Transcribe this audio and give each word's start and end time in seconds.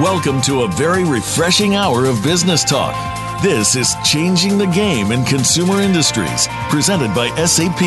Welcome 0.00 0.40
to 0.40 0.62
a 0.62 0.68
very 0.72 1.04
refreshing 1.04 1.76
hour 1.76 2.06
of 2.06 2.20
business 2.20 2.64
talk. 2.64 2.96
This 3.44 3.76
is 3.76 3.94
Changing 4.04 4.58
the 4.58 4.66
Game 4.66 5.12
in 5.12 5.24
Consumer 5.24 5.80
Industries, 5.80 6.48
presented 6.68 7.14
by 7.14 7.28
SAP. 7.46 7.78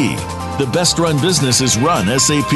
The 0.57 0.70
best 0.71 0.99
run 0.99 1.20
businesses 1.20 1.78
run 1.78 2.07
SAP. 2.17 2.54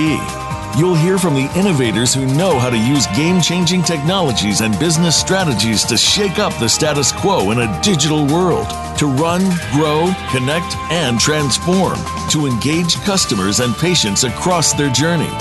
You'll 0.79 0.95
hear 0.95 1.17
from 1.17 1.33
the 1.33 1.51
innovators 1.53 2.13
who 2.13 2.25
know 2.27 2.59
how 2.59 2.69
to 2.69 2.77
use 2.77 3.05
game 3.07 3.41
changing 3.41 3.83
technologies 3.83 4.61
and 4.61 4.79
business 4.79 5.19
strategies 5.19 5.83
to 5.83 5.97
shake 5.97 6.39
up 6.39 6.57
the 6.57 6.69
status 6.69 7.11
quo 7.11 7.51
in 7.51 7.59
a 7.59 7.81
digital 7.81 8.25
world, 8.27 8.69
to 8.99 9.07
run, 9.07 9.41
grow, 9.73 10.13
connect, 10.31 10.77
and 10.91 11.19
transform, 11.19 11.99
to 12.29 12.45
engage 12.45 12.95
customers 13.01 13.59
and 13.59 13.75
patients 13.75 14.23
across 14.23 14.71
their 14.71 14.93
journey. 14.93 15.33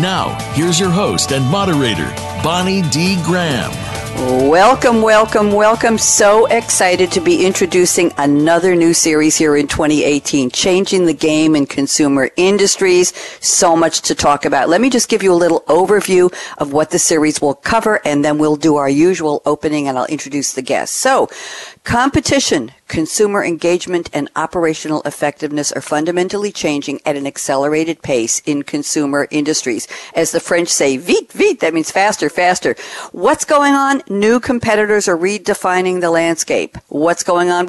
Now, 0.00 0.36
here's 0.54 0.80
your 0.80 0.90
host 0.90 1.30
and 1.30 1.46
moderator, 1.46 2.12
Bonnie 2.42 2.82
D. 2.90 3.22
Graham. 3.22 3.70
Welcome, 4.48 5.00
welcome, 5.00 5.52
welcome. 5.52 5.96
So 5.96 6.46
excited 6.46 7.10
to 7.12 7.20
be 7.20 7.46
introducing 7.46 8.12
another 8.18 8.74
new 8.74 8.94
series 8.94 9.36
here 9.36 9.56
in 9.56 9.66
2018, 9.68 10.50
Changing 10.50 11.06
the 11.06 11.14
Game 11.14 11.56
in 11.56 11.66
Consumer 11.66 12.30
Industries. 12.36 13.12
So 13.40 13.76
much 13.76 14.02
to 14.02 14.14
talk 14.14 14.44
about. 14.44 14.68
Let 14.68 14.80
me 14.80 14.90
just 14.90 15.08
give 15.08 15.22
you 15.22 15.32
a 15.32 15.34
little 15.34 15.60
overview 15.62 16.32
of 16.58 16.72
what 16.72 16.90
the 16.90 16.98
series 16.98 17.40
will 17.40 17.54
cover, 17.54 18.00
and 18.04 18.24
then 18.24 18.38
we'll 18.38 18.56
do 18.56 18.76
our 18.76 18.88
usual 18.88 19.40
opening 19.46 19.88
and 19.88 19.96
I'll 19.96 20.06
introduce 20.06 20.52
the 20.52 20.62
guests. 20.62 20.96
So, 20.96 21.28
Competition, 21.84 22.70
consumer 22.86 23.44
engagement, 23.44 24.08
and 24.12 24.30
operational 24.36 25.02
effectiveness 25.04 25.72
are 25.72 25.80
fundamentally 25.80 26.52
changing 26.52 27.00
at 27.04 27.16
an 27.16 27.26
accelerated 27.26 28.00
pace 28.02 28.40
in 28.46 28.62
consumer 28.62 29.26
industries. 29.32 29.88
As 30.14 30.30
the 30.30 30.38
French 30.38 30.68
say, 30.68 30.96
vite, 30.96 31.32
vite, 31.32 31.58
that 31.58 31.74
means 31.74 31.90
faster, 31.90 32.30
faster. 32.30 32.76
What's 33.10 33.44
going 33.44 33.72
on? 33.74 34.00
New 34.08 34.38
competitors 34.38 35.08
are 35.08 35.16
redefining 35.16 36.00
the 36.00 36.10
landscape. 36.10 36.78
What's 36.86 37.24
going 37.24 37.50
on 37.50 37.66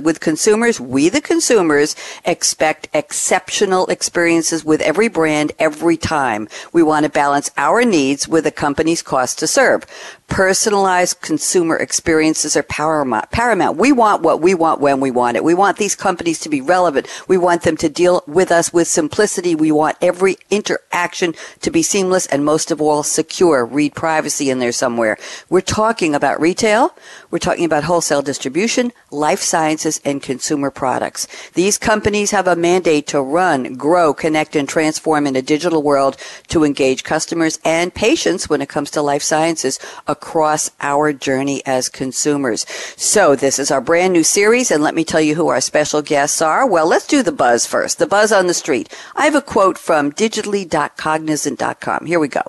with 0.00 0.20
consumers? 0.20 0.80
We, 0.80 1.08
the 1.08 1.20
consumers, 1.20 1.96
expect 2.24 2.88
exceptional 2.94 3.88
experiences 3.88 4.64
with 4.64 4.80
every 4.80 5.08
brand 5.08 5.50
every 5.58 5.96
time. 5.96 6.48
We 6.72 6.84
want 6.84 7.04
to 7.04 7.10
balance 7.10 7.50
our 7.56 7.84
needs 7.84 8.28
with 8.28 8.46
a 8.46 8.52
company's 8.52 9.02
cost 9.02 9.40
to 9.40 9.48
serve 9.48 9.86
personalized 10.28 11.20
consumer 11.20 11.76
experiences 11.76 12.56
are 12.56 12.62
paramount. 12.62 13.30
paramount. 13.30 13.76
We 13.76 13.92
want 13.92 14.22
what 14.22 14.40
we 14.40 14.54
want 14.54 14.80
when 14.80 15.00
we 15.00 15.10
want 15.10 15.36
it. 15.36 15.44
We 15.44 15.54
want 15.54 15.76
these 15.76 15.94
companies 15.94 16.40
to 16.40 16.48
be 16.48 16.60
relevant. 16.60 17.06
We 17.28 17.38
want 17.38 17.62
them 17.62 17.76
to 17.78 17.88
deal 17.88 18.22
with 18.26 18.50
us 18.50 18.72
with 18.72 18.88
simplicity. 18.88 19.54
We 19.54 19.70
want 19.70 19.96
every 20.00 20.36
interaction 20.50 21.34
to 21.60 21.70
be 21.70 21.82
seamless 21.82 22.26
and 22.26 22.44
most 22.44 22.70
of 22.70 22.80
all 22.80 23.02
secure. 23.02 23.64
Read 23.64 23.94
privacy 23.94 24.50
in 24.50 24.58
there 24.58 24.72
somewhere. 24.72 25.16
We're 25.48 25.60
talking 25.60 26.14
about 26.14 26.40
retail. 26.40 26.94
We're 27.30 27.38
talking 27.38 27.64
about 27.64 27.84
wholesale 27.84 28.22
distribution, 28.22 28.92
life 29.10 29.40
sciences, 29.40 30.00
and 30.04 30.22
consumer 30.22 30.70
products. 30.70 31.28
These 31.54 31.78
companies 31.78 32.32
have 32.32 32.48
a 32.48 32.56
mandate 32.56 33.06
to 33.08 33.20
run, 33.20 33.74
grow, 33.74 34.12
connect, 34.12 34.56
and 34.56 34.68
transform 34.68 35.26
in 35.26 35.36
a 35.36 35.42
digital 35.42 35.82
world 35.82 36.16
to 36.48 36.64
engage 36.64 37.04
customers 37.04 37.58
and 37.64 37.94
patients 37.94 38.48
when 38.48 38.60
it 38.60 38.68
comes 38.68 38.90
to 38.90 39.02
life 39.02 39.22
sciences 39.22 39.78
across 40.16 40.70
our 40.80 41.12
journey 41.12 41.60
as 41.66 41.90
consumers. 41.90 42.64
So 42.96 43.36
this 43.36 43.58
is 43.58 43.70
our 43.70 43.82
brand 43.82 44.14
new 44.14 44.24
series, 44.24 44.70
and 44.70 44.82
let 44.82 44.94
me 44.94 45.04
tell 45.04 45.20
you 45.20 45.34
who 45.34 45.48
our 45.48 45.60
special 45.60 46.00
guests 46.00 46.40
are. 46.40 46.66
Well, 46.66 46.86
let's 46.86 47.06
do 47.06 47.22
the 47.22 47.32
buzz 47.32 47.66
first. 47.66 47.98
The 47.98 48.06
buzz 48.06 48.32
on 48.32 48.46
the 48.46 48.54
street. 48.54 48.88
I 49.14 49.26
have 49.26 49.34
a 49.34 49.42
quote 49.42 49.76
from 49.76 50.10
digitally.cognizant.com. 50.12 52.06
Here 52.06 52.18
we 52.18 52.28
go. 52.28 52.40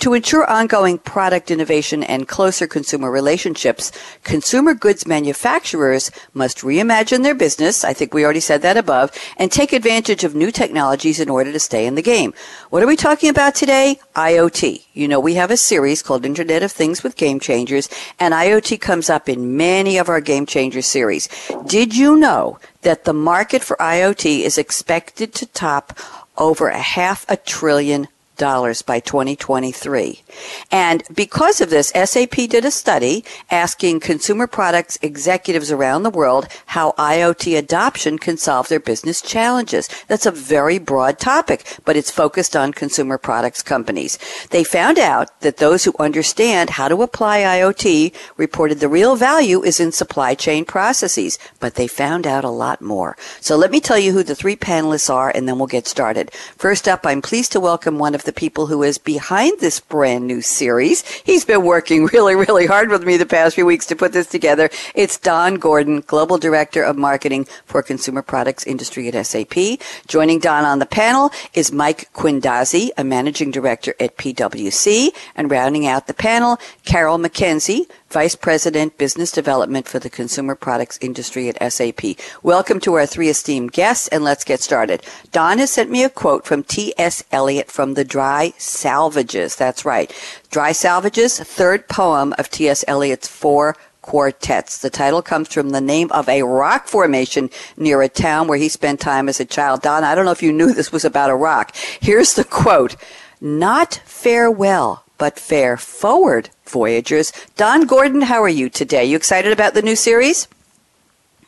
To 0.00 0.12
ensure 0.12 0.44
ongoing 0.44 0.98
product 0.98 1.50
innovation 1.50 2.04
and 2.04 2.28
closer 2.28 2.66
consumer 2.66 3.10
relationships, 3.10 3.92
consumer 4.22 4.74
goods 4.74 5.06
manufacturers 5.06 6.10
must 6.34 6.58
reimagine 6.58 7.22
their 7.22 7.34
business. 7.34 7.82
I 7.82 7.94
think 7.94 8.12
we 8.12 8.24
already 8.24 8.40
said 8.40 8.60
that 8.60 8.76
above 8.76 9.10
and 9.38 9.50
take 9.50 9.72
advantage 9.72 10.22
of 10.22 10.34
new 10.34 10.50
technologies 10.50 11.18
in 11.18 11.30
order 11.30 11.50
to 11.50 11.60
stay 11.60 11.86
in 11.86 11.94
the 11.94 12.02
game. 12.02 12.34
What 12.68 12.82
are 12.82 12.86
we 12.86 12.96
talking 12.96 13.30
about 13.30 13.54
today? 13.54 14.00
IoT. 14.14 14.84
You 14.92 15.08
know, 15.08 15.20
we 15.20 15.34
have 15.34 15.50
a 15.50 15.56
series 15.56 16.02
called 16.02 16.24
Internet 16.24 16.62
of 16.62 16.72
Things 16.72 17.02
with 17.06 17.16
Game 17.16 17.38
Changers, 17.38 17.88
and 18.18 18.34
IoT 18.34 18.80
comes 18.80 19.08
up 19.08 19.28
in 19.28 19.56
many 19.56 19.96
of 19.96 20.08
our 20.08 20.20
Game 20.20 20.44
Changer 20.44 20.82
series. 20.82 21.28
Did 21.66 21.96
you 21.96 22.16
know 22.16 22.58
that 22.82 23.04
the 23.04 23.12
market 23.12 23.62
for 23.62 23.76
IoT 23.76 24.40
is 24.40 24.58
expected 24.58 25.32
to 25.34 25.46
top 25.46 25.96
over 26.36 26.68
a 26.68 26.78
half 26.78 27.24
a 27.30 27.36
trillion 27.36 28.08
dollars 28.36 28.82
by 28.82 29.00
2023. 29.00 30.22
And 30.70 31.02
because 31.14 31.60
of 31.60 31.70
this, 31.70 31.88
SAP 31.88 32.36
did 32.48 32.64
a 32.64 32.70
study 32.70 33.24
asking 33.50 34.00
consumer 34.00 34.46
products 34.46 34.98
executives 35.02 35.70
around 35.70 36.02
the 36.02 36.10
world 36.10 36.48
how 36.66 36.92
IoT 36.92 37.56
adoption 37.56 38.18
can 38.18 38.36
solve 38.36 38.68
their 38.68 38.80
business 38.80 39.20
challenges. 39.22 39.88
That's 40.08 40.26
a 40.26 40.30
very 40.30 40.78
broad 40.78 41.18
topic, 41.18 41.78
but 41.84 41.96
it's 41.96 42.10
focused 42.10 42.56
on 42.56 42.72
consumer 42.72 43.18
products 43.18 43.62
companies. 43.62 44.18
They 44.50 44.64
found 44.64 44.98
out 44.98 45.40
that 45.40 45.56
those 45.58 45.84
who 45.84 45.94
understand 45.98 46.70
how 46.70 46.88
to 46.88 47.02
apply 47.02 47.40
IoT 47.40 48.14
reported 48.36 48.80
the 48.80 48.88
real 48.88 49.16
value 49.16 49.62
is 49.62 49.80
in 49.80 49.92
supply 49.92 50.34
chain 50.34 50.64
processes, 50.64 51.38
but 51.60 51.74
they 51.74 51.86
found 51.86 52.26
out 52.26 52.44
a 52.44 52.50
lot 52.50 52.80
more. 52.80 53.16
So 53.40 53.56
let 53.56 53.70
me 53.70 53.80
tell 53.80 53.98
you 53.98 54.12
who 54.12 54.22
the 54.22 54.34
three 54.34 54.56
panelists 54.56 55.12
are 55.12 55.30
and 55.34 55.48
then 55.48 55.58
we'll 55.58 55.66
get 55.66 55.86
started. 55.86 56.30
First 56.56 56.88
up, 56.88 57.06
I'm 57.06 57.22
pleased 57.22 57.52
to 57.52 57.60
welcome 57.60 57.98
one 57.98 58.14
of 58.14 58.24
the 58.26 58.32
people 58.32 58.66
who 58.66 58.82
is 58.82 58.98
behind 58.98 59.58
this 59.60 59.80
brand 59.80 60.26
new 60.26 60.42
series. 60.42 61.02
He's 61.24 61.44
been 61.44 61.64
working 61.64 62.04
really, 62.12 62.34
really 62.34 62.66
hard 62.66 62.90
with 62.90 63.04
me 63.04 63.16
the 63.16 63.24
past 63.24 63.54
few 63.54 63.64
weeks 63.64 63.86
to 63.86 63.96
put 63.96 64.12
this 64.12 64.26
together. 64.26 64.68
It's 64.94 65.16
Don 65.16 65.54
Gordon, 65.54 66.00
Global 66.00 66.36
Director 66.36 66.82
of 66.82 66.98
Marketing 66.98 67.46
for 67.64 67.82
Consumer 67.82 68.20
Products 68.20 68.66
Industry 68.66 69.08
at 69.08 69.26
SAP. 69.26 69.80
Joining 70.06 70.38
Don 70.38 70.64
on 70.64 70.80
the 70.80 70.86
panel 70.86 71.30
is 71.54 71.72
Mike 71.72 72.12
Quindazzi, 72.12 72.90
a 72.98 73.04
Managing 73.04 73.50
Director 73.50 73.94
at 73.98 74.16
PwC, 74.18 75.08
and 75.34 75.50
rounding 75.50 75.86
out 75.86 76.06
the 76.06 76.14
panel, 76.14 76.58
Carol 76.84 77.18
Mackenzie, 77.18 77.86
Vice 78.16 78.34
President, 78.34 78.96
Business 78.96 79.30
Development 79.30 79.86
for 79.86 79.98
the 79.98 80.08
Consumer 80.08 80.54
Products 80.54 80.98
Industry 81.02 81.50
at 81.50 81.70
SAP. 81.70 82.18
Welcome 82.42 82.80
to 82.80 82.94
our 82.94 83.04
three 83.04 83.28
esteemed 83.28 83.72
guests, 83.72 84.08
and 84.08 84.24
let's 84.24 84.42
get 84.42 84.60
started. 84.62 85.02
Don 85.32 85.58
has 85.58 85.70
sent 85.70 85.90
me 85.90 86.02
a 86.02 86.08
quote 86.08 86.46
from 86.46 86.62
T.S. 86.62 87.22
Eliot 87.30 87.70
from 87.70 87.92
the 87.92 88.06
Dry 88.06 88.54
Salvages. 88.56 89.54
That's 89.54 89.84
right. 89.84 90.10
Dry 90.50 90.72
Salvages, 90.72 91.38
third 91.40 91.88
poem 91.88 92.34
of 92.38 92.48
T.S. 92.48 92.86
Eliot's 92.88 93.28
four 93.28 93.76
quartets. 94.00 94.78
The 94.78 94.88
title 94.88 95.20
comes 95.20 95.52
from 95.52 95.68
the 95.68 95.82
name 95.82 96.10
of 96.10 96.26
a 96.26 96.40
rock 96.40 96.88
formation 96.88 97.50
near 97.76 98.00
a 98.00 98.08
town 98.08 98.48
where 98.48 98.56
he 98.56 98.70
spent 98.70 98.98
time 98.98 99.28
as 99.28 99.40
a 99.40 99.44
child. 99.44 99.82
Don, 99.82 100.04
I 100.04 100.14
don't 100.14 100.24
know 100.24 100.30
if 100.30 100.42
you 100.42 100.54
knew 100.54 100.72
this 100.72 100.90
was 100.90 101.04
about 101.04 101.28
a 101.28 101.36
rock. 101.36 101.76
Here's 102.00 102.32
the 102.32 102.44
quote. 102.44 102.96
Not 103.42 104.00
farewell, 104.06 105.04
but 105.18 105.38
fare 105.38 105.76
forward, 105.76 106.48
Voyagers. 106.68 107.32
Don 107.56 107.86
Gordon, 107.86 108.22
how 108.22 108.42
are 108.42 108.48
you 108.48 108.68
today? 108.68 109.04
You 109.04 109.16
excited 109.16 109.52
about 109.52 109.74
the 109.74 109.82
new 109.82 109.96
series? 109.96 110.48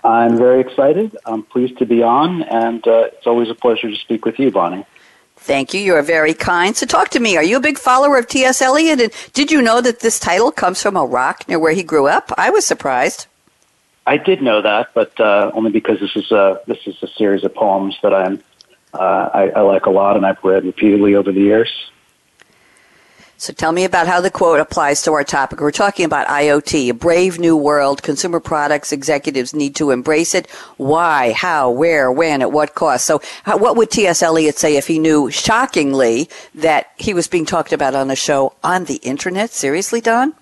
I'm 0.04 0.36
very 0.36 0.60
excited. 0.60 1.16
I'm 1.26 1.42
pleased 1.42 1.78
to 1.78 1.86
be 1.86 2.02
on, 2.02 2.42
and 2.44 2.86
uh, 2.86 3.08
it's 3.12 3.26
always 3.26 3.50
a 3.50 3.54
pleasure 3.54 3.90
to 3.90 3.96
speak 3.96 4.24
with 4.24 4.38
you, 4.38 4.50
Bonnie. 4.50 4.86
Thank 5.36 5.72
you. 5.72 5.80
You're 5.80 6.02
very 6.02 6.34
kind. 6.34 6.76
So 6.76 6.86
talk 6.86 7.10
to 7.10 7.20
me. 7.20 7.36
Are 7.36 7.42
you 7.42 7.56
a 7.56 7.60
big 7.60 7.78
follower 7.78 8.18
of 8.18 8.26
T.S. 8.26 8.60
Eliot? 8.60 9.00
And 9.00 9.12
did 9.32 9.50
you 9.50 9.62
know 9.62 9.80
that 9.80 10.00
this 10.00 10.18
title 10.18 10.50
comes 10.50 10.82
from 10.82 10.96
a 10.96 11.04
rock 11.04 11.48
near 11.48 11.58
where 11.58 11.72
he 11.72 11.82
grew 11.82 12.08
up? 12.08 12.32
I 12.36 12.50
was 12.50 12.66
surprised. 12.66 13.26
I 14.06 14.16
did 14.16 14.42
know 14.42 14.62
that, 14.62 14.88
but 14.94 15.18
uh, 15.20 15.50
only 15.54 15.70
because 15.70 16.00
this 16.00 16.16
is 16.16 16.30
a 16.32 16.60
this 16.66 16.78
is 16.86 16.96
a 17.02 17.08
series 17.08 17.44
of 17.44 17.54
poems 17.54 17.96
that 18.02 18.14
I'm 18.14 18.42
uh, 18.94 19.28
I, 19.34 19.50
I 19.50 19.60
like 19.60 19.86
a 19.86 19.90
lot, 19.90 20.16
and 20.16 20.24
I've 20.24 20.42
read 20.42 20.64
repeatedly 20.64 21.14
over 21.14 21.30
the 21.30 21.40
years. 21.40 21.70
So 23.40 23.52
tell 23.52 23.70
me 23.70 23.84
about 23.84 24.08
how 24.08 24.20
the 24.20 24.32
quote 24.32 24.58
applies 24.58 25.00
to 25.02 25.12
our 25.12 25.22
topic. 25.22 25.60
We're 25.60 25.70
talking 25.70 26.04
about 26.04 26.26
IoT, 26.26 26.90
a 26.90 26.92
brave 26.92 27.38
new 27.38 27.56
world. 27.56 28.02
Consumer 28.02 28.40
products 28.40 28.90
executives 28.90 29.54
need 29.54 29.76
to 29.76 29.92
embrace 29.92 30.34
it. 30.34 30.50
Why, 30.76 31.30
how, 31.30 31.70
where, 31.70 32.10
when, 32.10 32.42
at 32.42 32.50
what 32.50 32.74
cost? 32.74 33.04
So 33.04 33.22
what 33.44 33.76
would 33.76 33.92
T.S. 33.92 34.24
Eliot 34.24 34.58
say 34.58 34.76
if 34.76 34.88
he 34.88 34.98
knew 34.98 35.30
shockingly 35.30 36.28
that 36.56 36.90
he 36.96 37.14
was 37.14 37.28
being 37.28 37.46
talked 37.46 37.72
about 37.72 37.94
on 37.94 38.10
a 38.10 38.16
show 38.16 38.54
on 38.64 38.86
the 38.86 38.96
internet? 38.96 39.50
Seriously, 39.50 40.00
Don? 40.00 40.34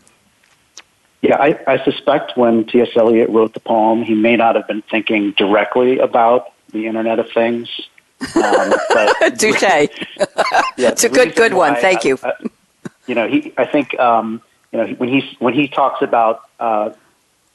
Yeah, 1.21 1.37
I, 1.37 1.61
I 1.67 1.85
suspect 1.85 2.39
when 2.39 2.65
T.S. 2.65 2.89
Eliot 2.97 3.29
wrote 3.29 3.53
the 3.53 3.61
poem, 3.61 4.05
he 4.05 4.15
may 4.15 4.37
not 4.37 4.57
have 4.57 4.67
been 4.67 4.83
thinking 4.83 5.33
directly 5.33 5.99
about 5.99 6.51
the 6.71 6.87
Internet 6.87 7.19
of 7.19 7.31
Things. 7.31 7.69
Um, 8.37 8.73
Touche. 9.37 9.63
yeah, 10.79 10.89
it's 10.89 11.05
a 11.05 11.11
good, 11.11 11.37
good 11.37 11.53
one. 11.53 11.75
Thank 11.77 12.05
you. 12.05 12.19
I, 12.23 12.33
you 13.07 13.15
know, 13.15 13.29
he, 13.29 13.53
I 13.57 13.67
think, 13.67 13.99
um, 13.99 14.43
you 14.73 14.79
know, 14.79 14.87
when 14.95 15.09
he 15.09 15.37
when 15.39 15.55
he 15.55 15.69
talks 15.69 16.03
about 16.03 16.43
uh, 16.59 16.91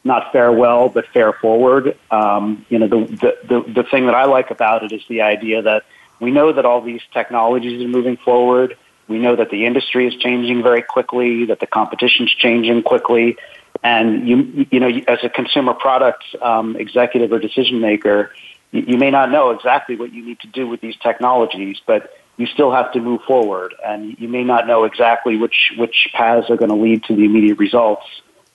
not 0.04 0.32
farewell 0.32 0.90
but 0.90 1.06
fare 1.08 1.34
forward, 1.34 1.98
um, 2.10 2.66
you 2.70 2.80
know, 2.80 2.88
the, 2.88 3.06
the 3.06 3.38
the 3.48 3.74
the 3.74 3.84
thing 3.84 4.06
that 4.06 4.16
I 4.16 4.26
like 4.26 4.52
about 4.52 4.84
it 4.84 4.92
is 4.92 5.02
the 5.08 5.22
idea 5.22 5.62
that 5.62 5.84
we 6.20 6.32
know 6.32 6.52
that 6.54 6.66
all 6.66 6.82
these 6.82 7.02
technologies 7.14 7.84
are 7.84 7.88
moving 7.88 8.18
forward. 8.18 8.78
we 9.08 9.20
know 9.20 9.36
that 9.36 9.50
the 9.50 9.66
industry 9.66 10.08
is 10.08 10.16
changing 10.16 10.64
very 10.64 10.82
quickly, 10.82 11.46
that 11.46 11.60
the 11.60 11.68
competition's 11.68 12.32
changing 12.32 12.84
quickly, 12.84 13.38
and 13.84 14.28
you 14.28 14.66
you 14.72 14.80
know 14.80 14.90
as 15.08 15.20
a 15.24 15.30
consumer 15.30 15.74
product 15.74 16.24
um, 16.42 16.76
executive 16.76 17.32
or 17.32 17.40
decision 17.40 17.82
maker, 17.82 18.32
you, 18.72 18.82
you 18.88 18.98
may 18.98 19.12
not 19.12 19.32
know 19.32 19.52
exactly 19.52 19.96
what 19.96 20.14
you 20.14 20.26
need 20.26 20.40
to 20.40 20.48
do 20.48 20.68
with 20.68 20.82
these 20.82 20.96
technologies, 20.98 21.82
but 21.86 22.14
you 22.42 22.48
still 22.48 22.72
have 22.72 22.92
to 22.94 23.00
move 23.00 23.22
forward, 23.22 23.76
and 23.86 24.20
you 24.20 24.28
may 24.28 24.44
not 24.44 24.68
know 24.68 24.84
exactly 24.84 25.38
which 25.38 25.72
which 25.78 26.10
paths 26.14 26.50
are 26.50 26.58
going 26.58 26.70
to 26.70 26.76
lead 26.76 27.04
to 27.06 27.16
the 27.16 27.24
immediate 27.24 27.60
results, 27.60 28.06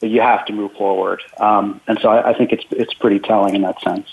but 0.00 0.10
you 0.10 0.20
have 0.20 0.44
to 0.46 0.52
move 0.52 0.72
forward. 0.72 1.22
Um, 1.38 1.80
and 1.86 1.98
so 2.00 2.08
I, 2.08 2.30
I 2.30 2.34
think 2.36 2.52
it's 2.52 2.64
it's 2.70 2.94
pretty 2.94 3.20
telling 3.20 3.54
in 3.54 3.62
that 3.62 3.80
sense. 3.80 4.08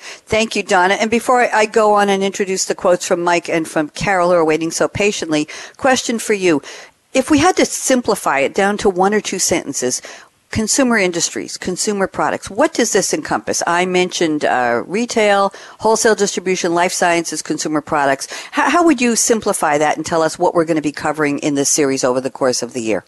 Thank 0.00 0.56
you, 0.56 0.62
Donna. 0.62 0.94
And 0.94 1.10
before 1.10 1.42
I 1.54 1.66
go 1.66 1.94
on 1.94 2.08
and 2.08 2.22
introduce 2.22 2.64
the 2.64 2.74
quotes 2.74 3.04
from 3.04 3.22
Mike 3.22 3.48
and 3.48 3.68
from 3.68 3.90
Carol, 3.90 4.30
who 4.30 4.36
are 4.36 4.44
waiting 4.44 4.70
so 4.70 4.88
patiently, 4.88 5.48
question 5.76 6.18
for 6.18 6.34
you. 6.34 6.62
If 7.12 7.30
we 7.30 7.38
had 7.38 7.56
to 7.56 7.66
simplify 7.66 8.40
it 8.40 8.54
down 8.54 8.78
to 8.78 8.88
one 8.88 9.12
or 9.12 9.20
two 9.20 9.38
sentences, 9.38 10.00
consumer 10.50 10.96
industries, 10.96 11.56
consumer 11.56 12.06
products, 12.06 12.48
what 12.48 12.72
does 12.72 12.92
this 12.92 13.12
encompass? 13.12 13.62
I 13.66 13.86
mentioned 13.86 14.44
uh, 14.44 14.82
retail, 14.86 15.52
wholesale 15.80 16.14
distribution, 16.14 16.74
life 16.74 16.92
sciences, 16.92 17.42
consumer 17.42 17.80
products. 17.80 18.28
How, 18.52 18.70
how 18.70 18.84
would 18.84 19.00
you 19.00 19.16
simplify 19.16 19.78
that 19.78 19.96
and 19.96 20.06
tell 20.06 20.22
us 20.22 20.38
what 20.38 20.54
we're 20.54 20.64
going 20.64 20.76
to 20.76 20.82
be 20.82 20.92
covering 20.92 21.38
in 21.40 21.54
this 21.54 21.68
series 21.68 22.04
over 22.04 22.20
the 22.20 22.30
course 22.30 22.62
of 22.62 22.72
the 22.72 22.80
year? 22.80 23.04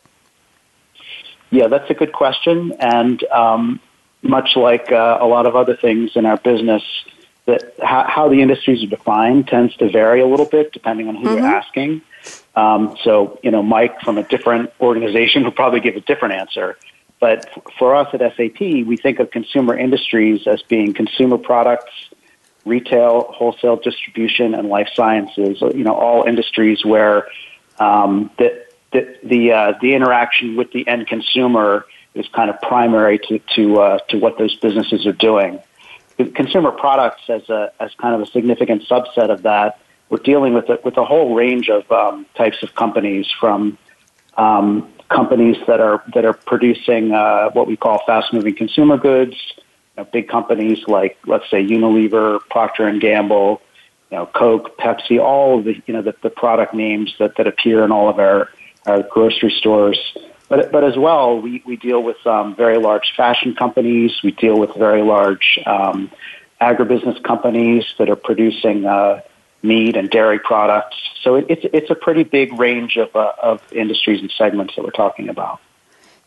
Yeah, 1.50 1.68
that's 1.68 1.90
a 1.90 1.94
good 1.94 2.12
question. 2.12 2.72
And 2.78 3.22
um, 3.24 3.80
much 4.22 4.56
like 4.56 4.92
uh, 4.92 5.18
a 5.20 5.26
lot 5.26 5.46
of 5.46 5.56
other 5.56 5.76
things 5.76 6.12
in 6.14 6.26
our 6.26 6.36
business, 6.36 6.82
that 7.46 7.74
how, 7.82 8.04
how, 8.04 8.28
the 8.28 8.42
industries 8.42 8.82
are 8.84 8.86
defined 8.86 9.48
tends 9.48 9.74
to 9.78 9.90
vary 9.90 10.20
a 10.20 10.26
little 10.26 10.46
bit 10.46 10.72
depending 10.72 11.08
on 11.08 11.16
who 11.16 11.24
mm-hmm. 11.24 11.38
you're 11.38 11.46
asking. 11.46 12.02
Um, 12.54 12.96
so, 13.02 13.38
you 13.42 13.50
know, 13.50 13.62
Mike 13.62 14.00
from 14.02 14.18
a 14.18 14.22
different 14.22 14.70
organization 14.80 15.42
will 15.42 15.50
probably 15.52 15.80
give 15.80 15.96
a 15.96 16.00
different 16.00 16.34
answer. 16.34 16.76
But 17.20 17.50
for 17.78 17.94
us 17.94 18.08
at 18.14 18.20
SAP, 18.20 18.60
we 18.60 18.96
think 18.96 19.20
of 19.20 19.30
consumer 19.30 19.76
industries 19.76 20.46
as 20.46 20.62
being 20.62 20.94
consumer 20.94 21.36
products, 21.36 21.92
retail, 22.64 23.30
wholesale 23.32 23.76
distribution, 23.76 24.54
and 24.54 24.68
life 24.68 24.88
sciences. 24.94 25.60
You 25.60 25.84
know, 25.84 25.94
all 25.94 26.24
industries 26.24 26.84
where 26.84 27.28
um, 27.78 28.30
the 28.38 28.64
the 28.92 29.18
the, 29.22 29.52
uh, 29.52 29.72
the 29.80 29.94
interaction 29.94 30.56
with 30.56 30.72
the 30.72 30.88
end 30.88 31.06
consumer 31.06 31.86
is 32.14 32.26
kind 32.28 32.48
of 32.50 32.60
primary 32.62 33.18
to 33.18 33.38
to 33.54 33.80
uh, 33.80 33.98
to 34.08 34.18
what 34.18 34.38
those 34.38 34.56
businesses 34.56 35.06
are 35.06 35.12
doing. 35.12 35.60
Consumer 36.34 36.70
products, 36.70 37.22
as 37.28 37.48
a 37.50 37.70
as 37.80 37.94
kind 37.94 38.14
of 38.14 38.22
a 38.22 38.30
significant 38.30 38.82
subset 38.88 39.30
of 39.30 39.42
that, 39.42 39.78
we're 40.08 40.18
dealing 40.18 40.54
with 40.54 40.68
a, 40.70 40.78
with 40.84 40.96
a 40.96 41.04
whole 41.04 41.34
range 41.34 41.68
of 41.68 41.90
um, 41.92 42.26
types 42.34 42.62
of 42.62 42.74
companies, 42.74 43.26
from 43.38 43.78
um, 44.36 44.88
companies 45.10 45.56
that 45.66 45.80
are 45.80 46.02
that 46.14 46.24
are 46.24 46.32
producing 46.32 47.12
uh, 47.12 47.50
what 47.50 47.66
we 47.66 47.76
call 47.76 48.00
fast 48.06 48.32
moving 48.32 48.54
consumer 48.54 48.96
goods, 48.96 49.36
you 49.56 49.62
know, 49.98 50.04
big 50.04 50.28
companies 50.28 50.78
like 50.86 51.18
let's 51.26 51.48
say 51.50 51.64
Unilever, 51.64 52.40
Procter 52.50 52.86
and 52.86 53.00
Gamble, 53.00 53.60
you 54.10 54.16
know, 54.16 54.26
Coke, 54.26 54.78
Pepsi, 54.78 55.20
all 55.20 55.58
of 55.58 55.64
the 55.64 55.80
you 55.86 55.94
know 55.94 56.02
the, 56.02 56.14
the 56.22 56.30
product 56.30 56.74
names 56.74 57.14
that, 57.18 57.36
that 57.36 57.46
appear 57.46 57.84
in 57.84 57.92
all 57.92 58.08
of 58.08 58.18
our, 58.18 58.48
our 58.86 59.02
grocery 59.02 59.50
stores 59.50 59.98
but, 60.50 60.72
but 60.72 60.82
as 60.82 60.98
well, 60.98 61.40
we, 61.40 61.62
we 61.64 61.76
deal 61.76 62.02
with 62.02 62.26
um, 62.26 62.56
very 62.56 62.76
large 62.76 63.12
fashion 63.16 63.54
companies. 63.54 64.20
We 64.24 64.32
deal 64.32 64.58
with 64.58 64.74
very 64.74 65.00
large 65.00 65.60
um, 65.64 66.10
agribusiness 66.60 67.22
companies 67.22 67.84
that 67.98 68.10
are 68.10 68.16
producing 68.16 68.84
uh, 68.84 69.20
meat 69.62 69.96
and 69.96 70.10
dairy 70.10 70.38
products. 70.38 70.96
So 71.22 71.36
it, 71.36 71.46
it's, 71.48 71.66
it's 71.72 71.90
a 71.90 71.94
pretty 71.94 72.24
big 72.24 72.52
range 72.58 72.96
of, 72.96 73.14
uh, 73.14 73.32
of 73.42 73.62
industries 73.72 74.20
and 74.20 74.30
segments 74.30 74.76
that 74.76 74.84
we're 74.84 74.90
talking 74.90 75.28
about. 75.28 75.60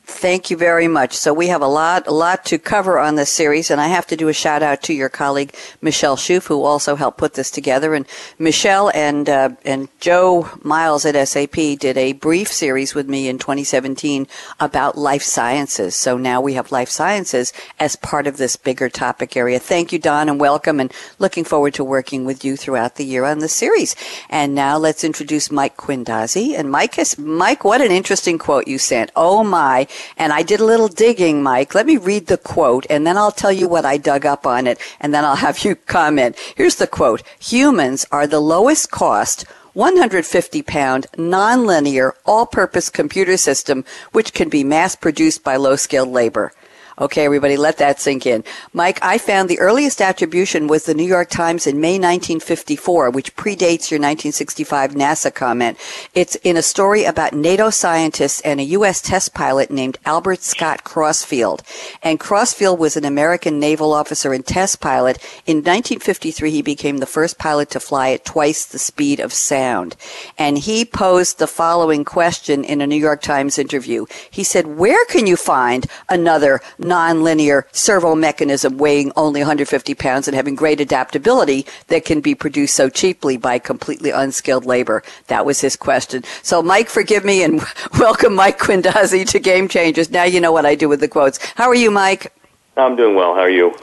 Thank 0.05 0.51
you 0.51 0.57
very 0.57 0.89
much. 0.89 1.15
So 1.15 1.33
we 1.33 1.47
have 1.47 1.61
a 1.61 1.67
lot, 1.67 2.07
a 2.07 2.11
lot 2.11 2.43
to 2.45 2.57
cover 2.57 2.99
on 2.99 3.15
this 3.15 3.31
series, 3.31 3.71
and 3.71 3.79
I 3.79 3.87
have 3.87 4.05
to 4.07 4.17
do 4.17 4.27
a 4.27 4.33
shout 4.33 4.61
out 4.61 4.83
to 4.83 4.93
your 4.93 5.07
colleague 5.07 5.55
Michelle 5.81 6.17
Schuf, 6.17 6.47
who 6.47 6.63
also 6.63 6.97
helped 6.97 7.17
put 7.17 7.35
this 7.35 7.49
together. 7.49 7.93
And 7.93 8.05
Michelle 8.37 8.91
and 8.93 9.29
uh, 9.29 9.51
and 9.63 9.87
Joe 10.01 10.49
Miles 10.61 11.05
at 11.05 11.27
SAP 11.27 11.55
did 11.79 11.97
a 11.97 12.11
brief 12.13 12.49
series 12.49 12.93
with 12.93 13.07
me 13.07 13.29
in 13.29 13.37
2017 13.37 14.27
about 14.59 14.97
life 14.97 15.23
sciences. 15.23 15.95
So 15.95 16.17
now 16.17 16.41
we 16.41 16.55
have 16.55 16.73
life 16.73 16.89
sciences 16.89 17.53
as 17.79 17.95
part 17.95 18.27
of 18.27 18.35
this 18.35 18.57
bigger 18.57 18.89
topic 18.89 19.37
area. 19.37 19.57
Thank 19.57 19.93
you, 19.93 19.99
Don, 19.99 20.27
and 20.27 20.37
welcome. 20.37 20.81
And 20.81 20.91
looking 21.17 21.45
forward 21.45 21.75
to 21.75 21.83
working 21.83 22.25
with 22.25 22.43
you 22.43 22.57
throughout 22.57 22.95
the 22.95 23.05
year 23.05 23.23
on 23.23 23.39
this 23.39 23.55
series. 23.55 23.95
And 24.29 24.53
now 24.53 24.77
let's 24.77 25.05
introduce 25.05 25.49
Mike 25.49 25.77
Quindazzi. 25.77 26.59
And 26.59 26.69
Mike 26.69 26.95
has 26.95 27.17
Mike, 27.17 27.63
what 27.63 27.79
an 27.79 27.91
interesting 27.91 28.37
quote 28.37 28.67
you 28.67 28.77
sent. 28.77 29.09
Oh 29.15 29.45
my. 29.45 29.87
And 30.17 30.33
I 30.33 30.43
did 30.43 30.59
a 30.59 30.65
little 30.65 30.87
digging, 30.87 31.43
Mike. 31.43 31.75
Let 31.75 31.85
me 31.85 31.97
read 31.97 32.27
the 32.27 32.37
quote 32.37 32.85
and 32.89 33.05
then 33.05 33.17
I'll 33.17 33.31
tell 33.31 33.51
you 33.51 33.67
what 33.67 33.85
I 33.85 33.97
dug 33.97 34.25
up 34.25 34.45
on 34.45 34.67
it 34.67 34.79
and 34.99 35.13
then 35.13 35.25
I'll 35.25 35.35
have 35.35 35.63
you 35.63 35.75
comment. 35.97 36.37
Here's 36.55 36.75
the 36.75 36.87
quote. 36.87 37.23
Humans 37.39 38.05
are 38.11 38.27
the 38.27 38.39
lowest 38.39 38.91
cost 38.91 39.45
150 39.73 40.61
pound, 40.61 41.07
nonlinear, 41.17 42.11
all 42.25 42.45
purpose 42.45 42.89
computer 42.89 43.37
system 43.37 43.83
which 44.11 44.33
can 44.33 44.49
be 44.49 44.63
mass 44.63 44.95
produced 44.95 45.43
by 45.43 45.55
low 45.55 45.75
skilled 45.75 46.09
labor. 46.09 46.53
Okay, 46.99 47.25
everybody, 47.25 47.57
let 47.57 47.77
that 47.79 47.99
sink 47.99 48.27
in. 48.27 48.43
Mike, 48.71 48.99
I 49.01 49.17
found 49.17 49.49
the 49.49 49.59
earliest 49.59 49.99
attribution 49.99 50.67
was 50.67 50.85
the 50.85 50.93
New 50.93 51.03
York 51.05 51.29
Times 51.29 51.65
in 51.65 51.81
May 51.81 51.93
1954, 51.93 53.09
which 53.09 53.35
predates 53.35 53.89
your 53.89 53.99
1965 53.99 54.91
NASA 54.91 55.33
comment. 55.33 55.79
It's 56.13 56.35
in 56.35 56.55
a 56.55 56.61
story 56.61 57.05
about 57.05 57.33
NATO 57.33 57.71
scientists 57.71 58.41
and 58.41 58.59
a 58.59 58.63
U.S. 58.77 59.01
test 59.01 59.33
pilot 59.33 59.71
named 59.71 59.97
Albert 60.05 60.43
Scott 60.43 60.83
Crossfield. 60.83 61.63
And 62.03 62.19
Crossfield 62.19 62.77
was 62.77 62.95
an 62.95 63.05
American 63.05 63.59
naval 63.59 63.91
officer 63.91 64.31
and 64.31 64.45
test 64.45 64.79
pilot. 64.79 65.17
In 65.47 65.57
1953, 65.57 66.51
he 66.51 66.61
became 66.61 66.99
the 66.99 67.07
first 67.07 67.39
pilot 67.39 67.71
to 67.71 67.79
fly 67.79 68.11
at 68.11 68.23
twice 68.23 68.65
the 68.65 68.77
speed 68.77 69.19
of 69.19 69.33
sound. 69.33 69.95
And 70.37 70.59
he 70.59 70.85
posed 70.85 71.39
the 71.39 71.47
following 71.47 72.05
question 72.05 72.63
in 72.63 72.81
a 72.81 72.87
New 72.87 72.97
York 72.97 73.23
Times 73.23 73.57
interview. 73.57 74.05
He 74.29 74.43
said, 74.43 74.67
where 74.67 75.03
can 75.05 75.25
you 75.25 75.37
find 75.37 75.87
another 76.07 76.61
nonlinear 76.83 77.63
servo 77.71 78.15
mechanism 78.15 78.77
weighing 78.77 79.11
only 79.15 79.41
150 79.41 79.93
pounds 79.95 80.27
and 80.27 80.35
having 80.35 80.55
great 80.55 80.79
adaptability 80.79 81.65
that 81.87 82.05
can 82.05 82.21
be 82.21 82.35
produced 82.35 82.75
so 82.75 82.89
cheaply 82.89 83.37
by 83.37 83.59
completely 83.59 84.11
unskilled 84.11 84.65
labor? 84.65 85.03
That 85.27 85.45
was 85.45 85.61
his 85.61 85.75
question. 85.75 86.23
So, 86.43 86.61
Mike, 86.61 86.89
forgive 86.89 87.25
me 87.25 87.43
and 87.43 87.61
welcome 87.99 88.35
Mike 88.35 88.59
Quindazzi 88.59 89.27
to 89.29 89.39
Game 89.39 89.67
Changers. 89.67 90.11
Now 90.11 90.23
you 90.23 90.39
know 90.39 90.51
what 90.51 90.65
I 90.65 90.75
do 90.75 90.87
with 90.87 90.99
the 90.99 91.07
quotes. 91.07 91.39
How 91.55 91.67
are 91.67 91.75
you, 91.75 91.91
Mike? 91.91 92.33
I'm 92.77 92.95
doing 92.95 93.15
well. 93.15 93.33
How 93.35 93.41
are 93.41 93.49
you? 93.49 93.75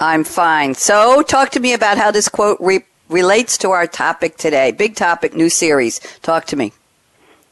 I'm 0.00 0.24
fine. 0.24 0.74
So, 0.74 1.22
talk 1.22 1.50
to 1.50 1.60
me 1.60 1.72
about 1.72 1.98
how 1.98 2.10
this 2.10 2.28
quote 2.28 2.58
re- 2.60 2.84
relates 3.08 3.56
to 3.58 3.70
our 3.70 3.86
topic 3.86 4.36
today. 4.36 4.72
Big 4.72 4.96
topic, 4.96 5.34
new 5.34 5.48
series. 5.48 6.00
Talk 6.22 6.46
to 6.46 6.56
me. 6.56 6.72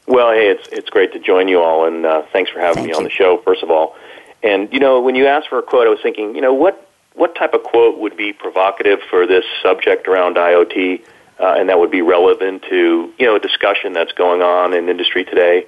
Well, 0.07 0.33
hey, 0.33 0.49
it's 0.49 0.67
it's 0.71 0.89
great 0.89 1.13
to 1.13 1.19
join 1.19 1.47
you 1.47 1.61
all, 1.61 1.85
and 1.87 2.05
uh, 2.05 2.23
thanks 2.33 2.51
for 2.51 2.59
having 2.59 2.83
Thank 2.83 2.87
me 2.87 2.91
you. 2.91 2.97
on 2.97 3.03
the 3.03 3.09
show. 3.09 3.37
First 3.37 3.63
of 3.63 3.71
all, 3.71 3.95
and 4.43 4.71
you 4.73 4.79
know, 4.79 5.01
when 5.01 5.15
you 5.15 5.27
asked 5.27 5.47
for 5.49 5.59
a 5.59 5.63
quote, 5.63 5.87
I 5.87 5.89
was 5.89 5.99
thinking, 6.01 6.35
you 6.35 6.41
know, 6.41 6.53
what 6.53 6.87
what 7.15 7.35
type 7.35 7.53
of 7.53 7.63
quote 7.63 7.99
would 7.99 8.17
be 8.17 8.33
provocative 8.33 8.99
for 9.09 9.27
this 9.27 9.45
subject 9.61 10.07
around 10.07 10.35
IoT, 10.35 11.01
uh, 11.39 11.55
and 11.57 11.69
that 11.69 11.79
would 11.79 11.91
be 11.91 12.01
relevant 12.01 12.63
to 12.69 13.13
you 13.17 13.25
know 13.25 13.35
a 13.35 13.39
discussion 13.39 13.93
that's 13.93 14.11
going 14.11 14.41
on 14.41 14.73
in 14.73 14.89
industry 14.89 15.23
today, 15.23 15.65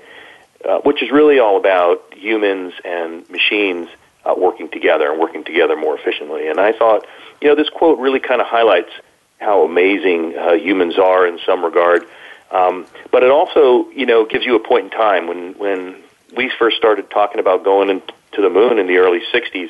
uh, 0.68 0.80
which 0.80 1.02
is 1.02 1.12
really 1.12 1.40
all 1.40 1.58
about 1.58 2.14
humans 2.14 2.74
and 2.84 3.28
machines 3.30 3.88
uh, 4.26 4.34
working 4.38 4.70
together 4.70 5.10
and 5.10 5.20
working 5.20 5.44
together 5.44 5.76
more 5.76 5.98
efficiently. 5.98 6.48
And 6.48 6.60
I 6.60 6.74
thought, 6.74 7.06
you 7.42 7.48
know, 7.48 7.56
this 7.56 7.70
quote 7.70 8.00
really 8.00 8.20
kind 8.20 8.42
of 8.42 8.48
highlights 8.48 8.92
how 9.40 9.64
amazing 9.64 10.38
uh, 10.38 10.54
humans 10.54 10.98
are 10.98 11.28
in 11.28 11.40
some 11.46 11.64
regard. 11.64 12.06
Um, 12.52 12.86
but 13.12 13.24
it 13.24 13.32
also, 13.32 13.90
you 13.92 14.06
know, 14.06 14.26
gives 14.26 14.46
you 14.46 14.56
a 14.56 14.60
point 14.60 14.86
in 14.86 14.92
time 14.92 15.28
when 15.28 15.54
when 15.54 15.96
we 16.36 16.52
first 16.60 16.78
started 16.78 17.10
talking 17.10 17.40
about 17.40 17.64
going 17.64 17.90
in, 17.90 18.02
to 18.36 18.42
the 18.42 18.50
moon 18.50 18.80
in 18.80 18.88
the 18.88 18.98
early 18.98 19.22
60s. 19.34 19.70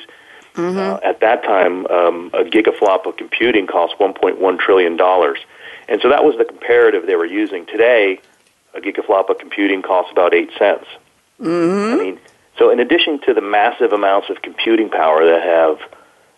Mm-hmm. 0.56 0.78
Uh, 0.78 1.00
at 1.04 1.20
that 1.20 1.44
time, 1.44 1.86
um, 1.88 2.32
a 2.34 2.44
gigaflop 2.44 3.06
of 3.06 3.18
computing 3.18 3.68
cost 3.68 3.96
1.1 4.00 4.60
trillion 4.60 4.96
dollars, 4.96 5.40
and 5.90 6.02
so 6.02 6.10
that 6.10 6.24
was 6.24 6.38
the 6.38 6.46
comparative 6.46 7.06
they 7.06 7.16
were 7.16 7.26
using. 7.26 7.66
Today, 7.66 8.22
a 8.74 8.80
gigaflop 8.80 9.30
of 9.30 9.38
computing 9.38 9.82
costs 9.82 10.12
about 10.12 10.34
eight 10.34 10.50
cents. 10.58 10.86
Mm-hmm. 11.42 11.94
I 11.94 12.04
mean, 12.04 12.20
so 12.58 12.70
in 12.70 12.80
addition 12.80 13.20
to 13.22 13.34
the 13.34 13.42
massive 13.42 13.92
amounts 13.92 14.30
of 14.30 14.42
computing 14.42 14.90
power 14.90 15.26
that 15.26 15.44
have 15.44 15.92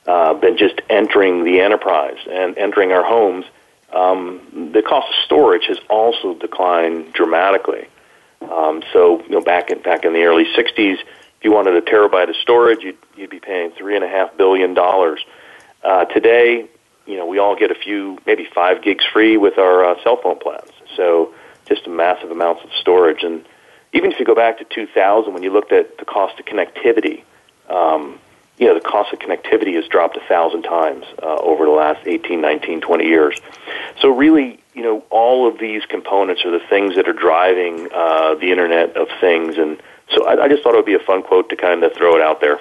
uh, 0.08 0.34
been 0.34 0.58
just 0.58 0.82
entering 0.90 1.44
the 1.44 1.60
enterprise 1.60 2.18
and 2.30 2.58
entering 2.58 2.92
our 2.92 3.04
homes, 3.04 3.46
um, 3.94 4.72
the 4.74 4.82
cost 4.82 5.10
of 5.10 5.16
storage 5.26 5.66
has 5.68 5.78
also 5.90 6.34
declined 6.34 7.14
dramatically. 7.14 7.88
Um, 8.42 8.84
so, 8.94 9.22
you 9.24 9.30
know, 9.30 9.42
back 9.42 9.70
in 9.70 9.82
back 9.82 10.06
in 10.06 10.14
the 10.14 10.24
early 10.24 10.46
'60s, 10.56 10.98
if 10.98 11.04
you 11.48 11.54
wanted 11.54 11.76
a 11.76 11.82
terabyte 11.82 12.28
of 12.30 12.36
storage, 12.36 12.84
you'd, 12.84 12.98
you'd 13.16 13.30
be 13.30 13.40
paying 13.40 13.72
three 13.72 13.96
and 13.96 14.04
a 14.04 14.08
half 14.10 14.36
billion 14.36 14.74
dollars. 14.74 15.24
Uh, 15.82 16.04
today, 16.04 16.68
you 17.06 17.16
know, 17.16 17.26
we 17.26 17.40
all 17.40 17.56
get 17.56 17.72
a 17.72 17.76
few, 17.76 18.18
maybe 18.26 18.46
five 18.54 18.82
gigs 18.82 19.06
free 19.06 19.38
with 19.38 19.58
our 19.58 19.86
uh, 19.86 20.04
cell 20.04 20.20
phone 20.22 20.38
plans. 20.40 20.70
So, 20.98 21.34
just 21.66 21.88
massive 21.88 22.32
amounts 22.32 22.66
of 22.66 22.70
storage. 22.82 23.24
And 23.24 23.46
even 23.94 24.12
if 24.12 24.20
you 24.20 24.26
go 24.26 24.36
back 24.36 24.58
to 24.58 24.66
2000, 24.66 25.34
when 25.34 25.42
you 25.42 25.54
looked 25.54 25.72
at 25.72 25.98
the 25.98 26.04
cost 26.04 26.38
of 26.38 26.46
connectivity, 26.46 27.24
um, 27.70 28.20
you 28.58 28.68
know, 28.68 28.74
the 28.74 28.82
cost 28.82 29.14
of 29.14 29.20
connectivity 29.20 29.76
has 29.76 29.88
dropped 29.88 30.18
a 30.18 30.28
thousand 30.28 30.64
times 30.64 31.06
uh, 31.24 31.36
over 31.36 31.64
the 31.64 31.72
last 31.72 32.06
18, 32.06 32.42
19, 32.42 32.82
20 32.82 33.06
years. 33.06 33.40
So 34.02 34.10
really, 34.10 34.60
you 34.74 34.84
know, 34.84 35.06
all 35.12 35.48
of 35.48 35.60
these 35.60 35.86
components 35.86 36.44
are 36.44 36.52
the 36.52 36.66
things 36.68 36.96
that 36.96 37.08
are 37.08 37.14
driving 37.14 37.88
uh, 37.94 38.36
the 38.36 38.52
Internet 38.52 38.98
of 38.98 39.08
Things. 39.22 39.58
And 39.58 39.82
so 40.10 40.26
I, 40.26 40.44
I 40.44 40.48
just 40.48 40.64
thought 40.64 40.74
it 40.74 40.78
would 40.78 40.86
be 40.86 40.94
a 40.94 41.00
fun 41.00 41.24
quote 41.24 41.50
to 41.50 41.56
kind 41.56 41.84
of 41.84 41.94
throw 41.94 42.16
it 42.16 42.22
out 42.22 42.42
there. 42.42 42.60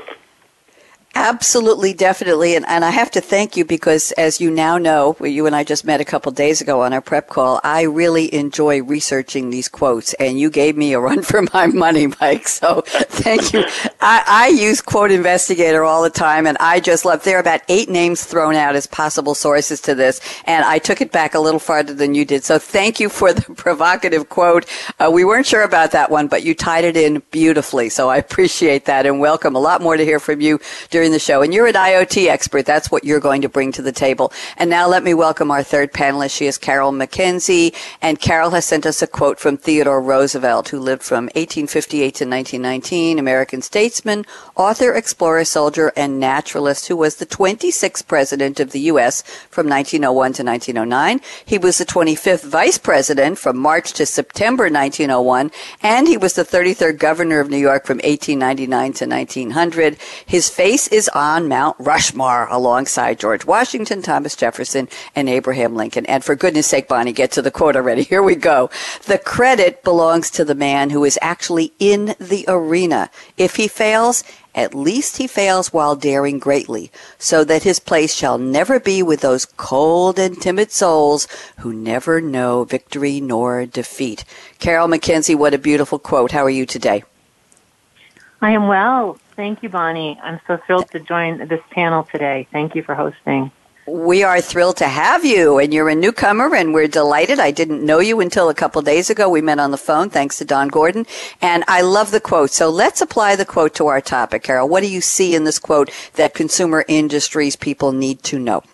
Absolutely, 1.16 1.94
definitely. 1.94 2.56
And, 2.56 2.66
and 2.68 2.84
I 2.84 2.90
have 2.90 3.10
to 3.12 3.22
thank 3.22 3.56
you 3.56 3.64
because, 3.64 4.12
as 4.12 4.38
you 4.38 4.50
now 4.50 4.76
know, 4.76 5.16
you 5.22 5.46
and 5.46 5.56
I 5.56 5.64
just 5.64 5.82
met 5.82 5.98
a 5.98 6.04
couple 6.04 6.30
days 6.30 6.60
ago 6.60 6.82
on 6.82 6.92
our 6.92 7.00
prep 7.00 7.30
call, 7.30 7.58
I 7.64 7.82
really 7.82 8.32
enjoy 8.34 8.82
researching 8.82 9.48
these 9.48 9.66
quotes. 9.66 10.12
And 10.14 10.38
you 10.38 10.50
gave 10.50 10.76
me 10.76 10.92
a 10.92 11.00
run 11.00 11.22
for 11.22 11.40
my 11.54 11.68
money, 11.68 12.08
Mike. 12.20 12.46
So 12.48 12.82
thank 12.86 13.54
you. 13.54 13.64
I, 14.08 14.22
I 14.24 14.48
use 14.50 14.80
Quote 14.80 15.10
Investigator 15.10 15.82
all 15.82 16.00
the 16.00 16.10
time, 16.10 16.46
and 16.46 16.56
I 16.58 16.78
just 16.78 17.04
love, 17.04 17.24
there 17.24 17.38
are 17.38 17.40
about 17.40 17.62
eight 17.66 17.88
names 17.88 18.24
thrown 18.24 18.54
out 18.54 18.76
as 18.76 18.86
possible 18.86 19.34
sources 19.34 19.80
to 19.80 19.96
this. 19.96 20.20
And 20.44 20.64
I 20.64 20.78
took 20.78 21.00
it 21.00 21.10
back 21.10 21.34
a 21.34 21.40
little 21.40 21.58
farther 21.58 21.92
than 21.92 22.14
you 22.14 22.24
did. 22.24 22.44
So 22.44 22.56
thank 22.60 23.00
you 23.00 23.08
for 23.08 23.32
the 23.32 23.42
provocative 23.56 24.28
quote. 24.28 24.64
Uh, 25.00 25.10
we 25.12 25.24
weren't 25.24 25.44
sure 25.44 25.64
about 25.64 25.90
that 25.90 26.08
one, 26.08 26.28
but 26.28 26.44
you 26.44 26.54
tied 26.54 26.84
it 26.84 26.96
in 26.96 27.20
beautifully. 27.32 27.88
So 27.88 28.08
I 28.08 28.18
appreciate 28.18 28.84
that 28.84 29.06
and 29.06 29.18
welcome. 29.18 29.56
A 29.56 29.58
lot 29.58 29.82
more 29.82 29.96
to 29.96 30.04
hear 30.04 30.20
from 30.20 30.40
you 30.40 30.60
during 30.90 31.10
the 31.10 31.18
show. 31.18 31.42
And 31.42 31.52
you're 31.52 31.66
an 31.66 31.74
IoT 31.74 32.28
expert. 32.28 32.64
That's 32.64 32.92
what 32.92 33.02
you're 33.02 33.18
going 33.18 33.42
to 33.42 33.48
bring 33.48 33.72
to 33.72 33.82
the 33.82 33.90
table. 33.90 34.32
And 34.56 34.70
now 34.70 34.86
let 34.86 35.02
me 35.02 35.14
welcome 35.14 35.50
our 35.50 35.64
third 35.64 35.92
panelist. 35.92 36.36
She 36.36 36.46
is 36.46 36.58
Carol 36.58 36.92
Mackenzie. 36.92 37.74
And 38.00 38.20
Carol 38.20 38.50
has 38.50 38.66
sent 38.66 38.86
us 38.86 39.02
a 39.02 39.08
quote 39.08 39.40
from 39.40 39.56
Theodore 39.56 40.00
Roosevelt, 40.00 40.68
who 40.68 40.78
lived 40.78 41.02
from 41.02 41.24
1858 41.34 42.02
to 42.02 42.24
1919, 42.24 43.18
American 43.18 43.62
statesman, 43.96 44.26
author, 44.56 44.92
explorer, 44.92 45.44
soldier, 45.44 45.90
and 45.96 46.20
naturalist 46.20 46.88
who 46.88 46.96
was 46.96 47.16
the 47.16 47.24
26th 47.24 48.06
president 48.06 48.60
of 48.60 48.72
the 48.72 48.80
U.S. 48.92 49.22
from 49.48 49.68
1901 49.68 50.34
to 50.34 50.44
1909. 50.44 51.20
He 51.44 51.56
was 51.56 51.78
the 51.78 51.86
25th 51.86 52.44
vice 52.44 52.76
president 52.76 53.38
from 53.38 53.56
March 53.56 53.94
to 53.94 54.04
September 54.04 54.64
1901. 54.64 55.50
And 55.82 56.06
he 56.06 56.18
was 56.18 56.34
the 56.34 56.44
33rd 56.44 56.98
governor 56.98 57.40
of 57.40 57.48
New 57.48 57.56
York 57.56 57.86
from 57.86 57.98
1899 57.98 58.92
to 58.92 59.06
1900. 59.06 59.96
His 60.26 60.50
face 60.50 60.88
is 60.88 61.08
on 61.14 61.48
Mount 61.48 61.76
Rushmore 61.78 62.48
alongside 62.50 63.18
George 63.18 63.46
Washington, 63.46 64.02
Thomas 64.02 64.36
Jefferson, 64.36 64.88
and 65.14 65.28
Abraham 65.28 65.74
Lincoln. 65.74 66.04
And 66.06 66.22
for 66.22 66.34
goodness 66.34 66.66
sake, 66.66 66.86
Bonnie, 66.88 67.12
get 67.12 67.32
to 67.32 67.42
the 67.42 67.50
quote 67.50 67.76
already. 67.76 68.02
Here 68.02 68.22
we 68.22 68.34
go. 68.34 68.68
The 69.06 69.18
credit 69.18 69.82
belongs 69.82 70.30
to 70.32 70.44
the 70.44 70.54
man 70.54 70.90
who 70.90 71.04
is 71.04 71.18
actually 71.22 71.72
in 71.78 72.14
the 72.18 72.44
arena. 72.46 73.10
If 73.38 73.56
he 73.56 73.68
fails, 73.68 73.85
at 74.54 74.74
least 74.74 75.18
he 75.18 75.26
fails 75.26 75.72
while 75.72 75.96
daring 75.96 76.38
greatly, 76.38 76.90
so 77.18 77.44
that 77.44 77.62
his 77.62 77.78
place 77.78 78.14
shall 78.14 78.38
never 78.38 78.80
be 78.80 79.02
with 79.02 79.20
those 79.20 79.44
cold 79.44 80.18
and 80.18 80.40
timid 80.40 80.72
souls 80.72 81.28
who 81.58 81.72
never 81.72 82.20
know 82.20 82.64
victory 82.64 83.20
nor 83.20 83.66
defeat. 83.66 84.24
Carol 84.58 84.88
Mackenzie, 84.88 85.34
what 85.34 85.54
a 85.54 85.58
beautiful 85.58 85.98
quote. 85.98 86.32
How 86.32 86.44
are 86.44 86.50
you 86.50 86.66
today? 86.66 87.04
I 88.40 88.52
am 88.52 88.68
well. 88.68 89.18
Thank 89.34 89.62
you, 89.62 89.68
Bonnie. 89.68 90.18
I'm 90.22 90.40
so 90.46 90.56
thrilled 90.56 90.90
to 90.92 91.00
join 91.00 91.46
this 91.48 91.62
panel 91.70 92.04
today. 92.04 92.46
Thank 92.50 92.74
you 92.74 92.82
for 92.82 92.94
hosting. 92.94 93.50
We 93.88 94.24
are 94.24 94.40
thrilled 94.40 94.78
to 94.78 94.88
have 94.88 95.24
you, 95.24 95.58
and 95.58 95.72
you're 95.72 95.88
a 95.88 95.94
newcomer, 95.94 96.52
and 96.56 96.74
we're 96.74 96.88
delighted. 96.88 97.38
I 97.38 97.52
didn't 97.52 97.86
know 97.86 98.00
you 98.00 98.20
until 98.20 98.48
a 98.48 98.54
couple 98.54 98.82
days 98.82 99.10
ago. 99.10 99.28
We 99.28 99.40
met 99.40 99.60
on 99.60 99.70
the 99.70 99.78
phone, 99.78 100.10
thanks 100.10 100.38
to 100.38 100.44
Don 100.44 100.66
Gordon, 100.66 101.06
and 101.40 101.62
I 101.68 101.82
love 101.82 102.10
the 102.10 102.18
quote. 102.18 102.50
So 102.50 102.68
let's 102.68 103.00
apply 103.00 103.36
the 103.36 103.44
quote 103.44 103.74
to 103.76 103.86
our 103.86 104.00
topic, 104.00 104.42
Carol. 104.42 104.68
What 104.68 104.82
do 104.82 104.88
you 104.88 105.00
see 105.00 105.36
in 105.36 105.44
this 105.44 105.60
quote 105.60 105.92
that 106.14 106.34
consumer 106.34 106.84
industries 106.88 107.54
people 107.54 107.92
need 107.92 108.24
to 108.24 108.40
know? 108.40 108.64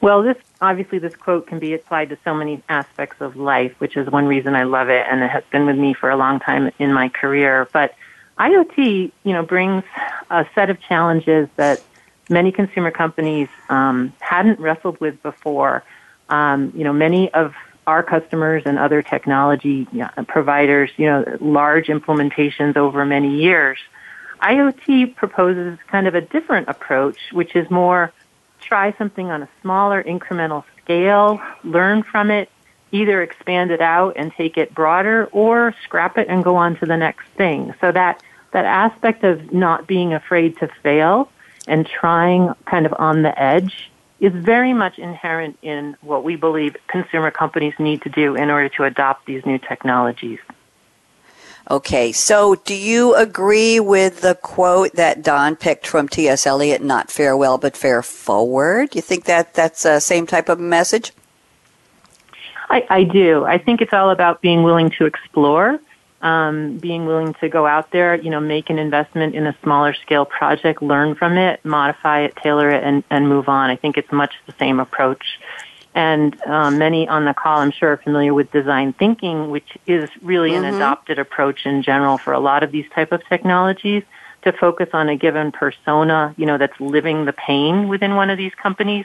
Well, 0.00 0.22
this 0.22 0.38
obviously 0.62 0.98
this 0.98 1.14
quote 1.14 1.46
can 1.46 1.58
be 1.58 1.74
applied 1.74 2.08
to 2.08 2.18
so 2.24 2.32
many 2.32 2.62
aspects 2.70 3.20
of 3.20 3.36
life, 3.36 3.74
which 3.78 3.98
is 3.98 4.08
one 4.08 4.24
reason 4.24 4.54
I 4.54 4.62
love 4.62 4.88
it, 4.88 5.06
and 5.06 5.22
it 5.22 5.30
has 5.30 5.44
been 5.50 5.66
with 5.66 5.76
me 5.76 5.92
for 5.92 6.08
a 6.08 6.16
long 6.16 6.40
time 6.40 6.70
in 6.78 6.94
my 6.94 7.10
career. 7.10 7.68
But 7.74 7.94
IoT, 8.38 9.12
you 9.22 9.32
know, 9.34 9.42
brings 9.42 9.84
a 10.30 10.46
set 10.54 10.70
of 10.70 10.80
challenges 10.80 11.46
that 11.56 11.82
many 12.28 12.52
consumer 12.52 12.90
companies 12.90 13.48
um, 13.68 14.12
hadn't 14.20 14.60
wrestled 14.60 15.00
with 15.00 15.22
before. 15.22 15.82
Um, 16.28 16.72
you 16.74 16.84
know, 16.84 16.92
many 16.92 17.32
of 17.34 17.54
our 17.86 18.02
customers 18.02 18.62
and 18.64 18.78
other 18.78 19.02
technology 19.02 19.86
providers, 20.26 20.90
you 20.96 21.06
know, 21.06 21.36
large 21.40 21.86
implementations 21.86 22.76
over 22.76 23.04
many 23.04 23.36
years. 23.42 23.78
IoT 24.42 25.16
proposes 25.16 25.78
kind 25.88 26.06
of 26.06 26.14
a 26.14 26.20
different 26.20 26.68
approach, 26.68 27.18
which 27.32 27.54
is 27.54 27.70
more 27.70 28.12
try 28.60 28.94
something 28.96 29.30
on 29.30 29.42
a 29.42 29.48
smaller 29.60 30.02
incremental 30.02 30.64
scale, 30.82 31.40
learn 31.62 32.02
from 32.02 32.30
it, 32.30 32.50
either 32.92 33.22
expand 33.22 33.70
it 33.70 33.80
out 33.80 34.14
and 34.16 34.32
take 34.32 34.56
it 34.56 34.74
broader 34.74 35.26
or 35.32 35.74
scrap 35.82 36.16
it 36.16 36.28
and 36.28 36.42
go 36.42 36.56
on 36.56 36.76
to 36.76 36.86
the 36.86 36.96
next 36.96 37.26
thing. 37.36 37.74
So 37.80 37.92
that, 37.92 38.22
that 38.52 38.64
aspect 38.64 39.24
of 39.24 39.52
not 39.52 39.86
being 39.86 40.14
afraid 40.14 40.56
to 40.58 40.68
fail 40.82 41.28
and 41.66 41.86
trying 41.86 42.52
kind 42.66 42.86
of 42.86 42.94
on 42.98 43.22
the 43.22 43.40
edge 43.40 43.90
is 44.20 44.32
very 44.32 44.72
much 44.72 44.98
inherent 44.98 45.58
in 45.62 45.96
what 46.00 46.24
we 46.24 46.36
believe 46.36 46.76
consumer 46.86 47.30
companies 47.30 47.74
need 47.78 48.02
to 48.02 48.08
do 48.08 48.34
in 48.34 48.50
order 48.50 48.68
to 48.68 48.84
adopt 48.84 49.26
these 49.26 49.44
new 49.44 49.58
technologies. 49.58 50.38
Okay, 51.70 52.12
so 52.12 52.56
do 52.56 52.74
you 52.74 53.14
agree 53.14 53.80
with 53.80 54.20
the 54.20 54.34
quote 54.34 54.92
that 54.94 55.22
Don 55.22 55.56
picked 55.56 55.86
from 55.86 56.08
T.S. 56.08 56.46
Eliot, 56.46 56.82
not 56.82 57.10
farewell 57.10 57.56
but 57.56 57.74
fare 57.74 58.02
forward? 58.02 58.94
You 58.94 59.00
think 59.00 59.24
that 59.24 59.54
that's 59.54 59.82
the 59.84 60.00
same 60.00 60.26
type 60.26 60.50
of 60.50 60.60
message? 60.60 61.12
I, 62.68 62.86
I 62.90 63.04
do. 63.04 63.44
I 63.44 63.56
think 63.56 63.80
it's 63.80 63.94
all 63.94 64.10
about 64.10 64.42
being 64.42 64.62
willing 64.62 64.90
to 64.90 65.06
explore, 65.06 65.78
um, 66.24 66.78
being 66.78 67.04
willing 67.04 67.34
to 67.34 67.48
go 67.48 67.66
out 67.66 67.90
there, 67.90 68.14
you 68.16 68.30
know, 68.30 68.40
make 68.40 68.70
an 68.70 68.78
investment 68.78 69.34
in 69.34 69.46
a 69.46 69.54
smaller 69.62 69.92
scale 69.92 70.24
project, 70.24 70.82
learn 70.82 71.14
from 71.14 71.36
it, 71.36 71.62
modify 71.64 72.22
it, 72.22 72.34
tailor 72.36 72.70
it, 72.70 72.82
and, 72.82 73.04
and 73.10 73.28
move 73.28 73.48
on. 73.48 73.70
I 73.70 73.76
think 73.76 73.98
it's 73.98 74.10
much 74.10 74.34
the 74.46 74.54
same 74.58 74.80
approach. 74.80 75.38
And 75.94 76.40
um, 76.46 76.78
many 76.78 77.06
on 77.06 77.26
the 77.26 77.34
call, 77.34 77.60
I'm 77.60 77.70
sure, 77.70 77.92
are 77.92 77.96
familiar 77.98 78.32
with 78.32 78.50
design 78.50 78.94
thinking, 78.94 79.50
which 79.50 79.76
is 79.86 80.08
really 80.22 80.52
mm-hmm. 80.52 80.64
an 80.64 80.74
adopted 80.74 81.18
approach 81.18 81.66
in 81.66 81.82
general 81.82 82.16
for 82.16 82.32
a 82.32 82.40
lot 82.40 82.62
of 82.62 82.72
these 82.72 82.88
type 82.90 83.12
of 83.12 83.24
technologies 83.28 84.02
to 84.42 84.52
focus 84.52 84.88
on 84.94 85.10
a 85.10 85.16
given 85.16 85.52
persona, 85.52 86.34
you 86.38 86.46
know, 86.46 86.58
that's 86.58 86.78
living 86.80 87.26
the 87.26 87.32
pain 87.34 87.88
within 87.88 88.16
one 88.16 88.30
of 88.30 88.38
these 88.38 88.54
companies 88.54 89.04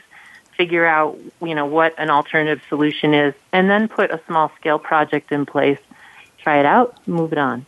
figure 0.56 0.86
out, 0.86 1.18
you 1.42 1.56
know, 1.56 1.66
what 1.66 1.94
an 1.98 2.10
alternative 2.10 2.62
solution 2.68 3.14
is, 3.14 3.34
and 3.54 3.70
then 3.70 3.88
put 3.88 4.12
a 4.12 4.20
small 4.28 4.52
scale 4.58 4.78
project 4.78 5.32
in 5.32 5.46
place, 5.46 5.80
try 6.44 6.60
it 6.60 6.66
out, 6.66 6.96
move 7.08 7.32
it 7.32 7.38
on. 7.38 7.66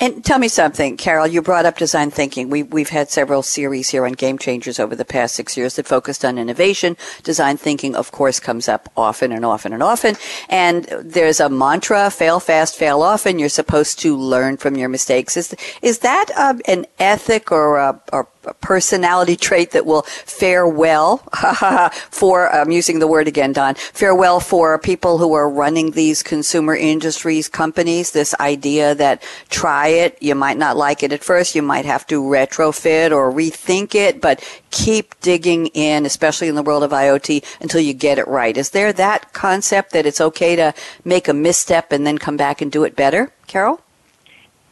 And 0.00 0.24
tell 0.24 0.40
me 0.40 0.48
something, 0.48 0.96
Carol. 0.96 1.26
You 1.26 1.40
brought 1.40 1.66
up 1.66 1.78
design 1.78 2.10
thinking. 2.10 2.50
We, 2.50 2.64
we've 2.64 2.88
had 2.88 3.10
several 3.10 3.42
series 3.42 3.90
here 3.90 4.04
on 4.04 4.12
game 4.12 4.38
changers 4.38 4.80
over 4.80 4.96
the 4.96 5.04
past 5.04 5.36
six 5.36 5.56
years 5.56 5.76
that 5.76 5.86
focused 5.86 6.24
on 6.24 6.36
innovation. 6.36 6.96
Design 7.22 7.56
thinking, 7.56 7.94
of 7.94 8.10
course, 8.10 8.40
comes 8.40 8.68
up 8.68 8.90
often 8.96 9.30
and 9.30 9.44
often 9.44 9.72
and 9.72 9.82
often. 9.82 10.16
And 10.48 10.84
there's 11.00 11.38
a 11.38 11.48
mantra: 11.48 12.10
fail 12.10 12.40
fast, 12.40 12.76
fail 12.76 13.02
often. 13.02 13.38
You're 13.38 13.48
supposed 13.48 14.00
to 14.00 14.16
learn 14.16 14.56
from 14.56 14.76
your 14.76 14.88
mistakes. 14.88 15.36
Is 15.36 15.54
is 15.80 16.00
that 16.00 16.26
uh, 16.36 16.54
an 16.66 16.86
ethic 16.98 17.52
or 17.52 17.76
a, 17.76 18.02
or 18.12 18.28
personality 18.60 19.36
trait 19.36 19.72
that 19.72 19.86
will 19.86 20.02
fare 20.02 20.66
well 20.66 21.18
for, 22.10 22.52
I'm 22.52 22.70
using 22.70 22.98
the 22.98 23.06
word 23.06 23.28
again, 23.28 23.52
Don, 23.52 23.74
fare 23.74 24.14
well 24.14 24.40
for 24.40 24.78
people 24.78 25.18
who 25.18 25.32
are 25.34 25.48
running 25.48 25.92
these 25.92 26.22
consumer 26.22 26.74
industries 26.74 27.48
companies. 27.48 28.12
This 28.12 28.34
idea 28.40 28.94
that 28.94 29.22
try 29.50 29.88
it, 29.88 30.16
you 30.20 30.34
might 30.34 30.58
not 30.58 30.76
like 30.76 31.02
it 31.02 31.12
at 31.12 31.24
first, 31.24 31.54
you 31.54 31.62
might 31.62 31.84
have 31.84 32.06
to 32.08 32.22
retrofit 32.22 33.10
or 33.10 33.32
rethink 33.32 33.94
it, 33.94 34.20
but 34.20 34.42
keep 34.70 35.18
digging 35.20 35.66
in, 35.68 36.06
especially 36.06 36.48
in 36.48 36.54
the 36.54 36.62
world 36.62 36.82
of 36.82 36.90
IoT, 36.90 37.44
until 37.60 37.80
you 37.80 37.94
get 37.94 38.18
it 38.18 38.26
right. 38.28 38.56
Is 38.56 38.70
there 38.70 38.92
that 38.92 39.32
concept 39.32 39.92
that 39.92 40.06
it's 40.06 40.20
okay 40.20 40.56
to 40.56 40.74
make 41.04 41.28
a 41.28 41.34
misstep 41.34 41.92
and 41.92 42.06
then 42.06 42.18
come 42.18 42.36
back 42.36 42.60
and 42.60 42.70
do 42.70 42.84
it 42.84 42.96
better, 42.96 43.32
Carol? 43.46 43.80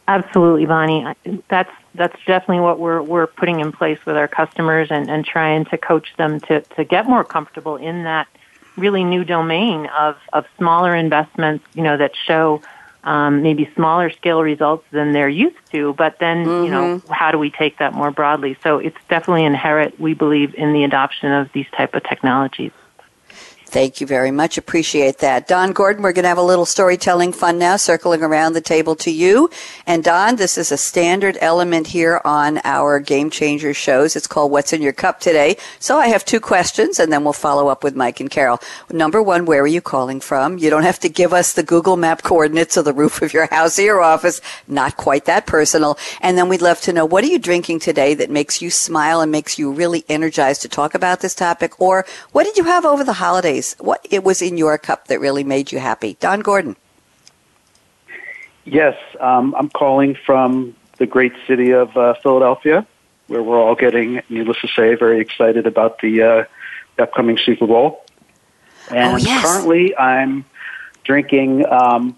Absolutely, 0.07 0.65
Bonnie. 0.65 1.05
That's 1.49 1.71
that's 1.95 2.17
definitely 2.25 2.61
what 2.61 2.79
we're 2.79 3.01
we're 3.01 3.27
putting 3.27 3.59
in 3.59 3.71
place 3.71 3.99
with 4.05 4.17
our 4.17 4.27
customers 4.27 4.89
and, 4.91 5.09
and 5.09 5.25
trying 5.25 5.65
to 5.65 5.77
coach 5.77 6.13
them 6.17 6.39
to, 6.41 6.61
to 6.61 6.83
get 6.83 7.07
more 7.07 7.23
comfortable 7.23 7.75
in 7.75 8.03
that 8.03 8.27
really 8.77 9.03
new 9.03 9.23
domain 9.23 9.85
of, 9.97 10.17
of 10.31 10.45
smaller 10.57 10.95
investments, 10.95 11.65
you 11.75 11.83
know, 11.83 11.97
that 11.97 12.11
show 12.15 12.61
um, 13.03 13.43
maybe 13.43 13.69
smaller 13.75 14.09
scale 14.09 14.41
results 14.41 14.85
than 14.91 15.11
they're 15.11 15.29
used 15.29 15.57
to, 15.71 15.93
but 15.93 16.17
then, 16.19 16.45
mm-hmm. 16.45 16.65
you 16.65 16.71
know, 16.71 16.97
mm-hmm. 16.97 17.13
how 17.13 17.31
do 17.31 17.37
we 17.37 17.51
take 17.51 17.77
that 17.79 17.93
more 17.93 18.11
broadly? 18.11 18.57
So 18.63 18.77
it's 18.79 18.97
definitely 19.09 19.43
inherent, 19.43 19.99
we 19.99 20.13
believe, 20.13 20.55
in 20.55 20.73
the 20.73 20.83
adoption 20.83 21.31
of 21.31 21.51
these 21.53 21.67
type 21.75 21.93
of 21.95 22.03
technologies. 22.03 22.71
Thank 23.73 23.99
you 23.99 24.05
very 24.05 24.29
much. 24.29 24.59
Appreciate 24.59 25.17
that. 25.17 25.47
Don 25.47 25.71
Gordon, 25.73 26.03
we're 26.03 26.13
going 26.13 26.25
to 26.25 26.29
have 26.29 26.37
a 26.37 26.43
little 26.43 26.63
storytelling 26.63 27.33
fun 27.33 27.57
now, 27.57 27.75
circling 27.75 28.21
around 28.21 28.53
the 28.53 28.61
table 28.61 28.95
to 28.97 29.09
you. 29.09 29.49
And 29.87 30.03
Don, 30.03 30.35
this 30.35 30.59
is 30.59 30.71
a 30.71 30.77
standard 30.77 31.39
element 31.41 31.87
here 31.87 32.21
on 32.23 32.61
our 32.65 32.99
Game 32.99 33.31
Changer 33.31 33.73
shows. 33.73 34.15
It's 34.15 34.27
called 34.27 34.51
What's 34.51 34.73
in 34.73 34.83
Your 34.83 34.93
Cup 34.93 35.19
today. 35.19 35.57
So 35.79 35.97
I 35.97 36.09
have 36.09 36.23
two 36.23 36.39
questions 36.39 36.99
and 36.99 37.11
then 37.11 37.23
we'll 37.23 37.33
follow 37.33 37.67
up 37.67 37.83
with 37.83 37.95
Mike 37.95 38.19
and 38.19 38.29
Carol. 38.29 38.59
Number 38.91 39.23
one, 39.23 39.45
where 39.45 39.63
are 39.63 39.65
you 39.65 39.81
calling 39.81 40.19
from? 40.19 40.59
You 40.59 40.69
don't 40.69 40.83
have 40.83 40.99
to 40.99 41.09
give 41.09 41.33
us 41.33 41.53
the 41.53 41.63
Google 41.63 41.97
map 41.97 42.21
coordinates 42.21 42.77
of 42.77 42.85
the 42.85 42.93
roof 42.93 43.23
of 43.23 43.33
your 43.33 43.47
house 43.47 43.79
or 43.79 43.81
your 43.81 44.03
office. 44.03 44.39
Not 44.67 44.97
quite 44.97 45.25
that 45.25 45.47
personal. 45.47 45.97
And 46.21 46.37
then 46.37 46.47
we'd 46.47 46.61
love 46.61 46.79
to 46.81 46.93
know, 46.93 47.05
what 47.05 47.23
are 47.23 47.27
you 47.27 47.39
drinking 47.39 47.79
today 47.79 48.13
that 48.13 48.29
makes 48.29 48.61
you 48.61 48.69
smile 48.69 49.19
and 49.19 49.31
makes 49.31 49.57
you 49.57 49.71
really 49.71 50.05
energized 50.07 50.61
to 50.61 50.69
talk 50.69 50.93
about 50.93 51.21
this 51.21 51.33
topic? 51.33 51.81
Or 51.81 52.05
what 52.33 52.43
did 52.43 52.55
you 52.55 52.65
have 52.65 52.85
over 52.85 53.03
the 53.03 53.13
holidays? 53.13 53.62
What 53.79 54.05
it 54.09 54.23
was 54.23 54.41
in 54.41 54.57
your 54.57 54.77
cup 54.77 55.07
that 55.07 55.19
really 55.19 55.43
made 55.43 55.71
you 55.71 55.79
happy. 55.79 56.17
Don 56.19 56.41
Gordon. 56.41 56.75
Yes, 58.65 58.97
um, 59.19 59.55
I'm 59.57 59.69
calling 59.69 60.15
from 60.15 60.75
the 60.97 61.05
great 61.05 61.33
city 61.47 61.71
of 61.71 61.95
uh, 61.97 62.13
Philadelphia, 62.23 62.85
where 63.27 63.43
we're 63.43 63.59
all 63.59 63.75
getting, 63.75 64.21
needless 64.29 64.59
to 64.61 64.67
say, 64.67 64.95
very 64.95 65.19
excited 65.19 65.67
about 65.67 65.99
the, 65.99 66.21
uh, 66.21 66.43
upcoming 66.99 67.37
Super 67.37 67.67
Bowl. 67.67 68.03
And 68.89 69.15
oh, 69.15 69.17
yes. 69.17 69.43
currently, 69.43 69.95
I'm 69.97 70.45
drinking 71.03 71.65
um, 71.65 72.17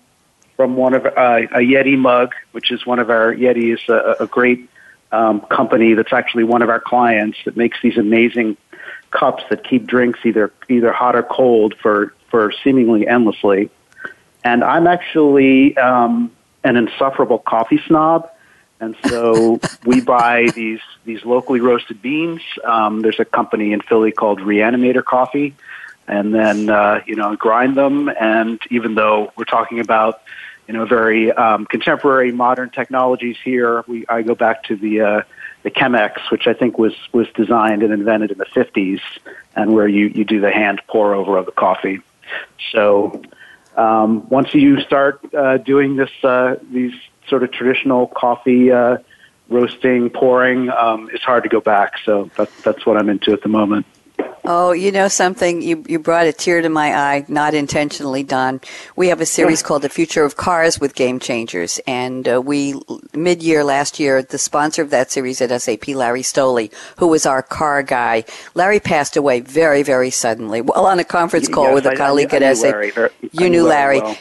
from 0.56 0.76
one 0.76 0.94
of 0.94 1.06
uh, 1.06 1.10
a 1.10 1.60
Yeti 1.60 1.98
mug, 1.98 2.34
which 2.52 2.72
is 2.72 2.86
one 2.86 3.00
of 3.00 3.10
our 3.10 3.34
Yeti 3.34 3.74
is 3.74 3.82
a, 3.90 4.24
a 4.24 4.28
great 4.28 4.70
um, 5.12 5.42
company 5.42 5.94
that's 5.94 6.14
actually 6.14 6.44
one 6.44 6.62
of 6.62 6.70
our 6.70 6.80
clients 6.80 7.38
that 7.46 7.56
makes 7.56 7.78
these 7.82 7.98
amazing 7.98 8.58
cups 9.16 9.44
that 9.50 9.64
keep 9.64 9.88
drinks 9.88 10.20
either 10.26 10.52
either 10.70 10.92
hot 10.92 11.16
or 11.16 11.24
cold 11.24 11.74
for 11.82 12.14
for 12.30 12.52
seemingly 12.64 13.08
endlessly. 13.08 13.70
And 14.44 14.64
I'm 14.64 14.88
actually 14.88 15.76
um, 15.78 16.32
an 16.64 16.76
insufferable 16.76 17.40
coffee 17.40 17.82
snob, 17.88 18.30
and 18.80 18.96
so 19.08 19.60
we 19.86 20.02
buy 20.02 20.50
these 20.54 20.82
these 21.06 21.24
locally 21.24 21.62
roasted 21.62 22.02
beans. 22.02 22.42
Um, 22.64 23.02
there's 23.02 23.20
a 23.20 23.26
company 23.26 23.74
in 23.74 23.82
Philly 23.82 24.12
called 24.12 24.40
Reanimator 24.40 25.04
Coffee, 25.04 25.56
and 26.08 26.34
then 26.34 26.70
uh, 26.70 27.02
you 27.06 27.16
know 27.16 27.36
grind 27.36 27.76
them. 27.76 28.10
And 28.10 28.60
even 28.70 28.96
though 28.96 29.32
we're 29.38 29.46
talking 29.46 29.80
about 29.80 30.22
you 30.68 30.74
know 30.74 30.86
very 30.86 31.32
um, 31.32 31.66
contemporary 31.66 32.32
modern 32.32 32.70
technologies 32.70 33.38
here, 33.44 33.84
we 33.88 34.06
I 34.08 34.22
go 34.22 34.36
back 34.36 34.64
to 34.66 34.76
the 34.76 35.02
uh, 35.02 35.22
the 35.66 35.72
Chemex, 35.72 36.30
which 36.30 36.46
I 36.46 36.54
think 36.54 36.78
was 36.78 36.94
was 37.12 37.28
designed 37.34 37.82
and 37.82 37.92
invented 37.92 38.32
in 38.32 38.38
the 38.38 38.46
50s, 38.46 39.02
and 39.56 39.74
where 39.74 39.88
you 39.88 40.06
you 40.08 40.24
do 40.24 40.40
the 40.40 40.52
hand 40.52 40.80
pour 40.88 41.16
over 41.16 41.38
of 41.38 41.48
the 41.48 41.52
coffee. 41.52 42.02
So 42.72 43.24
um, 43.76 44.30
once 44.30 44.54
you 44.54 44.80
start 44.82 45.20
uh, 45.34 45.58
doing 45.58 45.96
this 45.96 46.12
uh, 46.24 46.58
these 46.72 46.94
sort 47.28 47.42
of 47.42 47.52
traditional 47.52 48.06
coffee 48.06 48.72
uh, 48.72 48.98
roasting 49.50 50.12
pouring, 50.12 50.70
um, 50.70 51.10
it's 51.12 51.24
hard 51.24 51.42
to 51.44 51.50
go 51.50 51.62
back. 51.62 51.94
So 52.06 52.30
that, 52.38 52.50
that's 52.64 52.86
what 52.86 52.96
I'm 52.98 53.10
into 53.10 53.34
at 53.34 53.42
the 53.42 53.50
moment. 53.50 53.88
Oh, 54.48 54.74
you 54.74 54.92
know 54.92 55.08
something? 55.08 55.64
You, 55.64 55.84
you 55.88 55.98
brought 55.98 56.28
a 56.28 56.34
tear 56.34 56.62
to 56.62 56.70
my 56.70 56.96
eye, 56.96 57.26
not 57.28 57.56
intentionally, 57.56 58.22
Don. 58.22 58.62
We 58.96 59.08
have 59.08 59.20
a 59.20 59.26
series 59.26 59.64
called 59.64 59.82
The 59.82 59.90
Future 59.90 60.24
of 60.24 60.36
Cars 60.36 60.80
with 60.80 60.94
Game 60.94 61.20
Changers. 61.20 61.80
And 61.88 62.28
uh, 62.28 62.42
we, 62.42 62.80
mid 63.14 63.42
year 63.42 63.64
last 63.64 64.00
year, 64.00 64.22
the 64.22 64.38
sponsor 64.38 64.84
of 64.84 64.92
that 64.92 65.12
series 65.12 65.42
at 65.42 65.62
SAP, 65.62 65.88
Larry 65.88 66.22
Stoley, 66.22 66.72
who 66.98 67.08
was 67.08 67.26
our 67.26 67.42
car 67.42 67.82
guy, 67.82 68.24
Larry 68.54 68.80
passed 68.80 69.18
away 69.18 69.40
very, 69.40 69.82
very 69.82 70.12
suddenly. 70.12 70.62
Well, 70.62 70.86
on 70.86 71.00
a 71.00 71.04
conference 71.04 71.48
call 71.48 71.66
yes, 71.66 71.74
with 71.74 71.86
a 71.88 71.92
I, 71.92 71.96
colleague 71.96 72.34
I, 72.34 72.38
I 72.38 72.42
at 72.42 72.58
SAP. 72.58 72.72
Larry. 72.72 72.94
You 73.32 73.50
knew 73.50 73.64
Larry. 73.64 74.02
Well. 74.02 74.16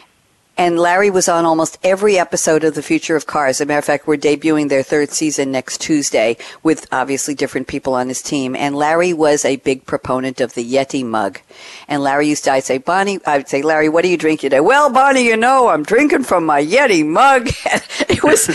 And 0.56 0.78
Larry 0.78 1.10
was 1.10 1.28
on 1.28 1.44
almost 1.44 1.78
every 1.82 2.16
episode 2.16 2.62
of 2.62 2.74
The 2.74 2.82
Future 2.82 3.16
of 3.16 3.26
Cars. 3.26 3.56
As 3.56 3.62
a 3.62 3.66
matter 3.66 3.80
of 3.80 3.84
fact, 3.84 4.06
we're 4.06 4.16
debuting 4.16 4.68
their 4.68 4.84
third 4.84 5.10
season 5.10 5.50
next 5.50 5.80
Tuesday 5.80 6.36
with 6.62 6.86
obviously 6.92 7.34
different 7.34 7.66
people 7.66 7.94
on 7.94 8.06
his 8.06 8.22
team. 8.22 8.54
And 8.54 8.76
Larry 8.76 9.12
was 9.12 9.44
a 9.44 9.56
big 9.56 9.84
proponent 9.84 10.40
of 10.40 10.54
the 10.54 10.64
Yeti 10.64 11.04
mug. 11.04 11.40
And 11.88 12.04
Larry 12.04 12.28
used 12.28 12.44
to, 12.44 12.52
I'd 12.52 12.62
say, 12.62 12.78
Bonnie, 12.78 13.18
I 13.26 13.38
would 13.38 13.48
say, 13.48 13.62
Larry, 13.62 13.88
what 13.88 14.04
are 14.04 14.08
you 14.08 14.16
drinking 14.16 14.50
today? 14.50 14.60
Well, 14.60 14.92
Bonnie, 14.92 15.26
you 15.26 15.36
know, 15.36 15.68
I'm 15.68 15.82
drinking 15.82 16.22
from 16.22 16.46
my 16.46 16.64
Yeti 16.64 17.04
mug. 17.04 17.48
it 18.08 18.22
was, 18.22 18.48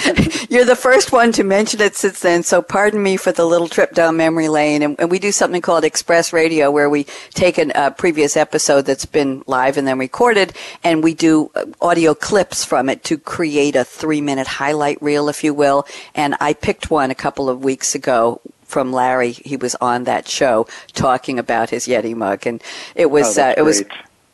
you're 0.50 0.64
the 0.64 0.78
first 0.78 1.12
one 1.12 1.34
to 1.34 1.44
mention 1.44 1.82
it 1.82 1.98
since 1.98 2.22
then. 2.22 2.44
So 2.44 2.62
pardon 2.62 3.04
me 3.04 3.18
for 3.18 3.34
the 3.34 3.46
little 3.46 3.68
trip 3.68 3.94
down 3.94 4.16
memory 4.16 4.48
lane. 4.48 4.84
And, 4.84 4.96
and 5.00 5.12
we 5.12 5.20
do 5.20 5.34
something 5.34 5.62
called 5.62 5.84
Express 5.84 6.32
Radio 6.32 6.72
where 6.72 6.90
we 6.90 7.04
take 7.32 7.58
a 7.58 7.78
uh, 7.78 7.90
previous 7.90 8.38
episode 8.38 8.86
that's 8.86 9.06
been 9.06 9.44
live 9.48 9.76
and 9.76 9.86
then 9.86 10.00
recorded 10.00 10.54
and 10.82 11.04
we 11.04 11.14
do 11.14 11.52
uh, 11.56 11.66
audio 11.90 12.14
clips 12.14 12.64
from 12.64 12.88
it 12.88 13.04
to 13.04 13.18
create 13.18 13.76
a 13.76 13.84
three 13.84 14.22
minute 14.22 14.46
highlight 14.46 15.02
reel, 15.02 15.28
if 15.28 15.44
you 15.44 15.56
will. 15.56 15.88
And 16.14 16.36
I 16.40 16.54
picked 16.54 16.92
one 16.92 17.10
a 17.10 17.16
couple 17.16 17.50
of 17.50 17.64
weeks 17.64 17.96
ago 17.96 18.42
from 18.64 18.94
Larry. 18.94 19.32
He 19.32 19.58
was 19.58 19.74
on 19.82 20.04
that 20.04 20.28
show 20.28 20.68
talking 20.94 21.40
about 21.40 21.72
his 21.72 21.88
Yeti 21.88 22.16
mug, 22.16 22.46
and 22.46 22.62
it 22.94 23.10
was 23.10 23.40
oh, 23.40 23.44
uh, 23.44 23.54
it 23.58 23.64
was 23.64 23.84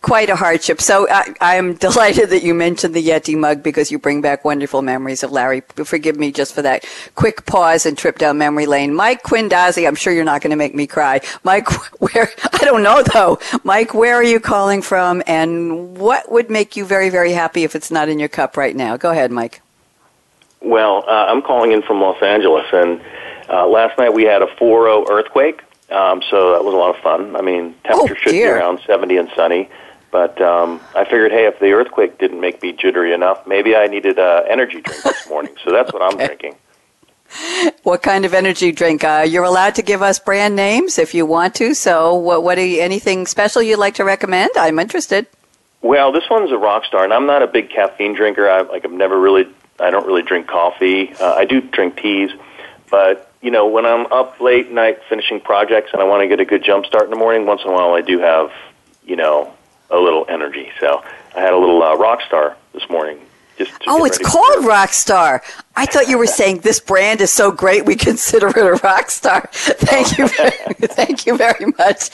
quite 0.06 0.30
a 0.30 0.36
hardship. 0.36 0.80
So 0.82 1.08
I, 1.10 1.56
am 1.56 1.74
delighted 1.88 2.30
that 2.30 2.44
you 2.44 2.54
mentioned 2.54 2.94
the 2.94 3.04
Yeti 3.04 3.36
mug 3.36 3.64
because 3.64 3.90
you 3.90 3.98
bring 3.98 4.22
back 4.22 4.46
wonderful 4.46 4.84
memories 4.84 5.24
of 5.24 5.32
Larry. 5.32 5.62
Forgive 5.62 6.16
me 6.16 6.32
just 6.32 6.54
for 6.54 6.62
that 6.62 6.86
quick 7.16 7.48
pause 7.48 7.88
and 7.88 7.98
trip 7.98 8.20
down 8.20 8.38
memory 8.38 8.68
lane. 8.68 8.94
Mike 8.94 9.24
Quindazzi, 9.24 9.88
I'm 9.88 9.96
sure 9.96 10.14
you're 10.14 10.24
not 10.24 10.44
going 10.44 10.52
to 10.52 10.58
make 10.58 10.76
me 10.76 10.86
cry. 10.86 11.22
Mike, 11.44 11.68
where, 12.00 12.30
I 12.54 12.58
don't 12.60 12.84
know 12.84 13.02
though. 13.02 13.40
Mike, 13.64 13.96
where 13.96 14.14
are 14.14 14.24
you 14.24 14.40
calling 14.40 14.84
from 14.84 15.24
and 15.26 15.98
what 15.98 16.32
would 16.32 16.52
make 16.52 16.76
you 16.76 16.86
very, 16.86 17.10
very 17.10 17.32
happy 17.32 17.64
if 17.64 17.76
it's 17.76 17.90
not 17.90 18.08
in 18.08 18.20
your 18.20 18.30
cup 18.30 18.58
right 18.58 18.76
now? 18.76 18.98
Go 18.98 19.10
ahead, 19.10 19.32
Mike. 19.32 19.64
Well, 20.62 21.04
uh, 21.08 21.26
I'm 21.30 21.42
calling 21.42 21.72
in 21.72 21.82
from 21.82 22.00
Los 22.00 22.22
Angeles 22.22 22.68
and 22.72 23.02
uh, 23.50 23.66
last 23.66 23.98
night 23.98 24.14
we 24.14 24.26
had 24.26 24.44
a 24.44 24.48
4-0 24.62 25.10
earthquake. 25.10 25.64
Um, 25.90 26.22
so 26.30 26.52
that 26.52 26.64
was 26.64 26.76
a 26.76 26.78
lot 26.78 26.96
of 26.96 27.02
fun. 27.02 27.36
I 27.36 27.42
mean, 27.42 27.74
temperature 27.84 28.16
oh, 28.16 28.22
should 28.22 28.32
be 28.34 28.44
around 28.44 28.82
70 28.86 29.18
and 29.18 29.32
sunny. 29.36 29.68
But 30.16 30.42
um, 30.42 30.80
I 30.96 31.04
figured, 31.04 31.34
hey, 31.34 31.46
if 31.46 31.60
the 31.60 31.74
earthquake 31.74 32.18
didn't 32.20 32.40
make 32.40 32.62
me 32.62 32.72
jittery 32.72 33.14
enough, 33.14 33.46
maybe 33.46 33.76
I 33.76 33.88
needed 33.88 34.18
an 34.18 34.46
energy 34.48 34.80
drink 34.80 35.04
this 35.04 35.28
morning. 35.28 35.54
So 35.62 35.74
that's 35.74 35.92
what 35.92 36.02
I'm 36.02 36.16
drinking. 36.26 36.56
What 37.84 38.02
kind 38.02 38.24
of 38.24 38.34
energy 38.34 38.72
drink? 38.72 39.04
Uh, 39.04 39.26
you're 39.28 39.44
allowed 39.44 39.76
to 39.76 39.82
give 39.82 40.02
us 40.02 40.18
brand 40.18 40.56
names 40.56 40.98
if 40.98 41.14
you 41.14 41.26
want 41.26 41.54
to. 41.56 41.74
So, 41.74 42.16
what, 42.16 42.44
what 42.44 42.58
are 42.58 42.66
you, 42.66 42.80
anything 42.80 43.28
special 43.28 43.62
you'd 43.62 43.78
like 43.78 43.96
to 43.96 44.06
recommend? 44.06 44.52
I'm 44.56 44.80
interested. 44.80 45.28
Well, 45.82 46.14
this 46.14 46.30
one's 46.30 46.50
a 46.50 46.58
rock 46.58 46.86
star, 46.86 47.04
and 47.04 47.12
I'm 47.12 47.26
not 47.26 47.44
a 47.44 47.48
big 47.48 47.70
caffeine 47.70 48.16
drinker. 48.16 48.50
I 48.50 48.62
like 48.62 48.86
I've 48.86 48.94
never 48.94 49.20
really, 49.20 49.50
I 49.82 49.90
don't 49.90 50.08
really 50.08 50.24
drink 50.24 50.48
coffee. 50.48 51.14
Uh, 51.16 51.34
I 51.34 51.44
do 51.44 51.60
drink 51.60 51.98
teas, 51.98 52.32
but 52.90 53.30
you 53.42 53.52
know, 53.52 53.68
when 53.68 53.86
I'm 53.86 54.06
up 54.14 54.40
late 54.40 54.72
night 54.72 55.02
finishing 55.10 55.42
projects 55.42 55.90
and 55.92 56.02
I 56.02 56.06
want 56.06 56.22
to 56.22 56.30
get 56.30 56.40
a 56.40 56.46
good 56.46 56.64
jump 56.64 56.86
start 56.86 57.04
in 57.04 57.10
the 57.10 57.18
morning, 57.18 57.46
once 57.46 57.64
in 57.66 57.70
a 57.70 57.74
while 57.74 57.92
I 57.96 58.02
do 58.02 58.20
have, 58.20 58.54
you 59.04 59.18
know, 59.18 59.54
a 59.90 59.98
little 59.98 60.26
energy. 60.30 60.72
So 60.80 61.04
I 61.36 61.40
had 61.40 61.54
a 61.54 61.58
little 61.58 61.82
uh, 61.82 61.96
Rockstar 61.98 62.56
this 62.74 62.90
morning. 62.90 63.20
Just 63.58 63.72
oh, 63.88 64.04
it's 64.04 64.18
called 64.18 64.66
Rockstar. 64.66 65.40
I 65.78 65.86
thought 65.86 66.10
you 66.10 66.18
were 66.18 66.28
saying 66.28 66.60
this 66.60 66.82
brand 66.82 67.22
is 67.22 67.32
so 67.32 67.52
great 67.52 67.86
we 67.86 67.96
consider 67.96 68.48
it 68.50 68.58
a 68.58 68.76
Rockstar. 68.80 69.50
Thank 69.52 70.18
you, 70.18 70.28
very, 70.28 70.52
thank 70.90 71.26
you 71.26 71.38
very 71.38 71.72
much. 71.78 72.10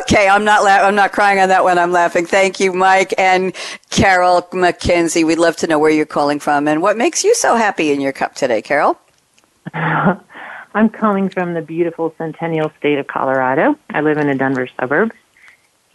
Okay, 0.00 0.28
I'm 0.28 0.44
not 0.44 0.64
la- 0.64 0.84
I'm 0.84 0.96
not 0.96 1.12
crying 1.12 1.38
on 1.38 1.50
that 1.50 1.62
one. 1.62 1.78
I'm 1.78 1.92
laughing. 1.92 2.26
Thank 2.26 2.58
you, 2.58 2.72
Mike 2.72 3.14
and 3.16 3.54
Carol 3.90 4.48
Mackenzie. 4.52 5.22
We'd 5.22 5.38
love 5.38 5.56
to 5.58 5.68
know 5.68 5.78
where 5.78 5.90
you're 5.90 6.04
calling 6.04 6.40
from 6.40 6.66
and 6.66 6.82
what 6.82 6.96
makes 6.96 7.22
you 7.22 7.32
so 7.36 7.54
happy 7.54 7.92
in 7.92 8.00
your 8.00 8.12
cup 8.12 8.34
today, 8.34 8.60
Carol. 8.60 8.98
I'm 9.74 10.88
calling 10.88 11.28
from 11.28 11.54
the 11.54 11.62
beautiful 11.62 12.12
Centennial 12.18 12.72
State 12.78 12.98
of 12.98 13.06
Colorado. 13.06 13.78
I 13.90 14.00
live 14.00 14.18
in 14.18 14.28
a 14.28 14.34
Denver 14.34 14.68
suburb. 14.80 15.12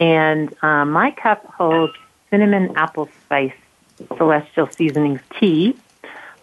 And 0.00 0.54
um, 0.62 0.92
my 0.92 1.10
cup 1.10 1.44
holds 1.46 1.94
cinnamon 2.30 2.76
apple 2.76 3.08
spice 3.24 3.54
celestial 4.16 4.68
seasonings 4.68 5.20
tea. 5.38 5.76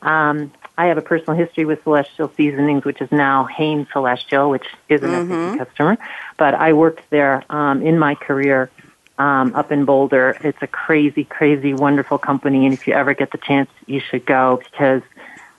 Um, 0.01 0.51
I 0.77 0.87
have 0.87 0.97
a 0.97 1.01
personal 1.01 1.37
history 1.37 1.65
with 1.65 1.81
Celestial 1.83 2.31
Seasonings, 2.35 2.83
which 2.83 3.01
is 3.01 3.11
now 3.11 3.45
Hain 3.45 3.87
Celestial, 3.93 4.49
which 4.49 4.67
is 4.89 5.01
an 5.03 5.09
mm-hmm. 5.09 5.57
SAP 5.57 5.67
customer. 5.67 5.97
But 6.37 6.53
I 6.53 6.73
worked 6.73 7.09
there 7.11 7.43
um, 7.49 7.81
in 7.81 7.97
my 7.97 8.15
career 8.15 8.69
um, 9.17 9.55
up 9.55 9.71
in 9.71 9.85
Boulder. 9.85 10.37
It's 10.41 10.61
a 10.61 10.67
crazy, 10.67 11.23
crazy, 11.23 11.73
wonderful 11.73 12.17
company, 12.17 12.65
and 12.65 12.73
if 12.73 12.87
you 12.87 12.93
ever 12.93 13.13
get 13.13 13.31
the 13.31 13.37
chance, 13.37 13.69
you 13.85 14.01
should 14.01 14.25
go 14.25 14.61
because 14.69 15.01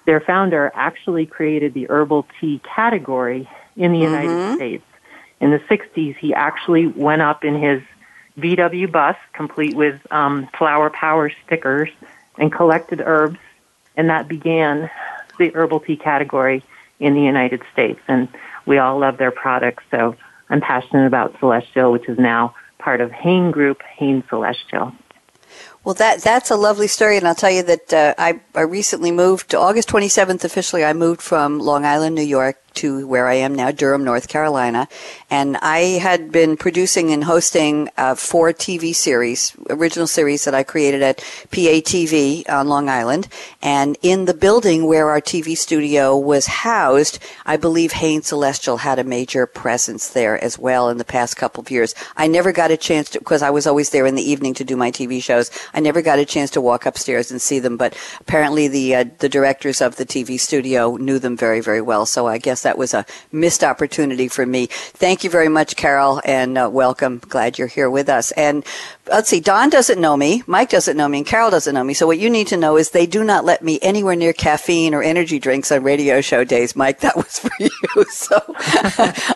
their 0.05 0.21
founder 0.21 0.71
actually 0.75 1.25
created 1.25 1.73
the 1.73 1.89
herbal 1.89 2.27
tea 2.39 2.61
category 2.63 3.49
in 3.77 3.93
the 3.93 4.01
mm-hmm. 4.01 4.15
United 4.15 4.57
States 4.57 4.85
in 5.41 5.51
the 5.51 5.59
60s, 5.59 6.17
he 6.17 6.35
actually 6.35 6.87
went 6.87 7.23
up 7.23 7.45
in 7.45 7.61
his 7.61 7.83
VW 8.39 8.91
bus, 8.91 9.17
complete 9.33 9.75
with 9.75 10.01
um, 10.11 10.49
flower 10.59 10.91
power 10.91 11.31
stickers, 11.45 11.91
and 12.39 12.53
collected 12.53 13.01
herbs, 13.05 13.39
and 13.97 14.11
that 14.11 14.29
began 14.29 14.91
the 15.39 15.55
herbal 15.55 15.81
tea 15.81 15.97
category 15.97 16.63
in 17.01 17.15
the 17.15 17.23
United 17.23 17.63
States. 17.73 18.01
And 18.09 18.29
we 18.67 18.79
all 18.79 18.99
love 18.99 19.19
their 19.19 19.31
products, 19.31 19.85
so 19.91 20.17
I'm 20.51 20.61
passionate 20.61 21.07
about 21.07 21.39
Celestial, 21.39 21.93
which 21.93 22.09
is 22.09 22.19
now 22.19 22.55
part 22.79 23.01
of 23.01 23.11
Hain 23.11 23.51
Group, 23.51 23.83
Hain 23.83 24.23
Celestial. 24.29 24.93
Well, 25.85 25.95
that 25.95 26.21
that's 26.23 26.51
a 26.51 26.57
lovely 26.57 26.89
story, 26.89 27.17
and 27.17 27.29
I'll 27.29 27.35
tell 27.35 27.51
you 27.51 27.63
that 27.63 27.93
uh, 27.93 28.15
I 28.19 28.41
I 28.55 28.63
recently 28.63 29.13
moved 29.13 29.55
August 29.55 29.89
27th 29.89 30.45
officially. 30.45 30.85
I 30.85 30.93
moved 30.93 31.23
from 31.23 31.61
Long 31.61 31.85
Island, 31.85 32.17
New 32.17 32.23
York, 32.23 32.61
to 32.77 33.07
where 33.07 33.27
I 33.27 33.35
am 33.35 33.55
now, 33.55 33.71
Durham, 33.71 34.05
North 34.05 34.29
Carolina. 34.29 34.89
And 35.31 35.57
I 35.59 35.99
had 35.99 36.31
been 36.31 36.57
producing 36.57 37.11
and 37.11 37.25
hosting 37.25 37.91
uh, 37.97 38.15
four 38.15 38.53
TV 38.53 38.95
series, 38.95 39.57
original 39.71 40.07
series 40.07 40.45
that 40.45 40.55
I 40.55 40.63
created 40.63 41.03
at 41.03 41.19
PATV 41.51 42.49
on 42.49 42.69
Long 42.69 42.89
Island. 42.89 43.29
And 43.61 43.97
in 44.03 44.27
the 44.27 44.35
building 44.35 44.87
where 44.87 45.09
our 45.09 45.21
TV 45.21 45.57
studio 45.57 46.17
was 46.17 46.47
housed, 46.47 47.19
I 47.45 47.57
believe 47.57 47.93
Hain 47.93 48.23
Celestial 48.23 48.79
had 48.79 48.99
a 48.99 49.05
major 49.05 49.47
presence 49.47 50.11
there 50.11 50.43
as 50.43 50.59
well 50.59 50.89
in 50.89 50.99
the 50.99 51.05
past 51.05 51.37
couple 51.37 51.61
of 51.61 51.71
years. 51.71 51.95
I 52.17 52.27
never 52.27 52.53
got 52.53 52.71
a 52.71 52.77
chance 52.77 53.11
to, 53.11 53.19
because 53.19 53.43
I 53.43 53.51
was 53.51 53.67
always 53.67 53.91
there 53.91 54.07
in 54.07 54.15
the 54.15 54.31
evening 54.31 54.55
to 54.55 54.65
do 54.65 54.77
my 54.77 54.91
TV 54.91 55.23
shows. 55.23 55.51
I 55.75 55.81
never 55.81 56.03
got 56.03 56.19
a 56.19 56.25
chance 56.25 56.51
to 56.53 56.61
walk 56.61 56.87
upstairs 56.87 57.31
and 57.31 57.41
see 57.41 57.59
them, 57.59 57.77
but 57.77 57.97
apparently 58.21 58.69
the 58.69 58.95
uh, 58.95 59.05
the 59.19 59.29
directors 59.29 59.81
of 59.81 59.97
the 59.97 60.07
TV 60.07 60.39
studio 60.39 60.97
knew 60.97 61.19
them 61.19 61.37
very, 61.37 61.61
very 61.61 61.81
well. 61.81 62.07
So 62.07 62.27
I 62.27 62.39
guess 62.39 62.66
that 62.67 62.77
was 62.77 62.93
a 62.95 63.07
missed 63.31 63.63
opportunity 63.63 64.27
for 64.27 64.45
me. 64.45 64.67
Thank 64.67 65.23
you 65.23 65.31
very 65.31 65.49
much, 65.49 65.77
Carol, 65.77 66.21
and 66.25 66.59
uh, 66.59 66.69
welcome. 66.69 67.23
Glad 67.29 67.59
you're 67.59 67.69
here 67.69 67.89
with 67.89 68.09
us. 68.09 68.33
And 68.33 68.65
let's 69.09 69.29
see, 69.29 69.41
Don 69.41 69.71
doesn't 69.71 70.01
know 70.01 70.17
me, 70.17 70.43
Mike 70.47 70.71
doesn't 70.71 70.97
know 70.97 71.09
me, 71.09 71.19
and 71.19 71.27
Carol 71.27 71.51
doesn't 71.51 71.75
know 71.75 71.85
me. 71.85 71.95
So 71.95 72.07
what 72.07 72.19
you 72.19 72.29
need 72.29 72.47
to 72.49 72.57
know 72.57 72.77
is 72.77 72.91
they 72.91 73.07
do 73.07 73.25
not 73.25 73.45
let 73.45 73.63
me 73.63 73.79
anywhere 73.83 74.17
near 74.17 74.33
caffeine 74.33 74.95
or 74.95 75.03
energy 75.03 75.39
drinks 75.39 75.71
on 75.71 75.83
radio 75.83 76.21
show 76.21 76.45
days. 76.45 76.75
Mike, 76.75 77.01
that 77.01 77.17
was 77.17 77.39
for 77.39 77.51
you. 77.59 77.71
So 78.09 78.41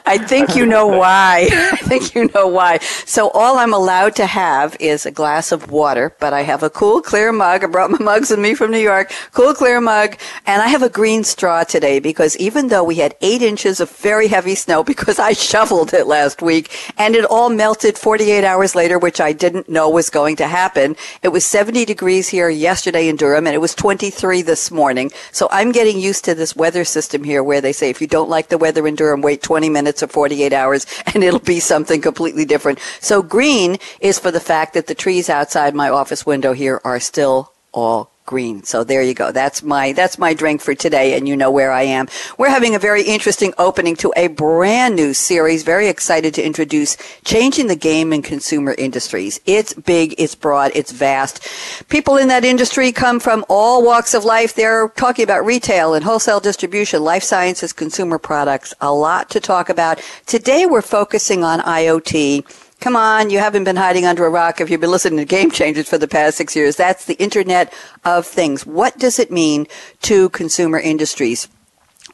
I 0.07 0.19
think 0.19 0.57
you 0.57 0.65
know 0.67 0.87
why. 0.87 1.49
I 1.53 1.77
think 1.77 2.15
you 2.15 2.31
know 2.35 2.47
why. 2.47 2.79
So 2.79 3.31
all 3.31 3.59
I'm 3.59 3.73
allowed 3.73 4.17
to 4.17 4.27
have 4.27 4.77
is 4.81 5.07
a 5.07 5.11
glass 5.11 5.53
of 5.53 5.71
water, 5.71 6.15
but 6.19 6.33
I 6.33 6.43
have 6.43 6.63
a 6.63 6.71
cool, 6.71 7.01
clear 7.03 7.33
mug. 7.33 7.65
I 7.65 7.67
brought 7.67 7.91
my 7.91 7.99
mugs 7.99 8.31
with 8.31 8.39
me 8.39 8.55
from 8.55 8.71
New 8.71 8.79
York. 8.79 9.13
Cool, 9.33 9.55
clear 9.55 9.81
mug, 9.81 10.17
and 10.47 10.63
I 10.63 10.69
have 10.69 10.83
a 10.83 10.89
green 10.89 11.25
straw 11.25 11.65
today 11.65 12.01
because 12.01 12.37
even 12.37 12.69
though 12.69 12.85
we 12.85 12.97
had 12.97 13.17
eight 13.21 13.43
inches 13.43 13.81
of 13.81 13.91
very 13.91 14.29
heavy 14.29 14.55
snow 14.55 14.83
because 14.85 15.19
I 15.19 15.33
shoveled 15.33 15.95
it 15.95 16.07
last 16.07 16.43
week 16.43 16.71
and 16.99 17.15
it 17.15 17.25
all 17.25 17.51
melted 17.51 17.99
48 17.99 18.45
hours 18.45 18.75
later, 18.75 18.99
which 18.99 19.21
I 19.21 19.33
didn't 19.33 19.60
know 19.69 19.89
was 19.91 20.11
going 20.11 20.37
to 20.37 20.47
happen. 20.47 20.97
It 21.23 21.29
was 21.29 21.45
70 21.47 21.85
degrees 21.85 22.29
here 22.29 22.49
yesterday 22.49 23.09
in 23.09 23.17
Durham 23.17 23.47
and 23.47 23.55
it 23.55 23.61
was 23.61 23.75
23 23.75 24.43
this 24.43 24.71
morning. 24.71 25.11
So 25.33 25.49
I'm 25.51 25.73
getting 25.73 25.99
used 25.99 26.25
to 26.25 26.35
this 26.35 26.57
weather 26.57 26.85
system 26.85 27.25
here 27.25 27.43
where 27.43 27.61
they 27.61 27.73
say 27.73 27.91
if 27.91 28.01
you 28.01 28.07
don't 28.07 28.31
like 28.31 28.49
the 28.49 28.59
weather 28.59 28.87
in 28.87 28.95
Durham, 28.95 29.23
wait 29.23 29.43
20 29.43 29.69
minutes 29.69 30.03
or 30.03 30.09
48 30.09 30.53
hours 30.53 30.87
and 31.15 31.23
it'll 31.23 31.41
be 31.41 31.61
something 31.61 32.01
completely 32.01 32.45
different. 32.45 32.79
So 33.01 33.23
green 33.23 33.79
is 34.01 34.19
for 34.19 34.31
the 34.31 34.41
fact 34.41 34.75
that 34.75 34.87
the 34.87 34.95
trees 34.95 35.29
outside 35.29 35.75
my 35.75 35.89
office 35.89 36.27
window 36.27 36.53
here 36.53 36.81
are 36.85 37.01
still 37.01 37.53
all 37.73 38.10
green. 38.27 38.63
So 38.63 38.85
there 38.85 39.03
you 39.03 39.15
go. 39.15 39.33
That's 39.33 39.63
my 39.63 39.93
that's 39.93 40.19
my 40.19 40.35
drink 40.35 40.61
for 40.61 40.75
today 40.75 41.17
and 41.17 41.27
you 41.27 41.37
know 41.37 41.51
where 41.51 41.73
I 41.73 41.83
am. 41.83 42.07
We're 42.39 42.49
having 42.49 42.75
a 42.75 42.79
very 42.79 43.03
interesting 43.03 43.53
opening 43.59 43.97
to 43.97 44.13
a 44.17 44.29
brand 44.29 44.95
new 44.95 45.15
series. 45.15 45.63
Very 45.63 45.89
excited 45.89 46.33
to 46.35 46.43
introduce 46.43 46.97
Changing 47.25 47.67
the 47.67 47.77
Game 47.77 48.13
in 48.13 48.23
Consumer 48.23 48.75
Industries. 48.79 49.41
It's 49.47 49.75
big, 49.75 50.15
it's 50.19 50.35
broad, 50.35 50.71
it's 50.75 50.93
vast. 50.93 51.47
People 51.89 52.17
in 52.17 52.29
that 52.29 52.45
industry 52.45 52.93
come 52.93 53.19
from 53.19 53.45
all 53.49 53.85
walks 53.85 54.15
of 54.15 54.25
life. 54.25 54.55
They're 54.55 54.91
talking 54.91 55.25
about 55.25 55.45
retail 55.45 55.95
and 55.95 56.05
wholesale 56.05 56.41
distribution, 56.41 57.03
life 57.03 57.25
sciences, 57.25 57.73
consumer 57.73 58.19
products. 58.19 58.73
A 58.81 58.93
lot 58.93 59.29
to 59.31 59.41
talk 59.41 59.69
about. 59.69 60.01
Today 60.27 60.67
we're 60.67 60.83
focusing 60.83 61.43
on 61.43 61.61
IoT 61.61 62.45
Come 62.81 62.97
on, 62.97 63.29
you 63.29 63.41
haven't 63.41 63.65
been 63.65 63.77
hiding 63.77 64.07
under 64.07 64.25
a 64.25 64.31
rock 64.31 64.59
if 64.59 64.71
you've 64.71 64.81
been 64.81 64.91
listening 64.91 65.19
to 65.19 65.27
Game 65.27 65.51
Changers 65.51 65.87
for 65.87 65.99
the 65.99 66.09
past 66.09 66.39
six 66.39 66.57
years. 66.57 66.77
That's 66.77 67.05
the 67.05 67.15
Internet 67.17 67.75
of 68.07 68.27
Things. 68.27 68.65
What 68.65 68.99
does 68.99 69.19
it 69.19 69.31
mean 69.31 69.67
to 70.01 70.31
consumer 70.31 70.79
industries? 70.79 71.47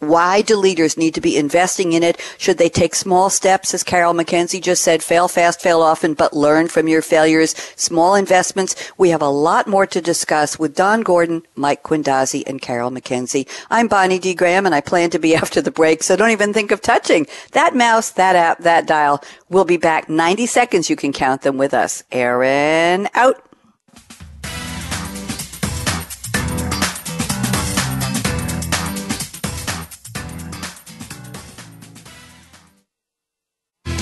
Why 0.01 0.43
do 0.43 0.57
leaders 0.57 0.97
need 0.97 1.15
to 1.15 1.21
be 1.21 1.37
investing 1.37 1.93
in 1.93 2.03
it? 2.03 2.21
Should 2.39 2.59
they 2.59 2.69
take 2.69 2.95
small 2.95 3.31
steps, 3.31 3.75
as 3.75 3.83
Carol 3.83 4.15
Mackenzie 4.15 4.61
just 4.61 4.83
said, 4.83 5.03
fail 5.03 5.29
fast, 5.29 5.61
fail 5.61 5.81
often, 5.81 6.15
but 6.15 6.33
learn 6.33 6.69
from 6.69 6.89
your 6.89 7.03
failures? 7.03 7.55
Small 7.77 8.15
investments. 8.15 8.75
We 8.99 9.11
have 9.11 9.23
a 9.23 9.29
lot 9.29 9.67
more 9.67 9.87
to 9.87 10.01
discuss 10.01 10.59
with 10.59 10.75
Don 10.75 11.01
Gordon, 11.03 11.43
Mike 11.55 11.83
Quindazzi, 11.83 12.43
and 12.47 12.61
Carol 12.61 12.91
Mackenzie. 12.91 13.47
I'm 13.71 13.89
Bonnie 13.89 14.19
D. 14.19 14.35
Graham, 14.35 14.67
and 14.67 14.75
I 14.75 14.81
plan 14.81 15.11
to 15.11 15.19
be 15.19 15.35
after 15.43 15.61
the 15.61 15.71
break, 15.71 16.03
so 16.03 16.17
don't 16.17 16.31
even 16.31 16.53
think 16.53 16.71
of 16.71 16.81
touching 16.83 17.27
that 17.53 17.75
mouse, 17.75 18.11
that 18.13 18.37
app, 18.37 18.59
that 18.61 18.87
dial. 18.87 19.23
We'll 19.49 19.65
be 19.65 19.77
back 19.77 20.09
90 20.09 20.47
seconds. 20.47 20.91
You 20.91 20.97
can 20.97 21.13
count 21.13 21.43
them 21.43 21.57
with 21.57 21.75
us. 21.75 22.03
Aaron, 22.13 23.09
out. 23.15 23.43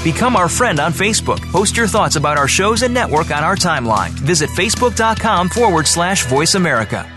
Become 0.05 0.37
our 0.37 0.51
friend 0.51 0.81
on 0.81 0.93
Facebook. 0.93 1.40
Post 1.51 1.79
your 1.79 1.87
thoughts 1.88 2.17
about 2.17 2.37
our 2.37 2.47
shows 2.47 2.83
and 2.83 2.93
network 2.93 3.31
on 3.31 3.43
our 3.43 3.57
timeline. 3.57 4.11
Visit 4.11 4.51
facebook.com 4.51 5.49
forward 5.49 5.87
slash 5.87 6.27
voice 6.27 6.57
America. 6.57 7.11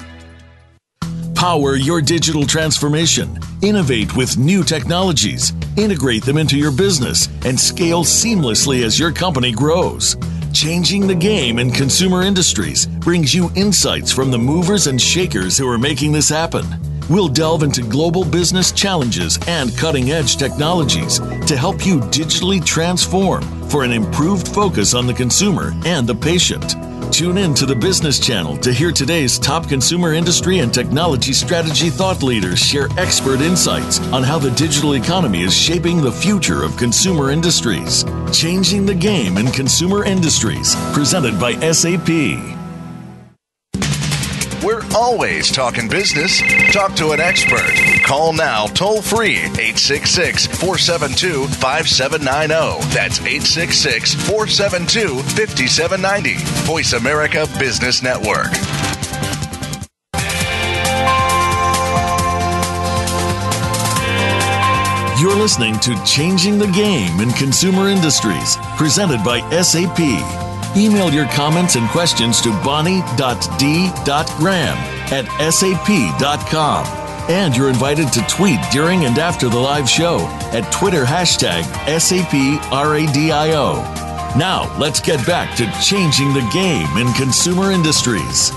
Power 1.36 1.76
your 1.76 2.02
digital 2.02 2.46
transformation. 2.48 3.38
Innovate 3.62 4.16
with 4.16 4.38
new 4.38 4.64
technologies. 4.64 5.52
Integrate 5.76 6.24
them 6.24 6.38
into 6.38 6.58
your 6.58 6.72
business 6.72 7.28
and 7.44 7.60
scale 7.60 8.06
seamlessly 8.06 8.84
as 8.84 8.98
your 8.98 9.12
company 9.12 9.52
grows. 9.52 10.16
Changing 10.54 11.08
the 11.08 11.14
Game 11.14 11.60
in 11.60 11.72
Consumer 11.72 12.22
Industries 12.22 12.86
brings 12.86 13.36
you 13.36 13.52
insights 13.56 14.14
from 14.14 14.32
the 14.32 14.38
movers 14.38 14.88
and 14.88 15.00
shakers 15.00 15.58
who 15.58 15.68
are 15.68 15.78
making 15.78 16.14
this 16.14 16.30
happen. 16.30 16.66
We'll 17.10 17.30
delve 17.30 17.64
into 17.64 17.84
global 17.84 18.26
business 18.26 18.72
challenges 18.72 19.40
and 19.48 19.76
cutting 19.78 20.12
edge 20.12 20.36
technologies 20.36 21.20
to 21.20 21.56
help 21.56 21.86
you 21.86 22.00
digitally 22.00 22.64
transform 22.64 23.44
for 23.70 23.84
an 23.84 23.92
improved 23.92 24.48
focus 24.48 24.94
on 24.94 25.08
the 25.08 25.14
consumer 25.14 25.74
and 25.86 26.06
the 26.06 26.16
patient. 26.16 26.76
Tune 27.14 27.38
in 27.38 27.54
to 27.54 27.66
the 27.66 27.76
Business 27.76 28.20
Channel 28.20 28.58
to 28.58 28.74
hear 28.74 28.92
today's 28.92 29.40
top 29.40 29.70
consumer 29.70 30.14
industry 30.14 30.60
and 30.60 30.74
technology 30.74 31.32
strategy 31.32 31.90
thought 31.90 32.22
leaders 32.22 32.60
share 32.60 32.90
expert 32.98 33.40
insights 33.40 34.00
on 34.12 34.24
how 34.24 34.38
the 34.38 34.52
digital 34.52 34.96
economy 34.96 35.44
is 35.44 35.56
shaping 35.56 36.02
the 36.02 36.12
future 36.12 36.64
of 36.64 36.76
consumer 36.76 37.32
industries. 37.32 38.04
Changing 38.34 38.86
the 38.86 38.94
Game 38.94 39.38
in 39.38 39.48
Consumer 39.48 40.04
Industries, 40.04 40.76
presented 40.94 41.40
by 41.40 41.54
SAP. 41.72 42.57
Always 44.96 45.52
talking 45.52 45.88
business. 45.88 46.42
Talk 46.72 46.96
to 46.96 47.12
an 47.12 47.20
expert. 47.20 47.74
Call 48.06 48.34
now 48.34 48.68
toll 48.68 49.02
free 49.02 49.38
866 49.38 50.48
472 50.48 51.48
5790. 51.48 52.88
That's 52.94 53.20
866 53.20 54.16
472 54.16 55.22
5790. 55.24 56.36
Voice 56.66 56.94
America 56.94 57.48
Business 57.60 58.02
Network. 58.02 58.48
You're 65.20 65.36
listening 65.36 65.80
to 65.80 65.96
Changing 66.06 66.60
the 66.60 66.68
Game 66.68 67.20
in 67.20 67.32
Consumer 67.32 67.90
Industries, 67.90 68.56
presented 68.78 69.24
by 69.24 69.40
SAP. 69.62 70.47
Email 70.78 71.12
your 71.12 71.26
comments 71.30 71.76
and 71.76 71.90
questions 71.90 72.40
to 72.42 72.52
bonnie.d.graham 72.64 73.08
at 75.12 75.52
sap.com. 75.52 76.86
And 77.30 77.58
you're 77.58 77.70
invited 77.70 78.14
to 78.14 78.22
tweet 78.28 78.60
during 78.72 79.06
and 79.06 79.18
after 79.18 79.50
the 79.50 79.58
live 79.58 79.90
show 79.90 80.20
at 80.54 80.72
Twitter 80.72 81.04
hashtag 81.04 81.64
SAPRADIO. 81.88 83.74
Now, 84.38 84.78
let's 84.78 85.00
get 85.00 85.26
back 85.26 85.58
to 85.58 85.66
changing 85.82 86.34
the 86.34 86.48
game 86.54 86.96
in 86.98 87.12
consumer 87.14 87.72
industries. 87.72 88.52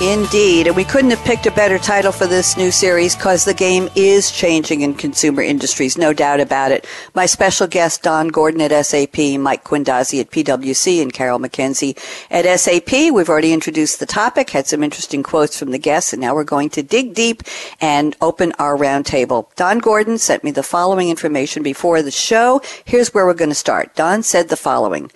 Indeed. 0.00 0.66
And 0.66 0.74
we 0.74 0.84
couldn't 0.84 1.10
have 1.10 1.24
picked 1.24 1.46
a 1.46 1.50
better 1.52 1.78
title 1.78 2.10
for 2.10 2.26
this 2.26 2.56
new 2.56 2.70
series 2.70 3.14
because 3.14 3.44
the 3.44 3.54
game 3.54 3.88
is 3.94 4.32
changing 4.32 4.80
in 4.80 4.94
consumer 4.94 5.42
industries, 5.42 5.96
no 5.96 6.12
doubt 6.12 6.40
about 6.40 6.72
it. 6.72 6.86
My 7.14 7.26
special 7.26 7.66
guest, 7.66 8.02
Don 8.02 8.28
Gordon 8.28 8.60
at 8.60 8.84
SAP, 8.84 9.38
Mike 9.38 9.62
Quindazzi 9.62 10.20
at 10.20 10.30
PwC, 10.30 11.00
and 11.00 11.12
Carol 11.12 11.38
Mackenzie 11.38 11.96
at 12.30 12.46
SAP. 12.58 13.12
We've 13.12 13.28
already 13.28 13.52
introduced 13.52 14.00
the 14.00 14.06
topic, 14.06 14.50
had 14.50 14.66
some 14.66 14.82
interesting 14.82 15.22
quotes 15.22 15.56
from 15.56 15.70
the 15.70 15.78
guests, 15.78 16.12
and 16.12 16.20
now 16.20 16.34
we're 16.34 16.42
going 16.42 16.70
to 16.70 16.82
dig 16.82 17.14
deep 17.14 17.42
and 17.80 18.16
open 18.20 18.52
our 18.58 18.76
roundtable. 18.76 19.54
Don 19.54 19.78
Gordon 19.78 20.18
sent 20.18 20.42
me 20.42 20.50
the 20.50 20.64
following 20.64 21.10
information 21.10 21.62
before 21.62 22.02
the 22.02 22.10
show. 22.10 22.60
Here's 22.84 23.14
where 23.14 23.24
we're 23.24 23.34
going 23.34 23.50
to 23.50 23.54
start. 23.54 23.94
Don 23.94 24.22
said 24.24 24.48
the 24.48 24.56
following 24.56 25.12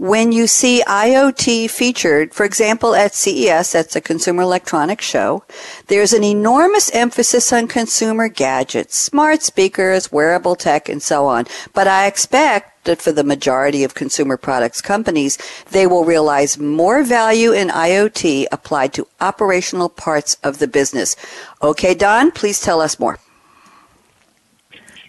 when 0.00 0.32
you 0.32 0.46
see 0.46 0.82
IoT 0.86 1.68
featured, 1.68 2.32
for 2.32 2.46
example, 2.46 2.94
at 2.94 3.14
CES, 3.14 3.72
that's 3.72 3.94
a 3.94 4.00
Consumer 4.00 4.40
Electronics 4.40 5.04
Show, 5.04 5.44
there's 5.88 6.14
an 6.14 6.24
enormous 6.24 6.90
emphasis 6.94 7.52
on 7.52 7.68
consumer 7.68 8.28
gadgets, 8.28 8.96
smart 8.96 9.42
speakers, 9.42 10.10
wearable 10.10 10.56
tech, 10.56 10.88
and 10.88 11.02
so 11.02 11.26
on. 11.26 11.44
But 11.74 11.86
I 11.86 12.06
expect 12.06 12.84
that 12.84 13.02
for 13.02 13.12
the 13.12 13.22
majority 13.22 13.84
of 13.84 13.94
consumer 13.94 14.38
products 14.38 14.80
companies, 14.80 15.36
they 15.70 15.86
will 15.86 16.06
realize 16.06 16.56
more 16.56 17.02
value 17.04 17.52
in 17.52 17.68
IoT 17.68 18.46
applied 18.50 18.94
to 18.94 19.06
operational 19.20 19.90
parts 19.90 20.38
of 20.42 20.60
the 20.60 20.66
business. 20.66 21.14
Okay, 21.62 21.92
Don, 21.94 22.30
please 22.30 22.58
tell 22.58 22.80
us 22.80 22.98
more. 22.98 23.18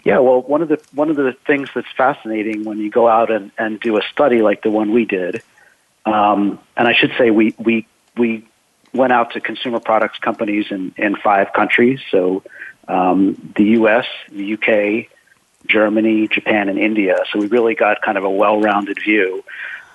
Yeah, 0.03 0.19
well, 0.19 0.41
one 0.41 0.61
of 0.61 0.67
the 0.67 0.81
one 0.93 1.09
of 1.09 1.15
the 1.15 1.33
things 1.45 1.69
that's 1.75 1.91
fascinating 1.95 2.63
when 2.63 2.79
you 2.79 2.89
go 2.89 3.07
out 3.07 3.31
and, 3.31 3.51
and 3.57 3.79
do 3.79 3.97
a 3.97 4.01
study 4.11 4.41
like 4.41 4.63
the 4.63 4.71
one 4.71 4.91
we 4.91 5.05
did, 5.05 5.43
um, 6.05 6.59
and 6.75 6.87
I 6.87 6.93
should 6.93 7.11
say 7.17 7.29
we 7.29 7.53
we 7.59 7.87
we 8.17 8.43
went 8.93 9.13
out 9.13 9.31
to 9.33 9.41
consumer 9.41 9.79
products 9.79 10.19
companies 10.19 10.67
in, 10.71 10.93
in 10.97 11.15
five 11.15 11.53
countries. 11.53 11.99
So 12.09 12.43
um, 12.87 13.53
the 13.55 13.63
U.S., 13.63 14.05
the 14.29 14.43
U.K., 14.45 15.07
Germany, 15.67 16.27
Japan, 16.27 16.69
and 16.69 16.79
India. 16.79 17.17
So 17.31 17.39
we 17.39 17.47
really 17.47 17.75
got 17.75 18.01
kind 18.01 18.17
of 18.17 18.23
a 18.23 18.29
well-rounded 18.29 18.99
view. 19.01 19.43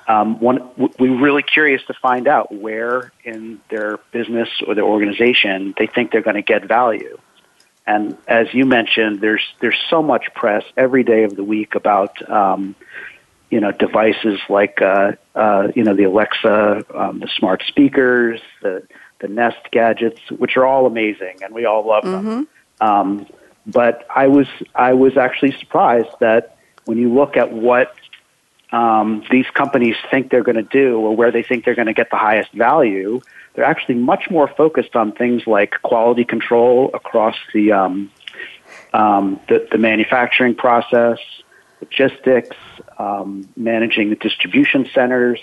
Um, 0.08 0.38
one, 0.38 0.70
we 0.98 1.10
were 1.10 1.18
really 1.18 1.42
curious 1.42 1.82
to 1.88 1.94
find 1.94 2.28
out 2.28 2.54
where 2.54 3.12
in 3.24 3.60
their 3.68 3.98
business 4.12 4.48
or 4.66 4.74
their 4.74 4.84
organization 4.84 5.74
they 5.76 5.88
think 5.88 6.12
they're 6.12 6.22
going 6.22 6.36
to 6.36 6.42
get 6.42 6.64
value. 6.64 7.18
And 7.86 8.16
as 8.26 8.52
you 8.52 8.66
mentioned, 8.66 9.20
there's 9.20 9.42
there's 9.60 9.78
so 9.88 10.02
much 10.02 10.34
press 10.34 10.64
every 10.76 11.04
day 11.04 11.22
of 11.24 11.36
the 11.36 11.44
week 11.44 11.74
about 11.74 12.28
um, 12.28 12.74
you 13.50 13.60
know 13.60 13.70
devices 13.70 14.40
like 14.48 14.82
uh, 14.82 15.12
uh, 15.34 15.68
you 15.74 15.84
know 15.84 15.94
the 15.94 16.04
Alexa, 16.04 16.84
um, 16.94 17.20
the 17.20 17.28
smart 17.38 17.62
speakers, 17.68 18.40
the 18.60 18.82
the 19.20 19.28
Nest 19.28 19.58
gadgets, 19.70 20.20
which 20.30 20.56
are 20.56 20.66
all 20.66 20.86
amazing, 20.86 21.38
and 21.42 21.54
we 21.54 21.64
all 21.64 21.86
love 21.86 22.04
mm-hmm. 22.04 22.28
them. 22.28 22.48
Um, 22.80 23.26
but 23.66 24.06
I 24.14 24.26
was 24.28 24.48
I 24.74 24.94
was 24.94 25.16
actually 25.16 25.52
surprised 25.52 26.10
that 26.20 26.56
when 26.86 26.98
you 26.98 27.12
look 27.12 27.36
at 27.36 27.52
what 27.52 27.94
um, 28.72 29.24
these 29.30 29.46
companies 29.54 29.96
think 30.10 30.30
they're 30.30 30.42
going 30.42 30.56
to 30.56 30.62
do 30.62 30.98
or 30.98 31.14
where 31.14 31.30
they 31.30 31.42
think 31.42 31.64
they're 31.64 31.74
going 31.74 31.86
to 31.86 31.94
get 31.94 32.10
the 32.10 32.16
highest 32.16 32.52
value, 32.52 33.20
they're 33.56 33.64
actually 33.64 33.96
much 33.96 34.30
more 34.30 34.46
focused 34.46 34.94
on 34.94 35.12
things 35.12 35.46
like 35.46 35.82
quality 35.82 36.24
control 36.24 36.90
across 36.92 37.36
the 37.52 37.72
um, 37.72 38.12
um, 38.92 39.40
the, 39.48 39.66
the, 39.70 39.78
manufacturing 39.78 40.54
process, 40.54 41.18
logistics, 41.80 42.56
um, 42.98 43.48
managing 43.56 44.10
the 44.10 44.16
distribution 44.16 44.88
centers, 44.92 45.40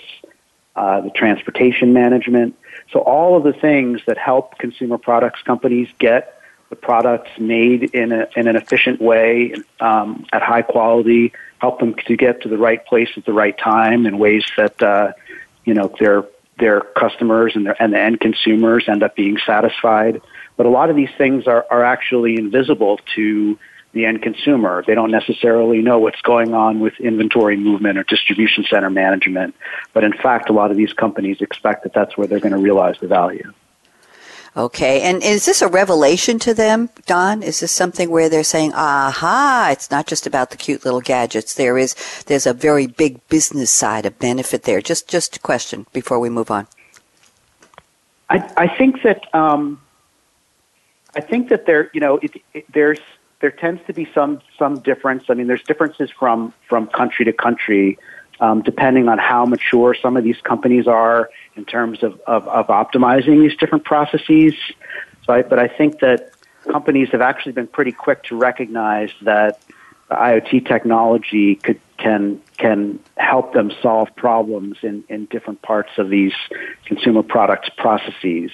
uh, 0.76 1.00
the 1.00 1.10
transportation 1.10 1.92
management. 1.92 2.56
So 2.92 3.00
all 3.00 3.36
of 3.36 3.42
the 3.42 3.52
things 3.52 4.00
that 4.06 4.18
help 4.18 4.58
consumer 4.58 4.98
products 4.98 5.42
companies 5.42 5.88
get 5.98 6.40
the 6.70 6.76
products 6.76 7.30
made 7.38 7.94
in, 7.94 8.12
a, 8.12 8.26
in 8.36 8.48
an 8.48 8.56
efficient 8.56 9.00
way 9.00 9.54
um, 9.80 10.26
at 10.32 10.42
high 10.42 10.62
quality, 10.62 11.32
help 11.58 11.80
them 11.80 11.94
to 12.06 12.16
get 12.16 12.42
to 12.42 12.48
the 12.48 12.58
right 12.58 12.84
place 12.86 13.10
at 13.16 13.24
the 13.24 13.32
right 13.32 13.56
time 13.58 14.06
in 14.06 14.18
ways 14.18 14.44
that 14.56 14.82
uh, 14.82 15.12
you 15.64 15.74
know 15.74 15.92
they're 15.98 16.24
their 16.58 16.80
customers 16.80 17.52
and, 17.54 17.66
their, 17.66 17.82
and 17.82 17.92
the 17.92 18.00
end 18.00 18.20
consumers 18.20 18.84
end 18.88 19.02
up 19.02 19.16
being 19.16 19.38
satisfied. 19.44 20.20
But 20.56 20.66
a 20.66 20.70
lot 20.70 20.90
of 20.90 20.96
these 20.96 21.10
things 21.18 21.46
are, 21.46 21.66
are 21.70 21.84
actually 21.84 22.36
invisible 22.36 23.00
to 23.16 23.58
the 23.92 24.04
end 24.06 24.22
consumer. 24.22 24.84
They 24.86 24.94
don't 24.94 25.10
necessarily 25.10 25.80
know 25.80 25.98
what's 25.98 26.20
going 26.22 26.52
on 26.52 26.80
with 26.80 26.94
inventory 27.00 27.56
movement 27.56 27.96
or 27.96 28.02
distribution 28.04 28.64
center 28.68 28.90
management. 28.90 29.54
But 29.92 30.04
in 30.04 30.12
fact, 30.12 30.50
a 30.50 30.52
lot 30.52 30.70
of 30.70 30.76
these 30.76 30.92
companies 30.92 31.40
expect 31.40 31.84
that 31.84 31.92
that's 31.94 32.16
where 32.16 32.26
they're 32.26 32.40
going 32.40 32.52
to 32.52 32.58
realize 32.58 32.96
the 33.00 33.06
value. 33.06 33.52
Okay, 34.56 35.02
and 35.02 35.20
is 35.20 35.46
this 35.46 35.62
a 35.62 35.68
revelation 35.68 36.38
to 36.38 36.54
them, 36.54 36.88
Don? 37.06 37.42
Is 37.42 37.58
this 37.58 37.72
something 37.72 38.08
where 38.08 38.28
they're 38.28 38.44
saying, 38.44 38.72
"Aha! 38.72 39.70
It's 39.72 39.90
not 39.90 40.06
just 40.06 40.28
about 40.28 40.50
the 40.50 40.56
cute 40.56 40.84
little 40.84 41.00
gadgets. 41.00 41.54
There 41.54 41.76
is 41.76 41.96
there's 42.26 42.46
a 42.46 42.52
very 42.52 42.86
big 42.86 43.26
business 43.28 43.72
side 43.72 44.06
of 44.06 44.16
benefit 44.20 44.62
there." 44.62 44.80
Just 44.80 45.08
just 45.08 45.36
a 45.36 45.40
question 45.40 45.86
before 45.92 46.20
we 46.20 46.30
move 46.30 46.52
on. 46.52 46.68
I 48.30 48.48
I 48.56 48.68
think 48.68 49.02
that 49.02 49.26
um, 49.34 49.80
I 51.16 51.20
think 51.20 51.48
that 51.48 51.66
there 51.66 51.90
you 51.92 52.00
know 52.00 52.18
it, 52.22 52.40
it, 52.52 52.64
there's 52.72 53.00
there 53.40 53.50
tends 53.50 53.82
to 53.88 53.92
be 53.92 54.08
some 54.14 54.40
some 54.56 54.78
difference. 54.78 55.24
I 55.28 55.34
mean, 55.34 55.48
there's 55.48 55.64
differences 55.64 56.12
from 56.12 56.54
from 56.68 56.86
country 56.86 57.24
to 57.24 57.32
country 57.32 57.98
um, 58.40 58.62
depending 58.62 59.08
on 59.08 59.18
how 59.18 59.46
mature 59.46 59.94
some 59.94 60.16
of 60.16 60.24
these 60.24 60.40
companies 60.42 60.86
are 60.86 61.30
in 61.56 61.64
terms 61.64 62.02
of, 62.02 62.20
of, 62.26 62.46
of 62.48 62.66
optimizing 62.68 63.40
these 63.40 63.56
different 63.56 63.84
processes. 63.84 64.54
So 65.24 65.32
I, 65.32 65.42
but 65.42 65.58
I 65.58 65.68
think 65.68 66.00
that 66.00 66.32
companies 66.70 67.08
have 67.12 67.20
actually 67.20 67.52
been 67.52 67.66
pretty 67.66 67.92
quick 67.92 68.24
to 68.24 68.36
recognize 68.36 69.10
that 69.22 69.60
IoT 70.10 70.66
technology 70.66 71.56
could 71.56 71.80
can 71.96 72.40
can 72.58 72.98
help 73.16 73.52
them 73.52 73.72
solve 73.80 74.08
problems 74.16 74.78
in, 74.82 75.04
in 75.08 75.26
different 75.26 75.62
parts 75.62 75.90
of 75.96 76.10
these 76.10 76.32
consumer 76.84 77.22
products 77.22 77.70
processes. 77.76 78.50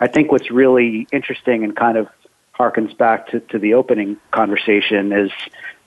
I 0.00 0.06
think 0.06 0.32
what's 0.32 0.50
really 0.50 1.06
interesting 1.12 1.64
and 1.64 1.76
kind 1.76 1.98
of 1.98 2.08
harkens 2.58 2.96
back 2.96 3.28
to, 3.28 3.40
to 3.40 3.58
the 3.58 3.74
opening 3.74 4.16
conversation 4.30 5.12
is 5.12 5.30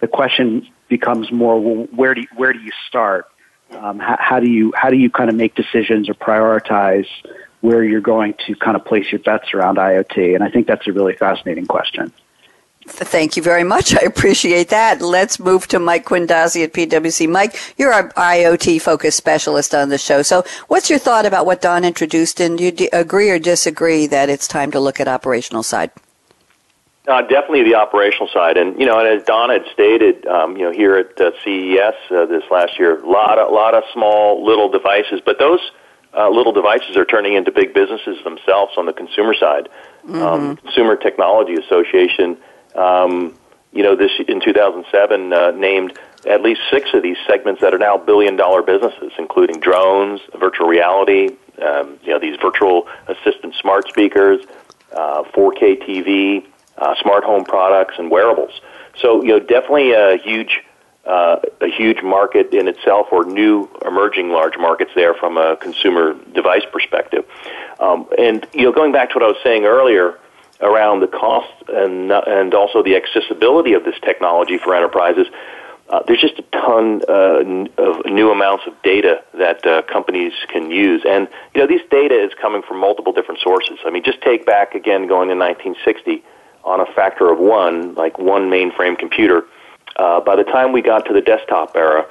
the 0.02 0.08
question 0.08 0.68
becomes 0.90 1.32
more 1.32 1.60
well, 1.60 1.88
where 1.96 2.14
do 2.14 2.24
where 2.36 2.54
do 2.54 2.60
you 2.60 2.72
start? 2.88 3.28
Um, 3.72 4.00
how, 4.00 4.18
how, 4.20 4.40
do 4.40 4.50
you 4.50 4.74
how 4.76 4.90
do 4.90 4.96
you 4.96 5.10
kind 5.10 5.30
of 5.30 5.36
make 5.36 5.56
decisions 5.56 6.10
or 6.10 6.14
prioritize 6.14 7.08
where 7.62 7.84
you're 7.84 8.02
going 8.02 8.34
to 8.46 8.56
kind 8.56 8.76
of 8.76 8.86
place 8.86 9.12
your 9.12 9.20
bets 9.20 9.54
around 9.54 9.78
IoT? 9.78 10.36
And 10.36 10.44
I 10.44 10.50
think 10.50 10.68
that's 10.68 10.88
a 10.88 10.94
really 10.94 11.14
fascinating 11.14 11.66
question. 11.66 12.12
Thank 12.90 13.36
you 13.36 13.44
very 13.44 13.64
much. 13.64 13.94
I 14.02 14.06
appreciate 14.06 14.70
that. 14.70 15.02
Let's 15.02 15.40
move 15.40 15.68
to 15.68 15.80
Mike 15.80 16.06
Quindazzi 16.06 16.64
at 16.64 16.74
PwC. 16.74 17.30
Mike, 17.30 17.56
you're 17.78 17.94
our 17.94 18.10
IoT 18.10 18.82
focused 18.82 19.18
specialist 19.18 19.76
on 19.76 19.90
the 19.90 19.98
show. 19.98 20.22
So, 20.22 20.44
what's 20.68 20.90
your 20.90 21.00
thought 21.00 21.26
about 21.26 21.46
what 21.46 21.62
Don 21.62 21.84
introduced? 21.84 22.40
And 22.40 22.58
do 22.58 22.64
you 22.64 22.90
agree 22.94 23.30
or 23.30 23.40
disagree 23.40 24.08
that 24.08 24.30
it's 24.30 24.48
time 24.48 24.72
to 24.72 24.80
look 24.80 25.00
at 25.00 25.08
operational 25.08 25.64
side? 25.64 25.92
Uh, 27.08 27.22
definitely 27.22 27.64
the 27.64 27.76
operational 27.76 28.28
side, 28.34 28.58
and 28.58 28.78
you 28.78 28.86
know, 28.86 29.00
and 29.00 29.08
as 29.08 29.24
Don 29.24 29.50
had 29.50 29.64
stated, 29.72 30.28
um, 30.28 30.58
you 30.58 30.64
know, 30.64 30.74
here 30.74 30.98
at 30.98 31.22
uh, 31.22 31.32
CES 31.42 31.96
uh, 32.12 32.26
this 32.26 32.44
last 32.52 32.78
year, 32.78 33.00
a 33.00 33.10
lot, 33.10 33.40
a 33.40 33.48
lot 33.48 33.74
of 33.74 33.84
small 33.94 34.46
little 34.46 34.68
devices, 34.68 35.22
but 35.24 35.40
those 35.40 35.62
uh, 36.18 36.30
little 36.30 36.52
devices 36.52 36.98
are 36.98 37.06
turning 37.06 37.36
into 37.36 37.50
big 37.50 37.74
businesses 37.74 38.22
themselves 38.26 38.74
on 38.76 38.88
the 38.88 38.92
consumer 38.92 39.34
side. 39.34 39.70
Mm-hmm. 40.06 40.22
Um, 40.22 40.58
consumer 40.58 40.98
Technology 40.98 41.54
Association, 41.54 42.38
um, 42.76 43.38
you 43.72 43.84
know, 43.84 43.96
this 43.96 44.12
in 44.28 44.42
2007 44.42 45.32
uh, 45.32 45.52
named 45.52 45.98
at 46.28 46.42
least 46.42 46.60
six 46.70 46.90
of 46.94 47.04
these 47.04 47.18
segments 47.26 47.62
that 47.62 47.74
are 47.74 47.78
now 47.78 47.98
billion-dollar 47.98 48.64
businesses, 48.64 49.14
including 49.18 49.62
drones, 49.62 50.20
virtual 50.38 50.68
reality, 50.68 51.30
um, 51.62 51.98
you 52.04 52.12
know, 52.12 52.20
these 52.20 52.38
virtual 52.42 52.86
assistant 53.08 53.56
smart 53.62 53.88
speakers, 53.88 54.42
uh, 54.92 55.24
4K 55.34 55.82
TV 55.88 56.46
uh, 56.78 56.96
smart 57.02 57.24
home 57.24 57.46
products, 57.46 57.96
and 57.98 58.12
wearables. 58.12 58.62
So, 58.98 59.22
you 59.22 59.30
know, 59.30 59.40
definitely 59.40 59.94
a 59.94 60.18
huge, 60.18 60.62
uh, 61.06 61.38
a 61.62 61.68
huge 61.68 62.02
market 62.02 62.54
in 62.54 62.68
itself, 62.68 63.08
or 63.12 63.26
new 63.26 63.70
emerging 63.86 64.30
large 64.30 64.58
markets 64.58 64.92
there 64.96 65.14
from 65.14 65.38
a 65.38 65.56
consumer 65.58 66.16
device 66.34 66.66
perspective. 66.72 67.26
Um, 67.80 68.08
and 68.18 68.46
you 68.54 68.64
know, 68.64 68.72
going 68.72 68.92
back 68.92 69.10
to 69.10 69.16
what 69.16 69.24
I 69.24 69.28
was 69.28 69.38
saying 69.44 69.66
earlier 69.66 70.18
around 70.62 71.02
the 71.02 71.08
cost 71.08 71.52
and 71.68 72.12
and 72.12 72.54
also 72.54 72.82
the 72.82 72.96
accessibility 72.96 73.74
of 73.74 73.84
this 73.84 73.96
technology 74.02 74.58
for 74.58 74.76
enterprises. 74.76 75.28
Uh, 75.90 76.04
there's 76.06 76.20
just 76.20 76.38
a 76.38 76.42
ton 76.52 77.02
uh, 77.08 77.82
of 77.82 78.06
new 78.06 78.30
amounts 78.30 78.66
of 78.68 78.74
data 78.82 79.24
that 79.34 79.66
uh, 79.66 79.82
companies 79.84 80.34
can 80.50 80.70
use, 80.70 81.02
and 81.08 81.30
you 81.56 81.62
know 81.62 81.68
these 81.68 81.88
data 81.90 82.14
is 82.14 82.32
coming 82.42 82.62
from 82.62 82.78
multiple 82.78 83.14
different 83.14 83.40
sources. 83.40 83.80
I 83.86 83.90
mean, 83.90 84.04
just 84.04 84.22
take 84.22 84.46
back 84.46 84.76
again, 84.76 85.08
going 85.08 85.30
in 85.30 85.40
1960, 85.40 86.24
on 86.68 86.82
a 86.82 86.86
factor 86.86 87.32
of 87.32 87.40
one, 87.40 87.96
like 87.96 88.20
one 88.20 88.50
mainframe 88.50 89.00
computer. 89.00 89.46
Uh, 89.96 90.20
by 90.20 90.36
the 90.36 90.44
time 90.44 90.74
we 90.74 90.82
got 90.82 91.06
to 91.06 91.14
the 91.14 91.22
desktop 91.22 91.76
era, 91.76 92.06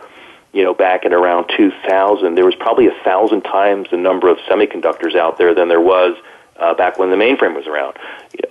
you 0.53 0.65
know, 0.65 0.73
back 0.73 1.05
in 1.05 1.13
around 1.13 1.51
2000, 1.55 2.35
there 2.35 2.45
was 2.45 2.55
probably 2.55 2.87
a 2.87 2.95
thousand 3.05 3.43
times 3.43 3.89
the 3.91 3.99
number 3.99 4.29
of 4.29 4.39
semiconductors 4.51 5.15
out 5.15 5.37
there 5.37 5.55
than 5.55 5.69
there 5.69 5.81
was 5.81 6.17
uh, 6.59 6.73
back 6.73 6.99
when 6.99 7.11
the 7.11 7.17
mainframe 7.17 7.55
was 7.55 7.67
around. 7.67 7.99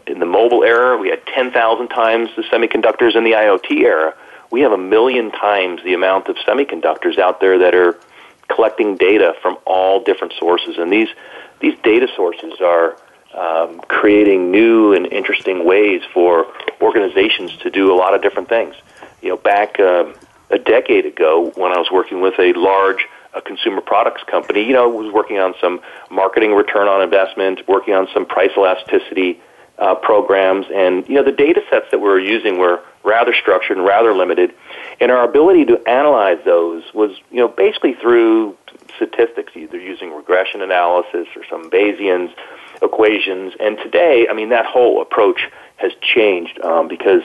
In 0.06 0.20
the 0.20 0.26
mobile 0.28 0.64
era, 0.64 0.96
we 0.98 1.10
had 1.10 1.26
10,000 1.26 1.88
times 1.88 2.30
the 2.36 2.44
semiconductors. 2.44 3.16
In 3.16 3.24
the 3.24 3.32
IoT 3.32 3.72
era, 3.82 4.14
we 4.52 4.62
have 4.62 4.72
a 4.72 4.78
million 4.78 5.32
times 5.32 5.82
the 5.84 5.96
amount 5.96 6.28
of 6.28 6.36
semiconductors 6.38 7.18
out 7.18 7.42
there 7.42 7.58
that 7.58 7.74
are 7.74 8.00
collecting 8.50 8.96
data 8.96 9.34
from 9.42 9.58
all 9.66 10.04
different 10.04 10.34
sources. 10.38 10.78
And 10.78 10.94
these 10.94 11.10
these 11.62 11.76
data 11.84 12.08
sources 12.16 12.54
are 12.62 12.98
um, 13.36 13.80
creating 13.88 14.52
new 14.52 14.94
and 14.94 15.06
interesting 15.12 15.66
ways 15.66 16.02
for 16.14 16.48
organizations 16.82 17.56
to 17.58 17.70
do 17.70 17.94
a 17.94 17.98
lot 17.98 18.14
of 18.14 18.22
different 18.22 18.50
things. 18.50 18.76
You 19.22 19.30
know, 19.30 19.38
back 19.38 19.80
uh, 19.80 20.14
a 20.50 20.60
decade 20.60 21.06
ago, 21.06 21.52
when 21.56 21.72
I 21.72 21.78
was 21.78 21.90
working 21.92 22.22
with 22.22 22.40
a 22.40 22.54
large 22.54 23.08
a 23.34 23.42
consumer 23.42 23.82
products 23.82 24.24
company, 24.24 24.64
you 24.64 24.74
know, 24.74 24.88
was 24.88 25.14
working 25.14 25.40
on 25.40 25.54
some 25.60 25.82
marketing 26.10 26.54
return 26.54 26.88
on 26.88 27.02
investment, 27.02 27.68
working 27.68 27.94
on 27.94 28.08
some 28.14 28.26
price 28.26 28.52
elasticity 28.58 29.42
uh, 29.78 29.94
programs, 29.94 30.66
and 30.74 31.08
you 31.10 31.16
know, 31.16 31.24
the 31.24 31.34
data 31.34 31.62
sets 31.70 31.86
that 31.92 32.00
we 32.00 32.08
were 32.08 32.20
using 32.20 32.58
were 32.58 32.82
rather 33.04 33.34
structured 33.34 33.78
and 33.78 33.86
rather 33.86 34.14
limited. 34.14 34.54
And 35.02 35.12
our 35.12 35.28
ability 35.28 35.66
to 35.66 35.78
analyze 35.88 36.38
those 36.46 36.84
was, 36.94 37.12
you 37.30 37.40
know, 37.40 37.50
basically 37.50 37.94
through 37.94 38.58
statistics, 38.96 39.52
either 39.56 39.78
using 39.78 40.14
regression 40.14 40.62
analysis 40.62 41.28
or 41.36 41.44
some 41.50 41.70
Bayesian 41.70 42.34
equations. 42.86 43.54
And 43.60 43.78
today, 43.78 44.28
I 44.30 44.34
mean, 44.34 44.50
that 44.50 44.66
whole 44.66 45.02
approach 45.02 45.50
has 45.78 45.92
changed 46.02 46.60
um, 46.62 46.88
because 46.88 47.22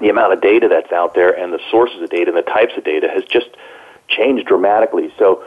the 0.00 0.08
amount 0.08 0.32
of 0.32 0.40
data 0.40 0.68
that's 0.68 0.92
out 0.92 1.14
there 1.14 1.36
and 1.36 1.52
the 1.52 1.60
sources 1.70 2.02
of 2.02 2.10
data 2.10 2.28
and 2.28 2.36
the 2.36 2.42
types 2.42 2.72
of 2.76 2.84
data 2.84 3.08
has 3.08 3.24
just 3.24 3.48
changed 4.08 4.46
dramatically. 4.46 5.12
So 5.18 5.44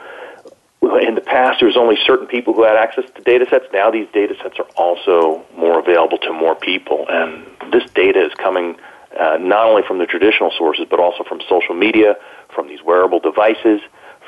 in 0.82 1.16
the 1.16 1.22
past, 1.22 1.60
there 1.60 1.68
was 1.68 1.78
only 1.78 1.98
certain 2.06 2.28
people 2.28 2.54
who 2.54 2.64
had 2.64 2.76
access 2.76 3.06
to 3.16 3.22
data 3.22 3.46
sets. 3.50 3.66
Now 3.74 3.92
these 3.92 4.08
data 4.14 4.36
sets 4.42 4.60
are 4.60 4.68
also 4.76 5.46
more 5.56 5.80
available 5.80 6.18
to 6.20 6.34
more 6.34 6.56
people. 6.56 7.06
And 7.10 7.46
this 7.72 7.90
data 7.92 8.26
is 8.26 8.34
coming 8.36 8.78
uh, 9.20 9.38
not 9.40 9.66
only 9.66 9.84
from 9.84 10.00
the 10.00 10.06
traditional 10.06 10.52
sources, 10.58 10.86
but 10.90 11.00
also 11.00 11.24
from 11.24 11.42
social 11.50 11.76
media, 11.76 12.16
from 12.54 12.68
these 12.68 12.82
wearable 12.84 13.20
devices, 13.20 13.82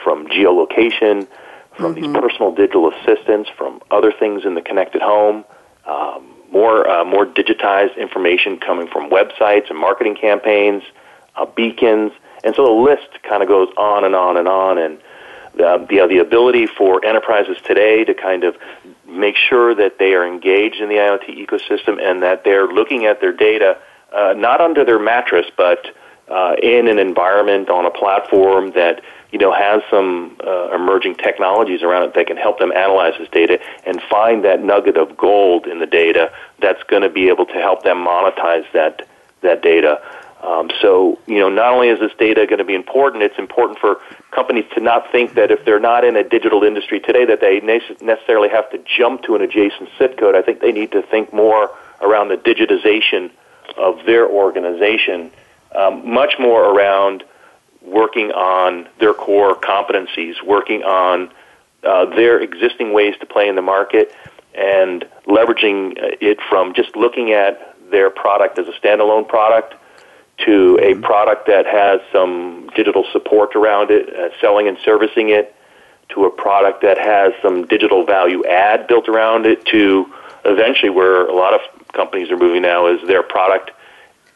from 0.04 0.28
geolocation, 0.28 1.28
from 1.76 1.96
mm-hmm. 1.96 2.14
these 2.14 2.22
personal 2.22 2.54
digital 2.54 2.92
assistants, 2.92 3.50
from 3.58 3.82
other 3.92 4.12
things 4.12 4.46
in 4.46 4.56
the 4.56 4.62
connected 4.62 5.02
home, 5.02 5.46
um, 5.86 6.28
more 6.52 6.90
uh, 6.90 7.04
more 7.06 7.26
digitized 7.26 7.98
information 7.98 8.58
coming 8.58 8.88
from 8.88 9.10
websites 9.10 9.70
and 9.70 9.80
marketing 9.80 10.16
campaigns, 10.16 10.84
uh, 11.36 11.46
beacons, 11.46 12.12
and 12.44 12.56
so 12.56 12.66
the 12.66 12.72
list 12.72 13.24
kind 13.24 13.42
of 13.42 13.48
goes 13.48 13.70
on 13.78 14.04
and 14.04 14.16
on 14.16 14.38
and 14.38 14.48
on. 14.48 14.78
And 14.78 15.00
the, 15.56 15.86
the, 15.90 16.08
the 16.08 16.18
ability 16.20 16.66
for 16.66 17.04
enterprises 17.06 17.58
today 17.66 18.06
to 18.06 18.14
kind 18.14 18.44
of 18.44 18.56
make 19.08 19.36
sure 19.36 19.76
that 19.76 20.00
they 20.00 20.14
are 20.14 20.26
engaged 20.26 20.80
in 20.80 20.88
the 20.88 20.96
IoT 20.96 21.46
ecosystem 21.46 22.02
and 22.02 22.24
that 22.24 22.44
they're 22.44 22.68
looking 22.68 23.06
at 23.06 23.20
their 23.20 23.34
data 23.34 23.78
uh, 24.14 24.34
not 24.36 24.62
under 24.62 24.84
their 24.86 25.00
mattress, 25.00 25.46
but 25.56 25.86
uh, 26.30 26.56
in 26.62 26.88
an 26.88 27.00
environment 27.00 27.70
on 27.70 27.86
a 27.86 27.92
platform 27.92 28.72
that 28.72 29.02
you 29.32 29.40
know 29.40 29.52
has 29.54 29.82
some 29.90 30.38
uh, 30.46 30.76
emerging 30.76 31.16
technologies 31.16 31.82
around 31.82 32.04
it 32.04 32.14
that 32.16 32.28
can 32.28 32.38
help 32.38 32.60
them 32.60 32.72
analyze 32.72 33.14
this 33.18 33.30
data 33.30 33.60
and 33.86 34.02
find 34.04 34.44
that 34.44 34.64
nugget 34.64 34.98
of 34.98 35.18
gold 35.18 35.68
in 35.68 35.80
the 35.80 35.86
data 35.86 36.32
that's 36.60 36.84
going 36.84 37.02
to 37.02 37.10
be 37.10 37.30
able 37.30 37.46
to 37.46 37.54
help 37.54 37.84
them 37.84 37.98
monetize 37.98 38.66
that 38.74 39.08
that 39.42 39.62
data. 39.62 40.02
Um, 40.44 40.72
so, 40.82 41.20
you 41.28 41.38
know, 41.38 41.50
not 41.50 41.74
only 41.74 41.90
is 41.90 42.00
this 42.00 42.14
data 42.18 42.48
going 42.48 42.58
to 42.58 42.66
be 42.66 42.74
important, 42.74 43.22
it's 43.22 43.38
important 43.38 43.78
for 43.78 44.00
companies 44.32 44.66
to 44.74 44.82
not 44.82 45.12
think 45.12 45.36
that 45.36 45.52
if 45.52 45.64
they're 45.66 45.80
not 45.80 46.04
in 46.04 46.16
a 46.16 46.24
digital 46.24 46.64
industry 46.64 47.00
today, 47.00 47.26
that 47.26 47.42
they 47.42 47.60
necessarily 47.60 48.50
have 48.50 48.70
to 48.72 48.80
jump 48.80 49.22
to 49.24 49.36
an 49.36 49.42
adjacent 49.44 49.90
SIC 50.00 50.18
code. 50.18 50.36
I 50.36 50.42
think 50.42 50.60
they 50.60 50.72
need 50.72 50.92
to 50.94 51.04
think 51.04 51.32
more 51.32 51.70
around 52.02 52.30
the 52.30 52.38
digitization 52.38 53.30
of 53.78 54.04
their 54.08 54.28
organization, 54.28 55.32
um, 55.76 56.12
much 56.12 56.36
more 56.40 56.74
around 56.74 57.24
working 57.82 58.32
on 58.32 58.88
their 59.00 59.14
core 59.14 59.56
competencies, 59.56 60.42
working 60.44 60.84
on 60.84 61.32
uh, 61.84 62.06
their 62.06 62.40
existing 62.40 62.94
ways 62.94 63.16
to 63.20 63.26
play 63.26 63.48
in 63.48 63.56
the 63.56 63.62
market, 63.62 64.14
and 64.54 65.06
leveraging 65.26 65.94
it 66.22 66.40
from 66.50 66.74
just 66.74 66.96
looking 66.96 67.32
at 67.32 67.76
their 67.90 68.10
product 68.10 68.58
as 68.60 68.68
a 68.68 68.74
standalone 68.74 69.28
product 69.28 69.76
to 70.46 70.78
a 70.82 70.94
mm-hmm. 70.94 71.02
product 71.02 71.48
that 71.48 71.66
has 71.66 72.02
some 72.12 72.70
digital 72.76 73.06
support 73.12 73.56
around 73.56 73.92
it, 73.92 74.14
uh, 74.14 74.30
selling 74.40 74.68
and 74.68 74.78
servicing 74.84 75.30
it, 75.30 75.56
to 76.10 76.26
a 76.26 76.30
product 76.30 76.82
that 76.82 76.98
has 76.98 77.34
some 77.42 77.66
digital 77.68 78.06
value 78.06 78.44
add 78.46 78.88
built 78.88 79.08
around 79.08 79.46
it, 79.46 79.66
to 79.66 80.12
eventually 80.44 80.90
where 80.90 81.26
a 81.28 81.34
lot 81.34 81.54
of 81.54 81.62
companies 81.94 82.32
are 82.32 82.38
moving 82.38 82.62
now 82.62 82.88
is 82.88 83.06
their 83.08 83.24
product 83.24 83.72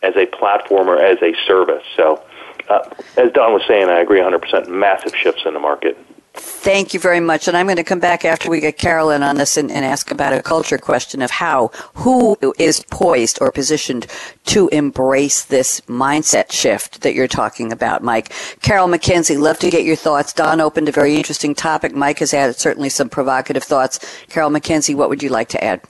as 0.03 0.15
a 0.15 0.25
platform 0.25 0.88
or 0.88 0.97
as 0.97 1.17
a 1.21 1.34
service. 1.47 1.84
So, 1.97 2.23
uh, 2.69 2.89
as 3.17 3.32
Don 3.32 3.54
was 3.54 3.63
saying, 3.67 3.89
I 3.89 3.99
agree 3.99 4.19
100%. 4.19 4.67
Massive 4.67 5.15
shifts 5.15 5.43
in 5.45 5.54
the 5.54 5.60
market. 5.60 5.97
Thank 6.38 6.93
you 6.93 6.99
very 6.99 7.21
much. 7.21 7.47
And 7.47 7.56
I'm 7.56 7.65
going 7.65 7.78
to 7.78 7.84
come 7.84 8.01
back 8.01 8.25
after 8.25 8.49
we 8.49 8.60
get 8.60 8.78
Carolyn 8.78 9.23
on 9.23 9.38
this 9.38 9.56
and, 9.56 9.71
and, 9.71 9.86
ask 9.86 10.12
about 10.12 10.34
a 10.34 10.41
culture 10.41 10.78
question 10.78 11.21
of 11.21 11.32
how, 11.32 11.69
who 11.93 12.38
is 12.60 12.84
poised 12.91 13.38
or 13.39 13.51
positioned 13.54 14.06
to 14.47 14.67
embrace 14.69 15.45
this 15.45 15.80
mindset 15.82 16.51
shift 16.51 17.01
that 17.01 17.13
you're 17.13 17.30
talking 17.30 17.71
about, 17.71 18.04
Mike. 18.04 18.34
Carol 18.62 18.88
Mackenzie, 18.88 19.38
love 19.38 19.60
to 19.60 19.69
get 19.69 19.86
your 19.86 19.95
thoughts. 19.95 20.34
Don 20.34 20.60
opened 20.60 20.89
a 20.89 20.91
very 20.91 21.15
interesting 21.15 21.56
topic. 21.56 21.95
Mike 21.95 22.19
has 22.19 22.34
added 22.34 22.58
certainly 22.58 22.89
some 22.89 23.08
provocative 23.08 23.63
thoughts. 23.63 23.99
Carol 24.28 24.49
Mackenzie, 24.49 24.95
what 24.95 25.08
would 25.08 25.23
you 25.23 25.30
like 25.30 25.47
to 25.49 25.63
add? 25.63 25.82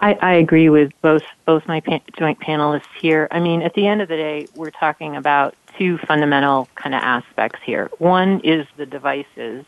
I, 0.00 0.14
I 0.14 0.34
agree 0.34 0.68
with 0.68 0.92
both 1.02 1.22
both 1.44 1.66
my 1.66 1.80
pa- 1.80 2.00
joint 2.16 2.40
panelists 2.40 2.86
here. 3.00 3.28
I 3.30 3.40
mean, 3.40 3.62
at 3.62 3.74
the 3.74 3.86
end 3.86 4.00
of 4.00 4.08
the 4.08 4.16
day, 4.16 4.46
we're 4.54 4.70
talking 4.70 5.16
about 5.16 5.54
two 5.76 5.98
fundamental 5.98 6.68
kind 6.74 6.94
of 6.94 7.02
aspects 7.02 7.60
here. 7.64 7.90
One 7.98 8.40
is 8.40 8.66
the 8.76 8.86
devices 8.86 9.64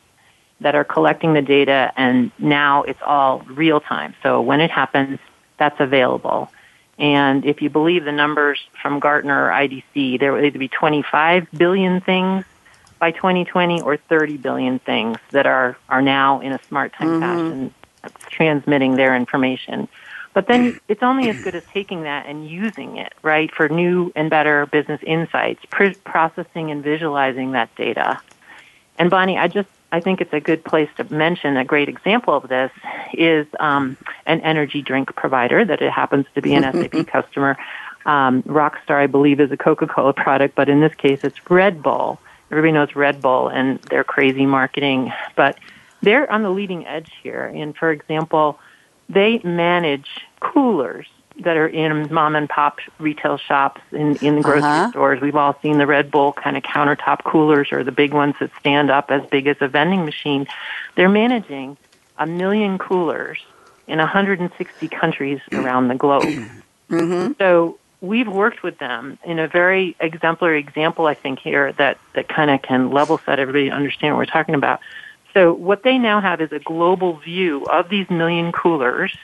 that 0.61 0.75
are 0.75 0.85
collecting 0.85 1.33
the 1.33 1.43
data 1.43 1.93
and 1.97 2.31
now 2.39 2.83
it's 2.83 3.01
all 3.05 3.41
real 3.47 3.81
time. 3.81 4.15
So 4.23 4.41
when 4.41 4.61
it 4.61 4.71
happens, 4.71 5.19
that's 5.57 5.81
available. 5.81 6.51
And 6.99 7.47
if 7.47 7.63
you 7.63 7.71
believe 7.71 8.05
the 8.05 8.13
numbers 8.13 8.61
from 8.81 9.01
Gartner 9.01 9.47
or 9.47 9.51
IDC, 9.51 10.21
there 10.21 10.33
will 10.33 10.45
either 10.45 10.59
be 10.59 10.69
25 10.69 11.49
billion 11.53 12.03
things 12.03 12.45
by 12.99 13.11
2020 13.11 13.81
or 13.81 13.97
30 13.97 14.37
billion 14.37 14.79
things 14.81 15.17
that 15.31 15.47
are, 15.47 15.79
are 15.89 16.03
now 16.03 16.41
in 16.41 16.53
a 16.53 16.61
smart 16.69 16.93
time 16.93 17.09
mm-hmm. 17.09 17.21
fashion 17.21 17.75
transmitting 18.29 18.97
their 18.97 19.17
information. 19.17 19.89
But 20.41 20.47
then 20.47 20.81
it's 20.89 21.03
only 21.03 21.29
as 21.29 21.39
good 21.45 21.55
as 21.55 21.65
taking 21.67 22.05
that 22.05 22.25
and 22.25 22.49
using 22.49 22.97
it, 22.97 23.13
right, 23.21 23.55
for 23.55 23.69
new 23.69 24.11
and 24.17 24.31
better 24.31 24.65
business 24.65 24.99
insights, 25.07 25.63
pr- 25.69 25.93
processing 26.03 26.71
and 26.71 26.83
visualizing 26.83 27.53
that 27.53 27.69
data. 27.77 28.19
And 28.99 29.11
Bonnie, 29.11 29.37
I 29.37 29.49
just 29.49 29.69
I 29.93 30.01
think 30.01 30.23
it's 30.23 30.33
a 30.33 30.41
good 30.41 30.65
place 30.65 30.89
to 30.97 31.05
mention 31.13 31.59
a 31.59 31.65
great 31.67 31.91
example 31.91 32.35
of 32.35 32.49
this 32.49 32.73
is 33.13 33.47
um, 33.59 33.99
an 34.25 34.41
energy 34.41 34.81
drink 34.81 35.15
provider 35.15 35.63
that 35.63 35.83
it 35.83 35.93
happens 35.93 36.25
to 36.35 36.41
be 36.41 36.55
an 36.55 36.63
SAP 36.73 37.07
customer. 37.07 37.59
Um, 38.07 38.43
Rockstar, 38.45 38.97
I 38.97 39.09
believe, 39.09 39.41
is 39.41 39.53
a 39.53 39.59
Coca-Cola 39.59 40.15
product, 40.15 40.55
but 40.55 40.71
in 40.71 40.81
this 40.81 40.95
case, 40.95 41.23
it's 41.23 41.51
Red 41.51 41.83
Bull. 41.83 42.19
Everybody 42.51 42.73
knows 42.73 42.97
Red 42.97 43.21
Bull 43.21 43.49
and 43.49 43.79
their 43.91 44.05
crazy 44.05 44.47
marketing, 44.47 45.13
but 45.37 45.59
they're 46.01 46.33
on 46.33 46.43
the 46.43 46.51
leading 46.51 46.87
edge 46.87 47.13
here. 47.23 47.45
And 47.45 47.77
for 47.77 47.91
example, 47.91 48.59
they 49.11 49.41
manage 49.45 50.09
coolers 50.41 51.07
that 51.41 51.57
are 51.57 51.67
in 51.67 52.13
mom 52.13 52.37
and 52.37 52.49
pop 52.49 52.79
retail 52.99 53.39
shops 53.39 53.81
in 53.93 54.17
in 54.17 54.37
the 54.37 54.43
grocery 54.43 54.63
uh-huh. 54.63 54.91
stores. 54.91 55.21
We've 55.21 55.37
all 55.37 55.57
seen 55.63 55.79
the 55.79 55.87
Red 55.87 56.11
Bull 56.11 56.33
kind 56.33 56.57
of 56.57 56.63
countertop 56.63 57.25
coolers 57.25 57.73
or 57.73 57.83
the 57.83 57.93
big 57.93 58.13
ones 58.13 58.35
that 58.41 58.51
stand 58.61 58.91
up 58.91 59.11
as 59.11 59.25
big 59.31 59.47
as 59.47 59.57
a 59.61 59.69
vending 59.69 60.05
machine. 60.05 60.47
They're 60.97 61.09
managing 61.09 61.77
a 62.19 62.27
million 62.27 62.79
coolers 62.79 63.39
in 63.87 63.99
160 63.99 64.89
countries 64.89 65.41
around 65.53 65.89
the 65.89 65.97
globe. 65.97 66.25
Mm-hmm. 66.91 67.35
So 67.39 67.79
we've 68.01 68.27
worked 68.27 68.65
with 68.65 68.79
them 68.79 69.17
in 69.23 69.39
a 69.39 69.47
very 69.47 69.95
exemplary 70.01 70.59
example, 70.59 71.07
I 71.07 71.15
think, 71.15 71.39
here 71.39 71.71
that, 71.75 71.99
that 72.15 72.29
kind 72.29 72.51
of 72.51 72.63
can 72.63 72.91
level 72.91 73.19
set 73.19 73.39
everybody 73.39 73.69
to 73.69 73.75
understand 73.77 74.17
what 74.17 74.19
we're 74.19 74.33
talking 74.33 74.57
about. 74.57 74.81
So 75.35 75.53
what 75.53 75.83
they 75.83 75.99
now 75.99 76.21
have 76.21 76.41
is 76.41 76.53
a 76.53 76.59
global 76.59 77.19
view 77.19 77.65
of 77.67 77.89
these 77.89 78.09
million 78.11 78.53
coolers 78.53 79.17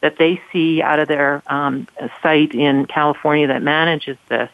that 0.00 0.16
they 0.18 0.40
see 0.52 0.80
out 0.80 1.00
of 1.00 1.08
their 1.08 1.42
um, 1.46 1.88
site 2.22 2.54
in 2.54 2.86
California 2.86 3.48
that 3.48 3.62
manages 3.62 4.16
this. 4.28 4.50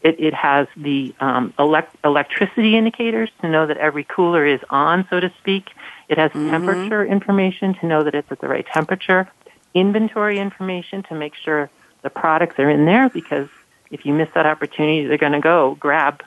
It, 0.00 0.18
it 0.18 0.34
has 0.34 0.66
the 0.76 1.14
um, 1.20 1.52
elect- 1.58 1.96
electricity 2.04 2.76
indicators 2.76 3.30
to 3.40 3.48
know 3.48 3.66
that 3.66 3.76
every 3.76 4.04
cooler 4.04 4.44
is 4.46 4.60
on, 4.70 5.06
so 5.10 5.20
to 5.20 5.32
speak. 5.38 5.70
It 6.08 6.18
has 6.18 6.30
mm-hmm. 6.30 6.50
temperature 6.50 7.04
information 7.04 7.74
to 7.74 7.86
know 7.86 8.04
that 8.04 8.14
it's 8.14 8.30
at 8.30 8.40
the 8.40 8.48
right 8.48 8.66
temperature. 8.66 9.28
Inventory 9.74 10.38
information 10.38 11.02
to 11.04 11.14
make 11.14 11.34
sure 11.34 11.70
the 12.02 12.10
products 12.10 12.58
are 12.58 12.70
in 12.70 12.84
there 12.84 13.08
because 13.08 13.48
if 13.90 14.06
you 14.06 14.12
miss 14.14 14.28
that 14.34 14.46
opportunity, 14.46 15.06
they're 15.06 15.18
going 15.18 15.32
to 15.32 15.40
go 15.40 15.76
grab 15.80 16.22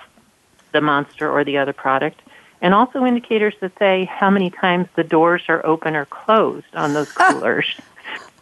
the 0.73 0.81
monster 0.81 1.29
or 1.29 1.43
the 1.43 1.57
other 1.57 1.73
product 1.73 2.21
and 2.61 2.73
also 2.73 3.05
indicators 3.05 3.55
that 3.59 3.77
say 3.79 4.05
how 4.05 4.29
many 4.29 4.49
times 4.49 4.87
the 4.95 5.03
doors 5.03 5.41
are 5.47 5.65
open 5.65 5.95
or 5.95 6.05
closed 6.05 6.73
on 6.73 6.93
those 6.93 7.11
coolers. 7.13 7.79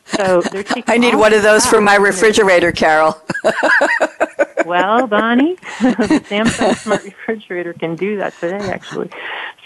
so 0.05 0.41
they're 0.41 0.63
taking 0.75 0.83
I 0.87 0.97
need 0.97 1.15
one 1.15 1.33
of 1.33 1.41
those 1.41 1.65
for 1.65 1.81
my 1.81 1.95
refrigerator, 1.95 2.71
Carol. 2.71 3.19
well, 4.65 5.07
Bonnie, 5.07 5.55
the 5.79 6.21
Samsung 6.27 6.75
smart 6.75 7.03
refrigerator 7.03 7.73
can 7.73 7.95
do 7.95 8.17
that 8.17 8.33
today, 8.39 8.69
actually. 8.69 9.09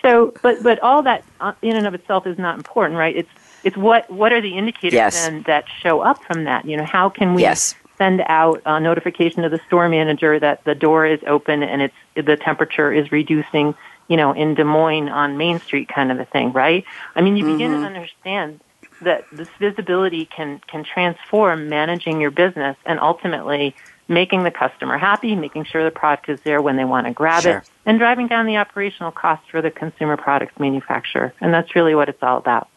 So, 0.02 0.34
but 0.42 0.62
but 0.62 0.80
all 0.80 1.02
that 1.04 1.24
uh, 1.40 1.54
in 1.62 1.76
and 1.76 1.88
of 1.88 1.94
itself 1.94 2.28
is 2.28 2.38
not 2.38 2.58
important, 2.58 2.98
right? 2.98 3.16
It's 3.16 3.30
it's 3.64 3.78
what 3.78 4.10
what 4.12 4.34
are 4.34 4.42
the 4.42 4.58
indicators 4.58 4.94
yes. 4.94 5.26
then 5.26 5.44
that 5.44 5.66
show 5.82 6.02
up 6.02 6.24
from 6.24 6.44
that? 6.44 6.66
You 6.66 6.78
know, 6.78 6.86
how 6.86 7.10
can 7.10 7.34
we 7.34 7.44
yes. 7.44 7.76
send 7.98 8.22
out 8.28 8.62
a 8.66 8.80
notification 8.80 9.44
to 9.44 9.50
the 9.50 9.60
store 9.68 9.88
manager 9.90 10.40
that 10.40 10.64
the 10.66 10.76
door 10.76 11.06
is 11.06 11.20
open 11.26 11.64
and 11.64 11.82
it's 11.82 11.96
the 12.16 12.36
temperature 12.36 12.92
is 12.92 13.12
reducing 13.12 13.74
you 14.08 14.18
know, 14.18 14.34
in 14.34 14.56
Des 14.56 14.64
Moines 14.64 15.10
on 15.10 15.38
Main 15.38 15.60
Street 15.60 15.88
kind 15.88 16.12
of 16.12 16.20
a 16.20 16.26
thing, 16.26 16.52
right? 16.52 16.84
I 17.16 17.22
mean, 17.22 17.38
you 17.38 17.46
begin 17.46 17.72
mm-hmm. 17.72 17.82
to 17.82 17.88
understand 17.88 18.60
that 19.02 19.26
this 19.32 19.50
visibility 19.60 20.26
can, 20.26 20.62
can 20.68 20.84
transform 20.84 21.70
managing 21.70 22.22
your 22.22 22.32
business 22.32 22.78
and 22.86 23.00
ultimately 23.00 23.76
making 24.08 24.44
the 24.44 24.52
customer 24.52 24.98
happy, 24.98 25.36
making 25.36 25.64
sure 25.66 25.84
the 25.84 25.92
product 25.92 26.30
is 26.30 26.42
there 26.42 26.62
when 26.62 26.76
they 26.76 26.86
want 26.86 27.08
to 27.08 27.14
grab 27.14 27.44
Sure. 27.44 27.58
it, 27.58 27.70
and 27.86 28.00
driving 28.00 28.28
down 28.28 28.46
the 28.46 28.58
operational 28.58 29.12
costs 29.12 29.46
for 29.50 29.62
the 29.62 29.72
consumer 29.72 30.18
products 30.18 30.58
manufacturer. 30.60 31.34
And 31.42 31.54
that's 31.54 31.76
really 31.76 31.96
what 31.96 32.10
it's 32.10 32.22
all 32.22 32.38
about. 32.38 32.70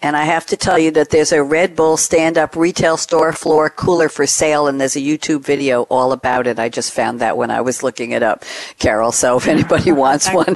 And 0.00 0.16
I 0.16 0.24
have 0.24 0.46
to 0.46 0.56
tell 0.56 0.78
you 0.78 0.92
that 0.92 1.10
there's 1.10 1.32
a 1.32 1.42
Red 1.42 1.74
Bull 1.74 1.96
stand 1.96 2.38
up 2.38 2.54
retail 2.54 2.96
store 2.96 3.32
floor 3.32 3.68
cooler 3.68 4.08
for 4.08 4.26
sale, 4.26 4.68
and 4.68 4.80
there's 4.80 4.94
a 4.94 5.00
YouTube 5.00 5.42
video 5.42 5.82
all 5.90 6.12
about 6.12 6.46
it. 6.46 6.60
I 6.60 6.68
just 6.68 6.92
found 6.92 7.20
that 7.20 7.36
when 7.36 7.50
I 7.50 7.60
was 7.62 7.82
looking 7.82 8.12
it 8.12 8.22
up, 8.22 8.44
Carol. 8.78 9.10
So 9.10 9.36
if 9.38 9.48
anybody 9.48 9.90
wants 10.04 10.32
one, 10.32 10.54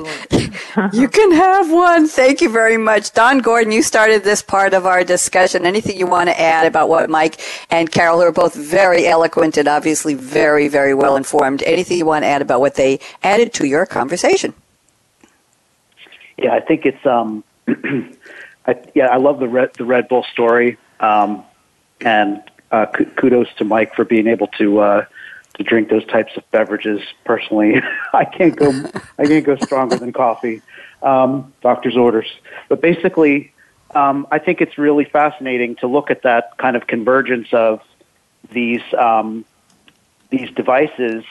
you 0.93 1.09
can 1.09 1.32
have 1.32 1.72
one. 1.72 2.07
Thank 2.07 2.40
you 2.40 2.51
very 2.51 2.76
much. 2.76 3.12
Don 3.14 3.38
Gordon, 3.38 3.72
you 3.72 3.82
started 3.82 4.22
this 4.22 4.43
part 4.43 4.74
of 4.74 4.86
our 4.86 5.03
discussion. 5.03 5.66
Anything 5.66 5.99
you 5.99 6.07
want 6.07 6.28
to 6.28 6.40
add 6.40 6.64
about 6.64 6.88
what 6.88 7.11
Mike 7.11 7.40
and 7.68 7.90
Carol, 7.90 8.20
who 8.20 8.26
are 8.26 8.32
both 8.32 8.55
very 8.55 9.09
eloquent 9.09 9.57
and 9.57 9.66
obviously 9.66 10.14
very, 10.14 10.68
very 10.68 10.95
well 10.95 11.16
informed, 11.16 11.64
anything 11.64 11.99
you 11.99 12.07
want 12.07 12.22
to 12.22 12.28
add 12.28 12.43
about 12.43 12.61
what 12.61 12.76
they 12.76 13.01
added 13.24 13.53
to 13.55 13.66
your 13.66 13.86
conversation? 13.86 14.55
Yeah, 16.38 16.55
I 16.55 16.61
think 16.61 16.86
it's 16.86 17.05
um, 17.05 17.43
I, 18.67 18.77
yeah, 18.95 19.07
I 19.07 19.17
love 19.17 19.41
the 19.41 19.49
Red 19.49 19.75
the 19.75 19.85
Red 19.85 20.09
Bull 20.09 20.25
story, 20.33 20.79
um, 21.01 21.45
and 22.01 22.43
uh, 22.71 22.87
k- 22.87 23.07
kudos 23.17 23.49
to 23.59 23.65
Mike 23.65 23.95
for 23.95 24.05
being 24.05 24.27
able 24.27 24.47
to 24.59 24.81
uh, 24.81 25.05
to 25.55 25.63
drink 25.63 25.89
those 25.89 26.05
types 26.07 26.33
of 26.37 26.49
beverages. 26.51 27.01
Personally, 27.25 27.83
I 28.13 28.25
can't 28.25 28.57
go 28.57 28.71
I 29.19 29.27
can't 29.27 29.45
go 29.45 29.57
stronger 29.57 29.97
than 29.97 30.13
coffee. 30.13 30.63
Um, 31.03 31.53
doctor's 31.63 31.97
orders, 31.97 32.29
but 32.69 32.81
basically, 32.81 33.53
um, 33.93 34.27
I 34.31 34.39
think 34.39 34.61
it's 34.61 34.79
really 34.79 35.05
fascinating 35.05 35.75
to 35.77 35.89
look 35.89 36.13
at 36.13 36.23
that 36.23 36.57
kind 36.59 36.77
of 36.77 36.87
convergence 36.87 37.49
of 37.53 37.81
these 38.53 38.83
um, 38.97 39.45
these 40.31 40.51
devices, 40.53 41.25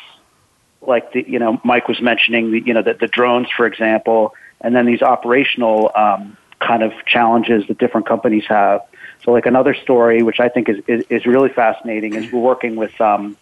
like 0.82 1.14
the 1.14 1.24
you 1.26 1.40
know 1.40 1.62
Mike 1.64 1.88
was 1.88 2.02
mentioning 2.02 2.52
the 2.52 2.60
you 2.60 2.74
know 2.74 2.82
the, 2.82 2.94
the 2.96 3.08
drones, 3.08 3.48
for 3.56 3.66
example, 3.66 4.36
and 4.60 4.76
then 4.76 4.86
these 4.86 5.02
operational 5.02 5.92
um, 5.96 6.36
kind 6.62 6.84
of 6.84 6.94
challenges 7.06 7.68
that 7.68 7.78
different 7.78 8.08
companies 8.08 8.46
have. 8.48 8.82
So, 9.24 9.32
like 9.32 9.46
another 9.46 9.74
story, 9.74 10.24
which 10.24 10.40
I 10.40 10.50
think 10.50 10.70
is 10.70 10.84
is, 10.88 11.06
is 11.10 11.26
really 11.26 11.50
fascinating, 11.50 12.16
is 12.16 12.32
we're 12.32 12.40
working 12.40 12.76
with 12.76 13.00
um, 13.02 13.36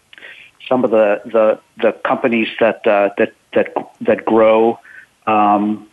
some 0.68 0.84
of 0.84 0.90
the 0.90 1.22
the, 1.24 1.60
the 1.80 1.92
companies 1.92 2.48
that 2.58 2.86
uh, 2.86 3.10
that 3.18 3.32
that 3.54 3.74
that 4.00 4.24
grow. 4.24 4.78
Um, 5.26 5.86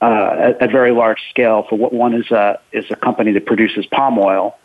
uh, 0.00 0.36
at, 0.38 0.62
at 0.62 0.70
very 0.70 0.92
large 0.92 1.18
scale. 1.30 1.64
For 1.68 1.76
what 1.76 1.92
one 1.92 2.14
is 2.14 2.30
a 2.30 2.60
is 2.72 2.84
a 2.90 2.94
company 2.94 3.32
that 3.32 3.46
produces 3.46 3.84
palm 3.86 4.16
oil, 4.18 4.56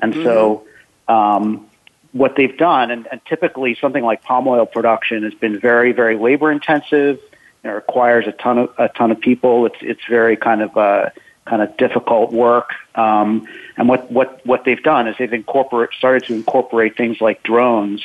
and 0.00 0.14
so 0.14 0.66
um, 1.08 1.66
what 2.12 2.36
they've 2.36 2.56
done, 2.56 2.90
and, 2.90 3.06
and 3.12 3.20
typically 3.26 3.76
something 3.80 4.02
like 4.02 4.22
palm 4.22 4.48
oil 4.48 4.64
production 4.64 5.24
has 5.24 5.34
been 5.34 5.60
very 5.60 5.92
very 5.92 6.16
labor 6.16 6.50
intensive. 6.50 7.20
It 7.64 7.68
requires 7.68 8.26
a 8.26 8.32
ton 8.32 8.58
of 8.58 8.74
a 8.78 8.88
ton 8.88 9.10
of 9.10 9.20
people. 9.20 9.66
It's 9.66 9.76
it's 9.82 10.04
very 10.08 10.36
kind 10.36 10.62
of 10.62 10.74
uh, 10.76 11.10
kind 11.48 11.62
of 11.62 11.76
difficult 11.76 12.32
work. 12.32 12.70
Um, 12.94 13.46
and 13.76 13.88
what 13.88 14.10
what 14.10 14.44
what 14.44 14.64
they've 14.64 14.82
done 14.82 15.08
is 15.08 15.16
they've 15.18 15.32
incorporate 15.32 15.90
started 15.96 16.24
to 16.24 16.34
incorporate 16.34 16.96
things 16.96 17.20
like 17.20 17.42
drones 17.42 18.02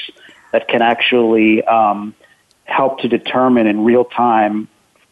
that 0.52 0.68
can 0.68 0.82
actually 0.82 1.64
um, 1.64 2.16
help 2.66 3.00
to 3.00 3.08
determine 3.08 3.68
in 3.68 3.84
real 3.84 4.06
time 4.06 4.68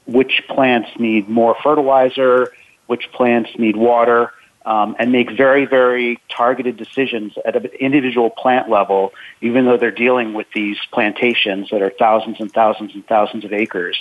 which 0.05 0.43
plants 0.49 0.89
need 0.97 1.29
more 1.29 1.55
fertilizer, 1.63 2.51
which 2.88 3.11
plants 3.11 3.49
need 3.57 3.75
water, 3.75 4.32
um, 4.65 4.95
and 4.99 5.11
make 5.11 5.32
very, 5.32 5.65
very 5.65 6.19
targeted 6.29 6.77
decisions 6.77 7.34
at 7.45 7.55
an 7.55 7.65
individual 7.79 8.29
plant 8.29 8.69
level, 8.69 9.13
even 9.41 9.65
though 9.65 9.77
they're 9.77 9.91
dealing 9.91 10.34
with 10.34 10.47
these 10.53 10.77
plantations 10.91 11.69
that 11.71 11.82
are 11.82 11.89
thousands 11.89 12.39
and 12.39 12.51
thousands 12.51 12.93
and 12.93 13.05
thousands 13.07 13.45
of 13.45 13.53
acres. 13.53 13.97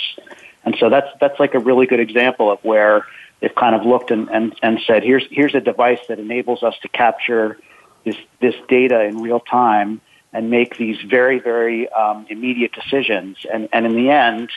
And 0.64 0.76
so 0.78 0.90
that's 0.90 1.08
that's 1.20 1.40
like 1.40 1.54
a 1.54 1.58
really 1.58 1.86
good 1.86 2.00
example 2.00 2.50
of 2.50 2.58
where 2.62 3.06
they've 3.41 3.55
kind 3.55 3.74
of 3.74 3.84
looked 3.84 4.11
and, 4.11 4.28
and, 4.30 4.55
and 4.62 4.80
said, 4.86 5.03
here's 5.03 5.24
here's 5.30 5.55
a 5.55 5.61
device 5.61 6.01
that 6.09 6.18
enables 6.18 6.62
us 6.62 6.74
to 6.82 6.88
capture 6.88 7.59
this 8.05 8.16
this 8.41 8.55
data 8.68 9.03
in 9.05 9.22
real 9.22 9.41
time 9.41 10.01
and 10.32 10.51
make 10.51 10.76
these 10.76 10.97
very, 11.03 11.41
very 11.41 11.88
um, 11.88 12.26
immediate 12.28 12.72
decisions. 12.72 13.38
And, 13.53 13.68
and 13.72 13.84
in 13.84 13.97
the 13.97 14.11
end, 14.11 14.51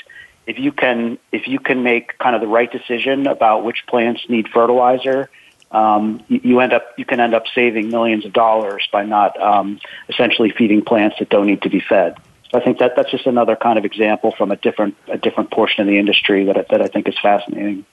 if 0.46 0.60
you 0.60 0.72
can 0.72 1.18
if 1.32 1.48
you 1.48 1.60
can 1.60 1.84
make 1.84 2.18
kind 2.18 2.36
of 2.36 2.42
the 2.42 2.48
right 2.48 2.72
decision 2.72 3.28
about 3.28 3.64
which 3.64 3.86
plants 3.88 4.22
need 4.28 4.50
fertilizer, 4.50 5.30
um, 5.72 6.22
you, 6.28 6.60
end 6.60 6.74
up 6.74 6.84
you 6.98 7.06
can 7.06 7.20
end 7.20 7.34
up 7.34 7.46
saving 7.56 7.90
millions 7.90 8.26
of 8.26 8.34
dollars 8.34 8.88
by 8.92 9.06
not 9.06 9.40
um, 9.42 9.80
essentially 10.10 10.52
feeding 10.52 10.84
plants 10.84 11.16
that 11.20 11.30
don't 11.30 11.48
need 11.48 11.62
to 11.62 11.70
be 11.70 11.80
fed. 11.80 12.18
So 12.52 12.60
I 12.60 12.64
think 12.64 12.80
that 12.80 12.96
that's 12.96 13.10
just 13.10 13.26
another 13.26 13.56
kind 13.56 13.80
of 13.80 13.86
example 13.86 14.34
from 14.38 14.52
a 14.52 14.58
different 14.58 14.96
a 15.08 15.18
different 15.18 15.50
portion 15.50 15.82
of 15.82 15.88
the 15.88 15.98
industry 15.98 16.46
that 16.46 16.68
that 16.70 16.82
I 16.82 16.88
think 16.88 17.08
is 17.08 17.16
fascinating. 17.22 17.86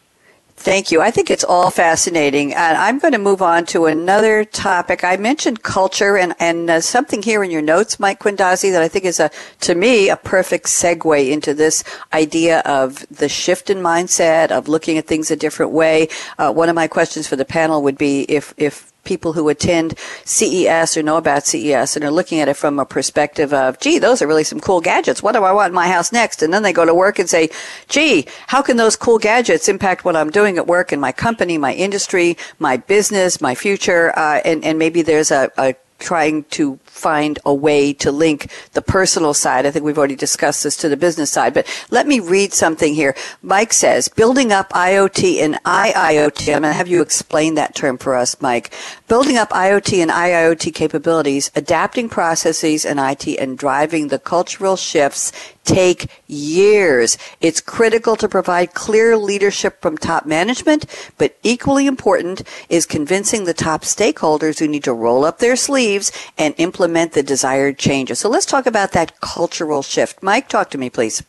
Thank 0.62 0.92
you. 0.92 1.00
I 1.00 1.10
think 1.10 1.30
it's 1.30 1.42
all 1.42 1.70
fascinating. 1.70 2.52
And 2.52 2.76
I'm 2.76 2.98
going 2.98 3.12
to 3.12 3.18
move 3.18 3.40
on 3.40 3.64
to 3.66 3.86
another 3.86 4.44
topic. 4.44 5.02
I 5.02 5.16
mentioned 5.16 5.62
culture 5.62 6.18
and, 6.18 6.34
and 6.38 6.68
uh, 6.68 6.80
something 6.82 7.22
here 7.22 7.42
in 7.42 7.50
your 7.50 7.62
notes, 7.62 7.98
Mike 7.98 8.18
Quindazzi, 8.18 8.70
that 8.70 8.82
I 8.82 8.86
think 8.86 9.06
is 9.06 9.20
a, 9.20 9.30
to 9.60 9.74
me, 9.74 10.10
a 10.10 10.16
perfect 10.16 10.66
segue 10.66 11.30
into 11.30 11.54
this 11.54 11.82
idea 12.12 12.58
of 12.66 13.06
the 13.08 13.26
shift 13.26 13.70
in 13.70 13.78
mindset, 13.78 14.50
of 14.50 14.68
looking 14.68 14.98
at 14.98 15.06
things 15.06 15.30
a 15.30 15.36
different 15.36 15.72
way. 15.72 16.08
Uh, 16.38 16.52
one 16.52 16.68
of 16.68 16.74
my 16.74 16.86
questions 16.86 17.26
for 17.26 17.36
the 17.36 17.46
panel 17.46 17.82
would 17.82 17.96
be 17.96 18.24
if, 18.24 18.52
if 18.58 18.89
people 19.04 19.32
who 19.32 19.48
attend 19.48 19.94
CES 20.24 20.96
or 20.96 21.02
know 21.02 21.16
about 21.16 21.46
CES 21.46 21.96
and 21.96 22.04
are 22.04 22.10
looking 22.10 22.40
at 22.40 22.48
it 22.48 22.54
from 22.56 22.78
a 22.78 22.84
perspective 22.84 23.52
of, 23.52 23.78
gee, 23.80 23.98
those 23.98 24.22
are 24.22 24.26
really 24.26 24.44
some 24.44 24.60
cool 24.60 24.80
gadgets. 24.80 25.22
What 25.22 25.32
do 25.32 25.44
I 25.44 25.52
want 25.52 25.70
in 25.70 25.74
my 25.74 25.88
house 25.88 26.12
next? 26.12 26.42
And 26.42 26.52
then 26.52 26.62
they 26.62 26.72
go 26.72 26.84
to 26.84 26.94
work 26.94 27.18
and 27.18 27.28
say, 27.28 27.50
gee, 27.88 28.26
how 28.46 28.62
can 28.62 28.76
those 28.76 28.96
cool 28.96 29.18
gadgets 29.18 29.68
impact 29.68 30.04
what 30.04 30.16
I'm 30.16 30.30
doing 30.30 30.58
at 30.58 30.66
work 30.66 30.92
in 30.92 31.00
my 31.00 31.12
company, 31.12 31.58
my 31.58 31.74
industry, 31.74 32.36
my 32.58 32.76
business, 32.76 33.40
my 33.40 33.54
future? 33.54 34.16
Uh, 34.18 34.40
and, 34.44 34.64
and 34.64 34.78
maybe 34.78 35.02
there's 35.02 35.30
a, 35.30 35.50
a 35.56 35.74
trying 36.00 36.44
to 36.44 36.78
find 36.84 37.38
a 37.44 37.54
way 37.54 37.92
to 37.94 38.10
link 38.10 38.50
the 38.72 38.82
personal 38.82 39.34
side. 39.34 39.66
I 39.66 39.70
think 39.70 39.84
we've 39.84 39.98
already 39.98 40.16
discussed 40.16 40.64
this 40.64 40.76
to 40.78 40.88
the 40.88 40.96
business 40.96 41.30
side, 41.30 41.54
but 41.54 41.66
let 41.90 42.06
me 42.06 42.18
read 42.20 42.52
something 42.52 42.94
here. 42.94 43.14
Mike 43.42 43.72
says, 43.72 44.08
building 44.08 44.52
up 44.52 44.70
IoT 44.70 45.40
and 45.40 45.54
IIoT. 45.64 46.40
I'm 46.48 46.62
going 46.62 46.72
to 46.72 46.72
have 46.72 46.88
you 46.88 47.02
explain 47.02 47.54
that 47.54 47.74
term 47.74 47.98
for 47.98 48.14
us, 48.14 48.40
Mike. 48.40 48.74
Building 49.08 49.36
up 49.36 49.50
IoT 49.50 50.02
and 50.02 50.10
IIoT 50.10 50.74
capabilities, 50.74 51.50
adapting 51.54 52.08
processes 52.08 52.84
and 52.84 52.98
IT 52.98 53.26
and 53.38 53.56
driving 53.56 54.08
the 54.08 54.18
cultural 54.18 54.76
shifts 54.76 55.32
take 55.70 56.10
years. 56.26 57.16
It's 57.40 57.60
critical 57.60 58.16
to 58.16 58.28
provide 58.28 58.74
clear 58.74 59.16
leadership 59.16 59.80
from 59.80 59.96
top 59.96 60.26
management, 60.26 60.86
but 61.16 61.36
equally 61.42 61.86
important 61.86 62.42
is 62.68 62.86
convincing 62.86 63.44
the 63.44 63.54
top 63.54 63.82
stakeholders 63.82 64.58
who 64.58 64.68
need 64.68 64.84
to 64.84 64.92
roll 64.92 65.24
up 65.24 65.38
their 65.38 65.56
sleeves 65.56 66.10
and 66.36 66.54
implement 66.58 67.12
the 67.12 67.22
desired 67.22 67.78
changes. 67.78 68.18
So 68.18 68.28
let's 68.28 68.46
talk 68.46 68.66
about 68.66 68.92
that 68.92 69.20
cultural 69.20 69.82
shift. 69.82 70.22
Mike, 70.22 70.48
talk 70.48 70.70
to 70.70 70.78
me, 70.78 70.90
please. 70.90 71.22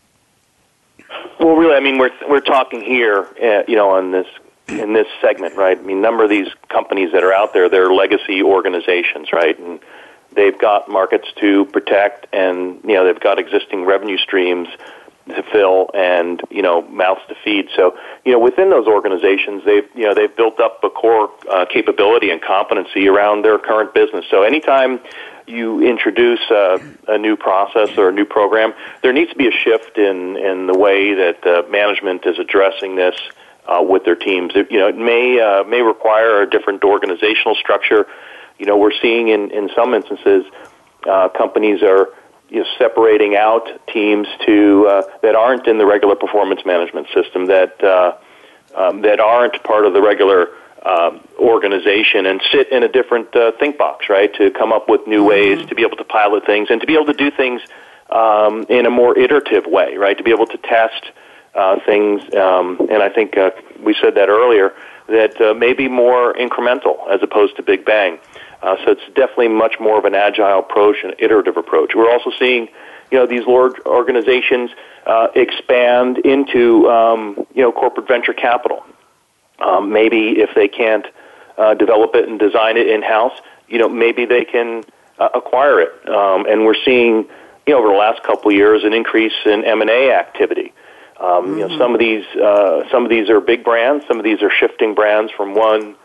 Well, 1.39 1.55
really, 1.55 1.75
I 1.75 1.79
mean, 1.79 1.97
we're 1.97 2.11
we're 2.29 2.39
talking 2.41 2.81
here, 2.81 3.27
uh, 3.41 3.63
you 3.67 3.75
know, 3.75 3.89
on 3.91 4.11
this 4.11 4.27
in 4.67 4.93
this 4.93 5.07
segment, 5.19 5.55
right? 5.55 5.77
I 5.77 5.81
mean, 5.81 6.01
number 6.01 6.23
of 6.23 6.29
these 6.29 6.47
companies 6.69 7.11
that 7.13 7.23
are 7.23 7.33
out 7.33 7.53
there, 7.53 7.67
they're 7.67 7.91
legacy 7.91 8.41
organizations, 8.41 9.33
right? 9.33 9.57
And 9.59 9.79
they've 10.34 10.57
got 10.57 10.89
markets 10.89 11.27
to 11.39 11.65
protect, 11.65 12.27
and 12.34 12.82
you 12.84 12.93
know, 12.93 13.05
they've 13.05 13.19
got 13.19 13.39
existing 13.39 13.86
revenue 13.86 14.17
streams 14.17 14.67
to 15.27 15.43
fill, 15.51 15.89
and 15.93 16.41
you 16.49 16.61
know, 16.61 16.82
mouths 16.82 17.21
to 17.29 17.36
feed. 17.43 17.69
So, 17.75 17.97
you 18.25 18.32
know, 18.32 18.39
within 18.39 18.69
those 18.69 18.88
organizations, 18.88 19.63
they've 19.65 19.88
you 19.95 20.03
know 20.03 20.13
they've 20.13 20.36
built 20.36 20.59
up 20.59 20.84
a 20.84 20.89
core 20.89 21.29
uh, 21.49 21.65
capability 21.65 22.32
and 22.32 22.41
competency 22.41 23.07
around 23.07 23.43
their 23.43 23.59
current 23.59 23.93
business. 23.93 24.25
So, 24.29 24.43
anytime 24.43 24.99
you 25.47 25.82
introduce 25.82 26.39
a, 26.49 26.79
a 27.07 27.17
new 27.17 27.36
process 27.36 27.97
or 27.97 28.09
a 28.09 28.11
new 28.11 28.25
program, 28.25 28.73
there 29.01 29.13
needs 29.13 29.32
to 29.32 29.38
be 29.38 29.47
a 29.47 29.51
shift 29.51 29.97
in 29.97 30.38
in 30.38 30.67
the 30.67 30.77
way 30.77 31.13
that 31.13 31.45
uh, 31.45 31.69
management 31.69 32.25
is 32.25 32.39
addressing 32.39 32.95
this 32.95 33.15
uh, 33.67 33.82
with 33.82 34.03
their 34.05 34.15
teams. 34.15 34.53
It, 34.55 34.71
you 34.71 34.79
know, 34.79 34.88
it 34.88 34.97
may 34.97 35.39
uh, 35.39 35.63
may 35.65 35.82
require 35.82 36.41
a 36.41 36.49
different 36.49 36.84
organizational 36.84 37.55
structure. 37.55 38.07
You 38.62 38.68
know, 38.68 38.78
we're 38.78 38.97
seeing 39.01 39.30
in 39.30 39.49
in 39.49 39.72
some 39.76 39.95
instances 39.95 40.45
uh, 41.09 41.30
companies 41.30 41.82
are 41.82 42.09
you 42.47 42.59
know, 42.59 42.66
separating 42.78 43.36
out 43.36 43.66
teams 43.91 44.28
to 44.45 44.86
uh, 44.88 45.01
that 45.24 45.36
aren't 45.36 45.66
in 45.66 45.80
the 45.80 45.86
regular 45.88 46.16
performance 46.16 46.62
management 46.64 47.07
system 47.12 47.47
that 47.47 47.84
uh, 47.84 48.16
um, 48.76 49.01
that 49.01 49.20
aren't 49.20 49.64
part 49.64 49.84
of 49.88 49.93
the 49.93 50.01
regular 50.01 50.49
um, 50.86 51.22
organization 51.39 52.28
and 52.28 52.39
sit 52.51 52.72
in 52.72 52.84
a 52.84 52.88
different 52.88 53.36
uh, 53.36 53.51
think 53.59 53.80
box, 53.80 54.09
right? 54.09 54.32
To 54.36 54.51
come 54.51 54.72
up 54.72 54.88
with 54.88 55.07
new 55.07 55.24
ways 55.24 55.66
to 55.66 55.74
be 55.74 55.82
able 55.82 55.97
to 55.97 56.03
pilot 56.03 56.45
things 56.45 56.70
and 56.70 56.80
to 56.82 56.86
be 56.86 56.93
able 56.93 57.07
to 57.07 57.14
do 57.14 57.32
things 57.32 57.62
um, 58.12 58.68
in 58.70 58.86
a 58.86 58.91
more 58.91 59.18
iterative 59.18 59.66
way, 59.66 59.97
right? 59.97 60.16
To 60.20 60.24
be 60.24 60.32
able 60.32 60.45
to 60.45 60.57
test 60.57 61.03
uh, 61.55 61.80
things, 61.84 62.22
um, 62.36 62.78
and 62.91 63.01
I 63.01 63.09
think 63.09 63.38
uh, 63.38 63.49
we 63.82 63.95
said 63.99 64.14
that 64.16 64.30
earlier. 64.30 64.74
that 65.07 65.39
uh, 65.41 65.53
may 65.53 65.74
be 65.74 65.88
more 65.88 66.34
incremental 66.34 66.95
as 67.14 67.22
opposed 67.22 67.55
to 67.57 67.64
big 67.64 67.86
bang. 67.86 68.18
Uh, 68.62 68.76
so 68.84 68.91
it's 68.91 69.05
definitely 69.16 69.47
much 69.47 69.80
more 69.80 69.97
of 69.97 70.05
an 70.05 70.16
agile 70.16 70.59
approach 70.59 70.97
an 71.03 71.14
iterative 71.20 71.57
approach. 71.57 71.93
We're 71.95 72.12
also 72.12 72.32
seeing, 72.38 72.68
you 73.12 73.18
know, 73.18 73.26
these 73.26 73.45
large 73.47 73.74
organizations 73.86 74.72
uh, 75.05 75.28
expand 75.36 76.20
into, 76.20 76.89
um, 76.89 77.45
you 77.55 77.64
know, 77.64 77.72
corporate 77.72 78.07
venture 78.07 78.34
capital. 78.34 78.86
Um, 79.59 79.91
maybe 79.91 80.39
if 80.39 80.51
they 80.55 80.68
can't 80.68 81.05
uh, 81.57 81.74
develop 81.74 82.16
it 82.16 82.28
and 82.28 82.39
design 82.39 82.78
it 82.78 82.88
in 82.88 83.01
house, 83.01 83.34
you 83.68 83.78
know, 83.78 83.89
maybe 83.89 84.26
they 84.26 84.45
can 84.45 84.84
uh, 85.20 85.30
acquire 85.34 85.80
it. 85.80 86.09
Um, 86.09 86.45
and 86.45 86.66
we're 86.66 86.82
seeing, 86.86 87.26
you 87.66 87.74
know, 87.74 87.80
over 87.80 87.89
the 87.89 87.97
last 87.97 88.24
couple 88.24 88.49
of 88.51 88.55
years, 88.55 88.84
an 88.84 88.93
increase 88.93 89.34
in 89.45 89.64
M 89.64 89.82
and 89.82 89.89
A 89.89 90.12
activity. 90.12 90.74
Um, 91.20 91.28
mm-hmm. 91.28 91.57
You 91.59 91.68
know, 91.68 91.78
some 91.78 91.93
of 91.93 91.99
these 91.99 92.26
uh, 92.36 92.89
some 92.91 93.03
of 93.03 93.09
these 93.09 93.30
are 93.30 93.39
big 93.39 93.64
brands. 93.64 94.05
Some 94.07 94.18
of 94.18 94.24
these 94.24 94.41
are 94.41 94.49
shifting 94.49 94.95
brands 94.95 95.32
from 95.32 95.53
one 95.53 95.95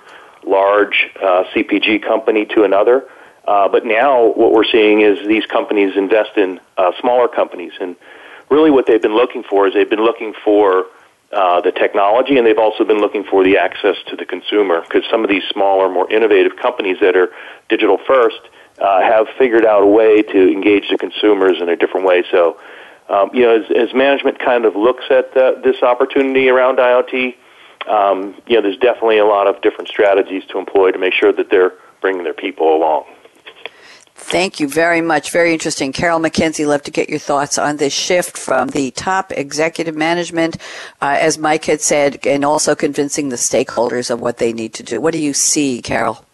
large 0.47 1.11
uh, 1.21 1.45
CPG 1.55 2.03
company 2.03 2.47
to 2.47 2.65
another. 2.65 3.05
Uh, 3.47 3.69
but 3.69 3.85
now 3.85 4.33
what 4.33 4.53
we're 4.53 4.65
seeing 4.65 5.01
is 5.03 5.27
these 5.27 5.47
companies 5.47 5.97
invest 5.97 6.37
in 6.37 6.61
uh, 6.77 6.93
smaller 7.01 7.29
companies, 7.29 7.73
and 7.81 7.95
really 8.51 8.71
what 8.71 8.87
they've 8.87 9.03
been 9.03 9.15
looking 9.15 9.45
for 9.45 9.69
is 9.69 9.75
they've 9.75 9.91
been 9.91 10.05
looking 10.05 10.35
for 10.45 10.87
uh, 11.33 11.61
the 11.61 11.73
technology, 11.73 12.39
and 12.39 12.47
they've 12.47 12.59
also 12.59 12.85
been 12.85 13.01
looking 13.01 13.25
for 13.25 13.45
the 13.45 13.57
access 13.57 13.97
to 14.09 14.17
the 14.17 14.25
consumer. 14.25 14.81
Because 14.81 15.05
some 15.11 15.23
of 15.23 15.31
these 15.31 15.45
smaller, 15.51 15.89
more 15.89 16.11
innovative 16.11 16.57
companies 16.57 16.99
that 17.01 17.17
are 17.17 17.33
digital 17.69 17.99
first 17.99 18.41
uh, 18.79 19.01
have 19.01 19.27
figured 19.39 19.65
out 19.65 19.83
a 19.83 19.87
way 19.87 20.23
to 20.23 20.53
engage 20.53 20.89
the 20.91 20.99
consumers 20.99 21.61
in 21.61 21.69
a 21.69 21.77
different 21.77 22.07
way. 22.07 22.25
So, 22.31 22.59
um, 23.09 23.31
you 23.33 23.43
know, 23.43 23.61
as, 23.61 23.71
as 23.71 23.95
management 23.95 24.39
kind 24.39 24.65
of 24.65 24.75
looks 24.75 25.05
at 25.11 25.37
uh, 25.37 25.61
this 25.63 25.83
opportunity 25.83 26.49
around 26.49 26.79
IoT, 26.79 27.37
um, 27.89 28.35
you 28.47 28.57
know, 28.57 28.63
there's 28.63 28.79
definitely 28.79 29.19
a 29.19 29.27
lot 29.27 29.47
of 29.47 29.61
different 29.63 29.89
strategies 29.89 30.45
to 30.47 30.59
employ 30.59 30.91
to 30.91 30.99
make 30.99 31.15
sure 31.15 31.33
that 31.33 31.51
they're 31.51 31.73
bringing 32.01 32.25
their 32.25 32.35
people 32.35 32.75
along. 32.75 33.05
Thank 34.19 34.59
you 34.59 34.69
very 34.69 35.03
much. 35.03 35.31
Very 35.31 35.53
interesting. 35.53 35.93
Carol 35.93 36.19
Mackenzie, 36.19 36.67
love 36.67 36.83
to 36.85 36.91
get 36.91 37.09
your 37.09 37.19
thoughts 37.19 37.59
on 37.59 37.77
this 37.77 37.93
shift 37.93 38.37
from 38.37 38.69
the 38.69 38.91
top 38.91 39.31
executive 39.31 39.95
management, 39.95 40.57
uh, 41.01 41.17
as 41.21 41.39
Mike 41.39 41.67
had 41.67 41.81
said, 41.81 42.27
and 42.27 42.45
also 42.45 42.75
convincing 42.75 43.29
the 43.29 43.37
stakeholders 43.37 44.11
of 44.11 44.21
what 44.21 44.39
they 44.39 44.53
need 44.53 44.75
to 44.75 44.83
do. 44.83 45.01
What 45.01 45.13
do 45.13 45.19
you 45.19 45.33
see, 45.33 45.83
Carol? 45.83 46.25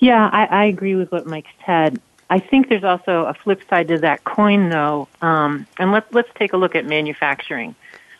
Yeah, 0.00 0.28
I, 0.32 0.46
I 0.46 0.64
agree 0.64 0.96
with 0.96 1.12
what 1.12 1.26
Mike 1.26 1.46
said. 1.64 2.00
I 2.28 2.40
think 2.40 2.68
there's 2.68 2.82
also 2.82 3.26
a 3.26 3.34
flip 3.34 3.62
side 3.68 3.88
to 3.88 3.98
that 3.98 4.24
coin, 4.24 4.70
though. 4.70 5.06
Um, 5.20 5.66
and 5.78 5.92
let's 5.92 6.12
let's 6.12 6.30
take 6.34 6.54
a 6.54 6.56
look 6.56 6.74
at 6.74 6.86
manufacturing. 6.86 7.76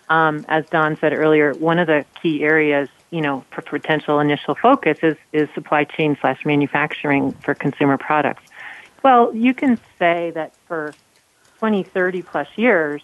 Um, 0.08 0.44
as 0.48 0.66
Don 0.66 0.96
said 0.98 1.12
earlier, 1.12 1.52
one 1.54 1.78
of 1.78 1.86
the 1.86 2.04
key 2.20 2.42
areas 2.42 2.88
you 3.12 3.20
know, 3.20 3.44
for 3.50 3.60
potential 3.60 4.18
initial 4.18 4.56
focus 4.56 4.98
is, 5.02 5.16
is 5.32 5.48
supply 5.54 5.84
chain 5.84 6.16
slash 6.20 6.44
manufacturing 6.44 7.30
for 7.32 7.54
consumer 7.54 7.98
products. 7.98 8.42
Well, 9.04 9.34
you 9.34 9.52
can 9.52 9.78
say 9.98 10.32
that 10.34 10.54
for 10.66 10.94
20, 11.58 11.82
30 11.82 12.22
plus 12.22 12.48
years, 12.56 13.02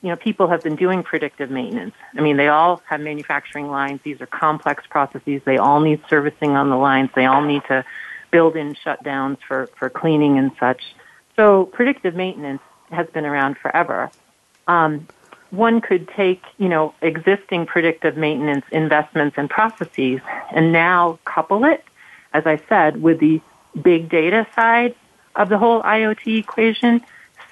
you 0.00 0.10
know, 0.10 0.16
people 0.16 0.46
have 0.46 0.62
been 0.62 0.76
doing 0.76 1.02
predictive 1.02 1.50
maintenance. 1.50 1.94
I 2.16 2.20
mean, 2.20 2.36
they 2.36 2.46
all 2.46 2.80
have 2.86 3.00
manufacturing 3.00 3.68
lines. 3.68 4.00
These 4.04 4.20
are 4.20 4.26
complex 4.26 4.84
processes. 4.88 5.42
They 5.44 5.58
all 5.58 5.80
need 5.80 6.00
servicing 6.08 6.52
on 6.52 6.70
the 6.70 6.76
lines. 6.76 7.10
They 7.16 7.26
all 7.26 7.42
need 7.42 7.62
to 7.66 7.84
build 8.30 8.54
in 8.54 8.74
shutdowns 8.74 9.38
for, 9.46 9.66
for 9.76 9.90
cleaning 9.90 10.38
and 10.38 10.52
such. 10.60 10.94
So 11.34 11.66
predictive 11.66 12.14
maintenance 12.14 12.62
has 12.92 13.08
been 13.08 13.26
around 13.26 13.58
forever. 13.58 14.12
Um, 14.68 15.08
one 15.50 15.80
could 15.80 16.08
take, 16.08 16.42
you 16.58 16.68
know, 16.68 16.94
existing 17.00 17.66
predictive 17.66 18.16
maintenance 18.16 18.64
investments 18.70 19.38
and 19.38 19.48
processes 19.48 20.20
and 20.52 20.72
now 20.72 21.18
couple 21.24 21.64
it, 21.64 21.84
as 22.32 22.46
I 22.46 22.60
said, 22.68 23.02
with 23.02 23.18
the 23.18 23.40
big 23.80 24.08
data 24.08 24.46
side 24.54 24.94
of 25.36 25.48
the 25.48 25.58
whole 25.58 25.82
IoT 25.82 26.38
equation. 26.38 27.00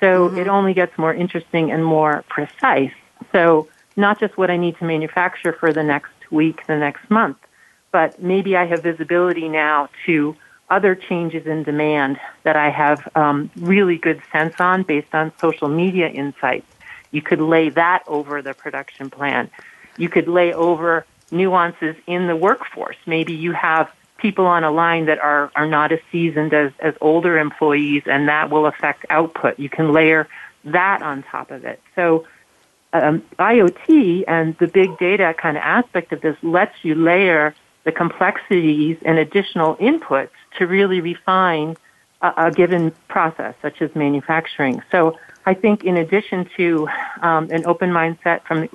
So 0.01 0.29
mm-hmm. 0.29 0.39
it 0.39 0.49
only 0.49 0.75
gets 0.75 0.97
more 0.99 1.15
interesting 1.15 1.71
and 1.71 1.85
more 1.85 2.25
precise. 2.29 2.93
So 3.33 3.69
not 3.97 4.21
just 4.21 4.37
what 4.37 4.51
I 4.51 4.57
need 4.57 4.77
to 4.79 4.85
manufacture 4.85 5.53
for 5.53 5.73
the 5.73 5.83
next 5.83 6.13
week, 6.31 6.67
the 6.67 6.77
next 6.77 7.11
month, 7.11 7.39
but 7.93 8.23
maybe 8.23 8.57
I 8.57 8.67
have 8.67 8.83
visibility 8.83 9.49
now 9.49 9.89
to 10.05 10.37
other 10.69 10.95
changes 10.95 11.47
in 11.47 11.63
demand 11.63 12.19
that 12.43 12.57
I 12.57 12.71
have 12.71 13.09
um, 13.15 13.51
really 13.57 13.97
good 13.97 14.21
sense 14.33 14.57
on 14.59 14.83
based 14.83 15.15
on 15.15 15.33
social 15.41 15.69
media 15.69 16.09
insights 16.09 16.67
you 17.17 17.23
could 17.23 17.41
lay 17.41 17.71
that 17.71 18.05
over 18.07 18.43
the 18.43 18.53
production 18.53 19.09
plan. 19.09 19.51
You 19.97 20.11
could 20.11 20.29
lay 20.29 20.53
over 20.53 21.07
nuances 21.31 21.97
in 22.07 22.27
the 22.27 22.37
workforce. 22.37 22.99
Maybe 23.07 23.33
you 23.33 23.53
have 23.53 23.91
people 24.19 24.47
on 24.47 24.65
a 24.65 24.71
line 24.71 25.07
that 25.07 25.19
are, 25.19 25.51
are 25.57 25.67
not 25.67 25.93
as 25.93 26.01
seasoned 26.13 26.53
as, 26.53 26.73
as 26.79 26.93
older 27.01 27.39
employees, 27.39 28.03
and 28.05 28.29
that 28.29 28.51
will 28.51 28.67
affect 28.67 29.07
output. 29.09 29.59
You 29.59 29.71
can 29.71 29.95
layer 29.95 30.29
that 30.65 31.01
on 31.01 31.23
top 31.23 31.51
of 31.51 31.65
it. 31.65 31.81
So 31.95 32.27
um, 32.93 33.23
IoT 33.39 34.25
and 34.29 34.55
the 34.59 34.67
big 34.67 34.99
data 34.99 35.35
kind 35.39 35.57
of 35.57 35.63
aspect 35.63 36.13
of 36.13 36.21
this 36.21 36.37
lets 36.43 36.75
you 36.83 36.95
layer 36.95 37.55
the 37.85 37.93
complexities 37.93 38.99
and 39.07 39.19
additional 39.19 39.77
inputs 39.77 40.37
to 40.59 40.67
really 40.67 41.01
refine 41.01 41.77
a, 42.21 42.33
a 42.37 42.51
given 42.51 42.91
process, 43.09 43.55
such 43.63 43.81
as 43.81 43.95
manufacturing. 43.95 44.83
So 44.91 45.19
I 45.47 45.55
think 45.55 45.85
in 45.85 45.97
addition 45.97 46.51
to 46.57 46.89
um, 47.23 47.51
an 47.51 47.65
open 47.67 47.91
mindset 47.91 48.43
from 48.45 48.63
the 48.63 48.71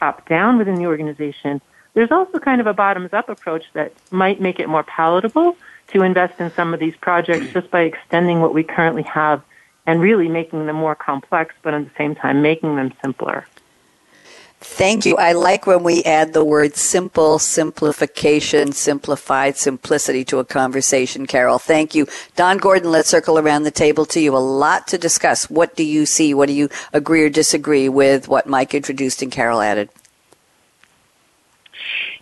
top 0.00 0.26
down 0.28 0.56
within 0.58 0.76
the 0.76 0.86
organization, 0.86 1.60
there's 1.92 2.10
also 2.10 2.38
kind 2.38 2.60
of 2.60 2.66
a 2.66 2.72
bottoms 2.72 3.12
up 3.12 3.28
approach 3.28 3.64
that 3.74 3.92
might 4.10 4.40
make 4.40 4.58
it 4.58 4.68
more 4.68 4.82
palatable 4.82 5.56
to 5.92 6.02
invest 6.02 6.40
in 6.40 6.50
some 6.54 6.74
of 6.74 6.80
these 6.80 6.94
projects 6.96 7.52
just 7.52 7.70
by 7.70 7.82
extending 7.82 8.40
what 8.40 8.54
we 8.54 8.64
currently 8.64 9.02
have 9.02 9.42
and 9.86 10.00
really 10.00 10.28
making 10.28 10.66
them 10.66 10.76
more 10.76 10.94
complex, 10.94 11.54
but 11.62 11.74
at 11.74 11.84
the 11.84 11.90
same 11.98 12.14
time 12.14 12.40
making 12.40 12.74
them 12.76 12.92
simpler. 13.02 13.46
Thank 14.66 15.04
you. 15.04 15.16
I 15.18 15.32
like 15.32 15.66
when 15.66 15.82
we 15.82 16.02
add 16.04 16.32
the 16.32 16.42
word 16.42 16.74
simple, 16.74 17.38
simplification, 17.38 18.72
simplified, 18.72 19.58
simplicity 19.58 20.24
to 20.24 20.38
a 20.38 20.44
conversation, 20.44 21.26
Carol. 21.26 21.58
Thank 21.58 21.94
you. 21.94 22.08
Don 22.34 22.56
Gordon, 22.56 22.90
let's 22.90 23.10
circle 23.10 23.38
around 23.38 23.64
the 23.64 23.70
table 23.70 24.06
to 24.06 24.20
you. 24.20 24.34
A 24.34 24.38
lot 24.38 24.88
to 24.88 24.98
discuss. 24.98 25.50
What 25.50 25.76
do 25.76 25.84
you 25.84 26.06
see? 26.06 26.32
What 26.32 26.46
do 26.46 26.54
you 26.54 26.70
agree 26.94 27.22
or 27.22 27.28
disagree 27.28 27.90
with 27.90 28.26
what 28.26 28.46
Mike 28.46 28.74
introduced 28.74 29.20
and 29.20 29.30
Carol 29.30 29.60
added? 29.60 29.90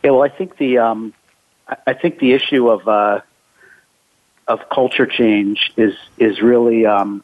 Yeah, 0.03 0.11
well, 0.11 0.23
I 0.23 0.29
think 0.29 0.57
the 0.57 0.79
um, 0.79 1.15
I 1.87 1.95
think 1.95 2.19
the 2.19 2.33
issue 2.33 2.69
of 2.69 2.89
uh, 2.89 3.21
of 4.49 4.69
culture 4.69 5.07
change 5.07 5.73
is 5.77 5.95
is 6.19 6.43
really 6.43 6.87
um, 6.87 7.23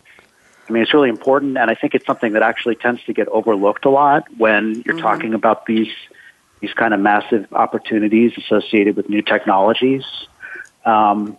I 0.68 0.72
mean, 0.72 0.82
it's 0.82 0.92
really 0.92 1.08
important, 1.08 1.56
and 1.56 1.70
I 1.70 1.74
think 1.74 1.94
it's 1.94 2.04
something 2.04 2.32
that 2.32 2.42
actually 2.42 2.74
tends 2.74 3.02
to 3.04 3.12
get 3.12 3.28
overlooked 3.28 3.84
a 3.84 3.90
lot 3.90 4.24
when 4.36 4.82
you're 4.84 4.94
mm-hmm. 4.94 4.98
talking 4.98 5.34
about 5.34 5.66
these 5.66 5.92
these 6.60 6.72
kind 6.74 6.92
of 6.92 6.98
massive 6.98 7.46
opportunities 7.52 8.32
associated 8.36 8.96
with 8.96 9.08
new 9.08 9.22
technologies. 9.22 10.04
Um, 10.84 11.38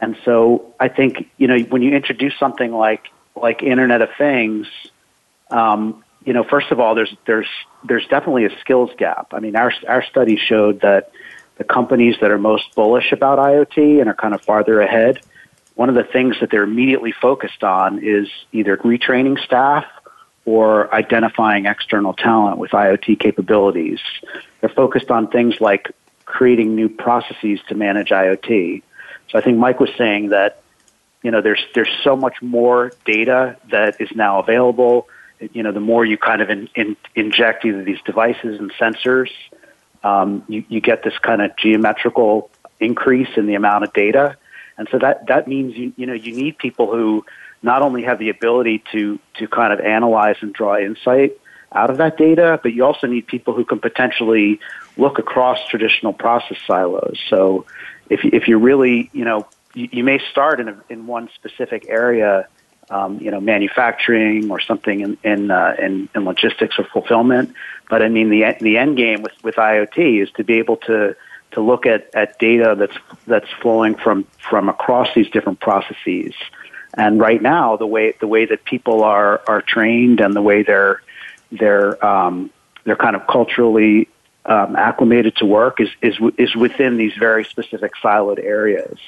and 0.00 0.16
so, 0.24 0.72
I 0.78 0.88
think 0.88 1.28
you 1.36 1.46
know 1.46 1.58
when 1.58 1.82
you 1.82 1.92
introduce 1.92 2.38
something 2.38 2.72
like 2.72 3.08
like 3.36 3.62
Internet 3.62 4.00
of 4.00 4.10
Things, 4.16 4.66
um, 5.50 6.02
you 6.24 6.32
know, 6.32 6.44
first 6.44 6.70
of 6.70 6.80
all, 6.80 6.94
there's 6.94 7.14
there's 7.26 7.48
there's 7.84 8.06
definitely 8.06 8.46
a 8.46 8.58
skills 8.60 8.90
gap. 8.96 9.28
I 9.32 9.40
mean, 9.40 9.56
our 9.56 9.72
our 9.86 10.02
study 10.04 10.36
showed 10.36 10.80
that 10.80 11.10
the 11.56 11.64
companies 11.64 12.16
that 12.20 12.30
are 12.30 12.38
most 12.38 12.74
bullish 12.74 13.12
about 13.12 13.38
IoT 13.38 14.00
and 14.00 14.08
are 14.08 14.14
kind 14.14 14.34
of 14.34 14.42
farther 14.42 14.80
ahead 14.80 15.20
one 15.74 15.88
of 15.88 15.94
the 15.94 16.04
things 16.04 16.36
that 16.40 16.50
they're 16.50 16.62
immediately 16.62 17.12
focused 17.12 17.64
on 17.64 18.02
is 18.02 18.28
either 18.52 18.76
retraining 18.78 19.38
staff 19.44 19.84
or 20.44 20.92
identifying 20.94 21.66
external 21.66 22.12
talent 22.12 22.58
with 22.58 22.70
IoT 22.70 23.18
capabilities. 23.18 24.00
They're 24.60 24.68
focused 24.68 25.10
on 25.10 25.28
things 25.28 25.60
like 25.60 25.90
creating 26.24 26.74
new 26.74 26.88
processes 26.88 27.60
to 27.68 27.74
manage 27.74 28.08
IoT. 28.08 28.82
So 29.30 29.38
I 29.38 29.42
think 29.42 29.58
Mike 29.58 29.80
was 29.80 29.90
saying 29.96 30.30
that 30.30 30.62
you 31.22 31.30
know 31.30 31.40
there's 31.40 31.64
there's 31.74 31.90
so 32.02 32.16
much 32.16 32.40
more 32.42 32.92
data 33.04 33.56
that 33.70 34.00
is 34.00 34.10
now 34.14 34.40
available. 34.40 35.08
You 35.40 35.62
know, 35.62 35.72
the 35.72 35.80
more 35.80 36.04
you 36.04 36.16
kind 36.16 36.40
of 36.40 36.50
in, 36.50 36.68
in, 36.74 36.96
inject 37.14 37.64
either 37.64 37.82
these 37.82 38.00
devices 38.04 38.60
and 38.60 38.72
sensors, 38.74 39.30
um, 40.04 40.44
you, 40.48 40.64
you 40.68 40.80
get 40.80 41.02
this 41.02 41.18
kind 41.18 41.42
of 41.42 41.56
geometrical 41.56 42.50
increase 42.78 43.28
in 43.36 43.46
the 43.46 43.54
amount 43.54 43.84
of 43.84 43.92
data. 43.92 44.36
And 44.76 44.88
so 44.90 44.98
that, 44.98 45.26
that 45.26 45.46
means 45.46 45.76
you, 45.76 45.92
you 45.96 46.06
know, 46.06 46.12
you 46.12 46.34
need 46.34 46.58
people 46.58 46.90
who 46.90 47.24
not 47.62 47.82
only 47.82 48.02
have 48.02 48.18
the 48.18 48.28
ability 48.28 48.82
to, 48.92 49.18
to 49.34 49.48
kind 49.48 49.72
of 49.72 49.80
analyze 49.80 50.36
and 50.40 50.52
draw 50.52 50.76
insight 50.76 51.38
out 51.72 51.90
of 51.90 51.96
that 51.98 52.16
data, 52.16 52.60
but 52.62 52.72
you 52.72 52.84
also 52.84 53.06
need 53.06 53.26
people 53.26 53.54
who 53.54 53.64
can 53.64 53.78
potentially 53.78 54.60
look 54.96 55.18
across 55.18 55.58
traditional 55.68 56.12
process 56.12 56.58
silos. 56.66 57.18
So 57.28 57.66
if, 58.10 58.24
if 58.24 58.48
you 58.48 58.58
really, 58.58 59.10
you 59.12 59.24
know, 59.24 59.46
you, 59.74 59.88
you 59.90 60.04
may 60.04 60.20
start 60.30 60.60
in, 60.60 60.68
a, 60.68 60.84
in 60.88 61.06
one 61.06 61.28
specific 61.34 61.86
area 61.88 62.46
um, 62.90 63.18
you 63.20 63.30
know, 63.30 63.40
manufacturing 63.40 64.50
or 64.50 64.60
something 64.60 65.00
in 65.00 65.18
in, 65.24 65.50
uh, 65.50 65.74
in 65.78 66.08
in 66.14 66.24
logistics 66.24 66.78
or 66.78 66.84
fulfillment. 66.84 67.54
But 67.88 68.02
I 68.02 68.08
mean, 68.08 68.30
the 68.30 68.56
the 68.60 68.78
end 68.78 68.96
game 68.96 69.22
with 69.22 69.32
with 69.42 69.56
IoT 69.56 70.22
is 70.22 70.30
to 70.32 70.44
be 70.44 70.58
able 70.58 70.76
to 70.88 71.16
to 71.54 71.60
look 71.60 71.86
at, 71.86 72.10
at 72.14 72.38
data 72.38 72.74
that's 72.78 72.96
that's 73.26 73.50
flowing 73.62 73.94
from 73.94 74.24
from 74.48 74.68
across 74.68 75.08
these 75.14 75.28
different 75.30 75.60
processes. 75.60 76.34
And 76.96 77.18
right 77.18 77.42
now, 77.42 77.76
the 77.76 77.86
way 77.86 78.14
the 78.20 78.28
way 78.28 78.44
that 78.44 78.64
people 78.64 79.02
are 79.02 79.42
are 79.48 79.62
trained 79.62 80.20
and 80.20 80.34
the 80.34 80.42
way 80.42 80.62
they're 80.62 81.02
they're 81.50 82.04
um, 82.04 82.50
they're 82.84 82.96
kind 82.96 83.16
of 83.16 83.26
culturally 83.26 84.08
um, 84.46 84.76
acclimated 84.76 85.36
to 85.36 85.46
work 85.46 85.80
is 85.80 85.88
is 86.02 86.18
is 86.38 86.54
within 86.54 86.96
these 86.96 87.14
very 87.14 87.44
specific 87.44 87.92
siloed 88.02 88.38
areas. 88.38 88.98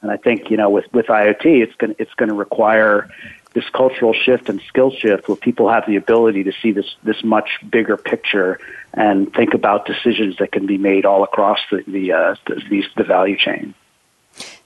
And 0.00 0.10
I 0.10 0.16
think 0.16 0.50
you 0.50 0.56
know 0.56 0.70
with 0.70 0.92
with 0.92 1.06
IoT, 1.06 1.62
it's 1.62 1.74
going 1.76 1.94
it's 1.98 2.14
going 2.14 2.28
to 2.28 2.34
require 2.34 3.10
this 3.58 3.68
cultural 3.70 4.12
shift 4.12 4.48
and 4.48 4.60
skill 4.68 4.92
shift 4.92 5.28
where 5.28 5.36
people 5.36 5.68
have 5.68 5.84
the 5.86 5.96
ability 5.96 6.44
to 6.44 6.52
see 6.62 6.70
this 6.70 6.94
this 7.02 7.24
much 7.24 7.58
bigger 7.68 7.96
picture 7.96 8.60
and 8.94 9.32
think 9.34 9.52
about 9.52 9.84
decisions 9.84 10.36
that 10.36 10.52
can 10.52 10.64
be 10.64 10.78
made 10.78 11.04
all 11.04 11.24
across 11.24 11.58
the 11.70 11.82
the 11.88 12.12
uh, 12.12 12.34
the, 12.46 12.84
the 12.96 13.04
value 13.04 13.36
chain. 13.36 13.74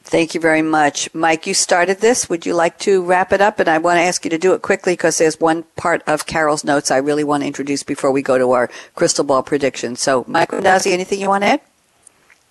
Thank 0.05 0.34
you 0.34 0.40
very 0.43 0.61
much. 0.61 1.09
Mike, 1.14 1.47
you 1.47 1.55
started 1.55 2.01
this. 2.01 2.28
Would 2.28 2.45
you 2.45 2.55
like 2.55 2.78
to 2.80 3.03
wrap 3.03 3.32
it 3.32 3.40
up? 3.40 3.61
And 3.61 3.68
I 3.70 3.78
want 3.78 3.97
to 3.97 4.03
ask 4.03 4.24
you 4.24 4.30
to 4.30 4.36
do 4.36 4.53
it 4.53 4.61
quickly 4.61 4.93
because 4.93 5.16
there's 5.16 5.40
one 5.40 5.62
part 5.76 6.03
of 6.07 6.26
Carol's 6.26 6.64
notes 6.64 6.90
I 6.90 6.99
really 6.99 7.24
want 7.24 7.45
to 7.45 7.47
introduce 7.47 7.82
before 7.82 8.12
we 8.12 8.20
go 8.20 8.36
to 8.36 8.51
our 8.51 8.68
crystal 8.95 9.24
ball 9.24 9.43
prediction. 9.43 9.97
So, 9.97 10.26
Mike 10.28 10.51
Randazzi, 10.51 10.93
anything 10.93 11.18
you 11.18 11.30
want 11.30 11.45
to 11.45 11.51
add? 11.53 11.61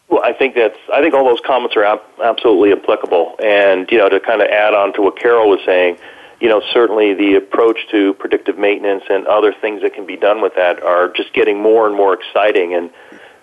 Well, 0.09 0.23
I 0.23 0.33
think 0.33 0.55
that's. 0.55 0.77
I 0.91 1.01
think 1.01 1.13
all 1.13 1.23
those 1.23 1.39
comments 1.45 1.75
are 1.75 1.83
ab- 1.83 2.01
absolutely 2.23 2.71
applicable. 2.71 3.35
And 3.43 3.89
you 3.91 3.99
know, 3.99 4.09
to 4.09 4.19
kind 4.19 4.41
of 4.41 4.47
add 4.47 4.73
on 4.73 4.93
to 4.93 5.01
what 5.03 5.19
Carol 5.19 5.47
was 5.49 5.59
saying, 5.63 5.97
you 6.41 6.49
know, 6.49 6.61
certainly 6.73 7.13
the 7.13 7.35
approach 7.35 7.77
to 7.91 8.15
predictive 8.15 8.57
maintenance 8.57 9.03
and 9.09 9.27
other 9.27 9.53
things 9.53 9.83
that 9.83 9.93
can 9.93 10.07
be 10.07 10.17
done 10.17 10.41
with 10.41 10.55
that 10.55 10.81
are 10.81 11.07
just 11.09 11.31
getting 11.33 11.61
more 11.61 11.85
and 11.85 11.95
more 11.95 12.13
exciting. 12.13 12.73
And 12.73 12.89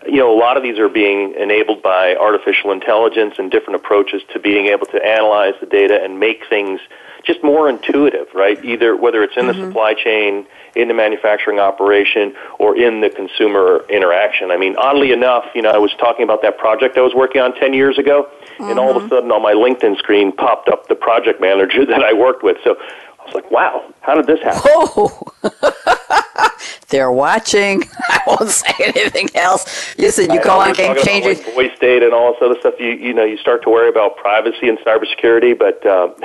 you 0.06 0.16
know, 0.16 0.36
a 0.36 0.38
lot 0.38 0.56
of 0.56 0.62
these 0.64 0.78
are 0.78 0.88
being 0.88 1.34
enabled 1.34 1.80
by 1.82 2.16
artificial 2.16 2.72
intelligence 2.72 3.34
and 3.38 3.50
different 3.50 3.76
approaches 3.76 4.22
to 4.32 4.40
being 4.40 4.66
able 4.66 4.86
to 4.86 5.04
analyze 5.04 5.54
the 5.60 5.66
data 5.66 6.02
and 6.02 6.18
make 6.18 6.42
things 6.48 6.80
just 7.24 7.42
more 7.42 7.68
intuitive, 7.68 8.26
right? 8.34 8.62
Either 8.64 8.96
whether 8.96 9.22
it's 9.22 9.36
in 9.36 9.46
mm-hmm. 9.46 9.60
the 9.60 9.66
supply 9.66 9.94
chain, 9.94 10.46
in 10.76 10.88
the 10.88 10.94
manufacturing 10.94 11.58
operation, 11.58 12.34
or 12.58 12.76
in 12.76 13.00
the 13.00 13.10
consumer 13.10 13.84
interaction. 13.88 14.50
I 14.50 14.56
mean, 14.56 14.76
oddly 14.76 15.12
enough, 15.12 15.44
you 15.54 15.62
know, 15.62 15.70
I 15.70 15.78
was 15.78 15.92
talking 15.98 16.24
about 16.24 16.42
that 16.42 16.58
project 16.58 16.96
I 16.96 17.00
was 17.00 17.14
working 17.14 17.40
on 17.40 17.54
10 17.54 17.72
years 17.72 17.98
ago, 17.98 18.28
mm-hmm. 18.54 18.64
and 18.64 18.78
all 18.78 18.90
of 18.90 18.96
a 18.96 19.00
mm-hmm. 19.00 19.08
sudden 19.08 19.32
on 19.32 19.42
my 19.42 19.52
LinkedIn 19.52 19.98
screen 19.98 20.32
popped 20.32 20.68
up 20.68 20.88
the 20.88 20.94
project 20.94 21.40
manager 21.40 21.84
that 21.92 22.02
I 22.02 22.12
worked 22.12 22.42
with. 22.42 22.56
So 22.64 22.76
I 22.78 23.24
was 23.24 23.34
like, 23.34 23.50
wow, 23.50 23.92
how 24.00 24.14
did 24.14 24.26
this 24.26 24.40
happen? 24.42 24.62
Oh. 24.64 25.94
They're 26.88 27.12
watching. 27.12 27.84
I 28.08 28.20
won't 28.26 28.50
say 28.50 28.72
anything 28.80 29.28
else. 29.34 29.96
Listen, 29.98 30.30
you 30.30 30.40
call 30.40 30.60
on 30.60 30.72
game 30.74 30.96
changers. 31.02 31.44
Like 31.44 31.54
voice 31.54 31.78
data 31.80 32.06
and 32.06 32.14
all 32.14 32.32
this 32.32 32.42
other 32.42 32.58
stuff. 32.60 32.74
You 32.78 32.90
you 32.90 33.12
know 33.12 33.24
you 33.24 33.36
start 33.38 33.62
to 33.64 33.70
worry 33.70 33.88
about 33.88 34.16
privacy 34.16 34.68
and 34.68 34.78
cybersecurity, 34.78 35.58
but 35.58 35.84
uh, 35.86 36.12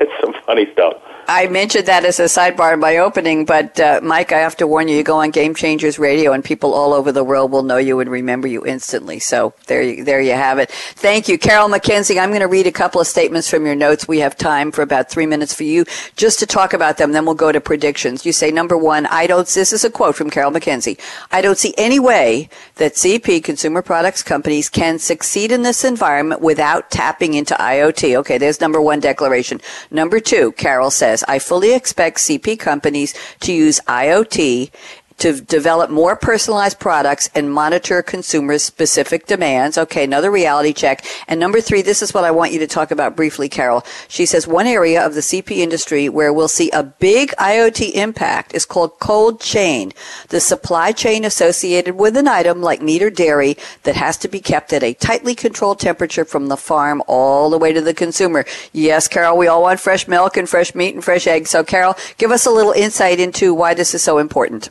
it's 0.00 0.12
some 0.20 0.34
funny 0.44 0.70
stuff. 0.72 0.94
I 1.28 1.48
mentioned 1.48 1.86
that 1.86 2.04
as 2.04 2.20
a 2.20 2.24
sidebar 2.24 2.72
in 2.72 2.78
my 2.78 2.98
opening, 2.98 3.46
but 3.46 3.80
uh, 3.80 4.00
Mike, 4.00 4.30
I 4.30 4.38
have 4.38 4.56
to 4.58 4.66
warn 4.66 4.86
you, 4.86 4.96
you 4.96 5.02
go 5.02 5.16
on 5.16 5.30
Game 5.30 5.56
Changers 5.56 5.98
Radio 5.98 6.32
and 6.32 6.44
people 6.44 6.72
all 6.72 6.92
over 6.92 7.10
the 7.10 7.24
world 7.24 7.50
will 7.50 7.64
know 7.64 7.78
you 7.78 7.98
and 7.98 8.08
remember 8.08 8.46
you 8.46 8.64
instantly. 8.64 9.18
So 9.18 9.52
there 9.66 9.82
you, 9.82 10.04
there 10.04 10.20
you 10.20 10.34
have 10.34 10.60
it. 10.60 10.70
Thank 10.70 11.28
you. 11.28 11.36
Carol 11.36 11.68
Mackenzie, 11.68 12.20
I'm 12.20 12.28
going 12.28 12.42
to 12.42 12.46
read 12.46 12.68
a 12.68 12.72
couple 12.72 13.00
of 13.00 13.08
statements 13.08 13.50
from 13.50 13.66
your 13.66 13.74
notes. 13.74 14.06
We 14.06 14.20
have 14.20 14.36
time 14.36 14.70
for 14.70 14.82
about 14.82 15.10
three 15.10 15.26
minutes 15.26 15.52
for 15.52 15.64
you 15.64 15.84
just 16.14 16.38
to 16.38 16.46
talk 16.46 16.72
about 16.72 16.96
them. 16.96 17.10
Then 17.10 17.26
we'll 17.26 17.34
go 17.34 17.50
to 17.50 17.60
predictions. 17.60 18.24
You 18.24 18.32
say, 18.32 18.52
number 18.52 18.78
one, 18.78 19.06
I 19.16 19.26
don't, 19.26 19.48
this 19.48 19.72
is 19.72 19.82
a 19.82 19.90
quote 19.90 20.14
from 20.14 20.28
Carol 20.28 20.50
Mackenzie. 20.50 20.98
I 21.32 21.40
don't 21.40 21.56
see 21.56 21.74
any 21.78 21.98
way 21.98 22.50
that 22.74 22.96
CP, 22.96 23.42
consumer 23.42 23.80
products 23.80 24.22
companies, 24.22 24.68
can 24.68 24.98
succeed 24.98 25.50
in 25.50 25.62
this 25.62 25.84
environment 25.84 26.42
without 26.42 26.90
tapping 26.90 27.32
into 27.32 27.54
IoT. 27.54 28.14
Okay, 28.16 28.36
there's 28.36 28.60
number 28.60 28.78
one 28.78 29.00
declaration. 29.00 29.62
Number 29.90 30.20
two, 30.20 30.52
Carol 30.52 30.90
says, 30.90 31.24
I 31.26 31.38
fully 31.38 31.74
expect 31.74 32.18
CP 32.18 32.58
companies 32.58 33.14
to 33.40 33.54
use 33.54 33.80
IoT 33.88 34.70
to 35.18 35.40
develop 35.40 35.90
more 35.90 36.16
personalized 36.16 36.78
products 36.78 37.30
and 37.34 37.52
monitor 37.52 38.02
consumers' 38.02 38.62
specific 38.62 39.26
demands. 39.26 39.78
Okay, 39.78 40.04
another 40.04 40.30
reality 40.30 40.72
check. 40.72 41.04
And 41.26 41.40
number 41.40 41.60
three, 41.60 41.82
this 41.82 42.02
is 42.02 42.12
what 42.12 42.24
I 42.24 42.30
want 42.30 42.52
you 42.52 42.58
to 42.58 42.66
talk 42.66 42.90
about 42.90 43.16
briefly, 43.16 43.48
Carol. 43.48 43.84
She 44.08 44.26
says 44.26 44.46
one 44.46 44.66
area 44.66 45.04
of 45.04 45.14
the 45.14 45.20
CP 45.20 45.58
industry 45.58 46.08
where 46.08 46.32
we'll 46.32 46.48
see 46.48 46.70
a 46.70 46.82
big 46.82 47.30
IoT 47.38 47.94
impact 47.94 48.54
is 48.54 48.66
called 48.66 48.98
cold 48.98 49.40
chain, 49.40 49.92
the 50.28 50.40
supply 50.40 50.92
chain 50.92 51.24
associated 51.24 51.96
with 51.96 52.16
an 52.16 52.28
item 52.28 52.60
like 52.60 52.82
meat 52.82 53.02
or 53.02 53.10
dairy 53.10 53.56
that 53.84 53.96
has 53.96 54.16
to 54.18 54.28
be 54.28 54.40
kept 54.40 54.72
at 54.72 54.82
a 54.82 54.94
tightly 54.94 55.34
controlled 55.34 55.80
temperature 55.80 56.24
from 56.24 56.48
the 56.48 56.56
farm 56.56 57.02
all 57.06 57.50
the 57.50 57.58
way 57.58 57.72
to 57.72 57.80
the 57.80 57.94
consumer. 57.94 58.44
Yes, 58.72 59.08
Carol, 59.08 59.38
we 59.38 59.46
all 59.46 59.62
want 59.62 59.80
fresh 59.80 60.06
milk 60.06 60.36
and 60.36 60.48
fresh 60.48 60.74
meat 60.74 60.94
and 60.94 61.02
fresh 61.02 61.26
eggs. 61.26 61.50
So, 61.50 61.64
Carol, 61.64 61.96
give 62.18 62.30
us 62.30 62.46
a 62.46 62.50
little 62.50 62.72
insight 62.72 63.20
into 63.20 63.54
why 63.54 63.74
this 63.74 63.94
is 63.94 64.02
so 64.02 64.18
important. 64.18 64.70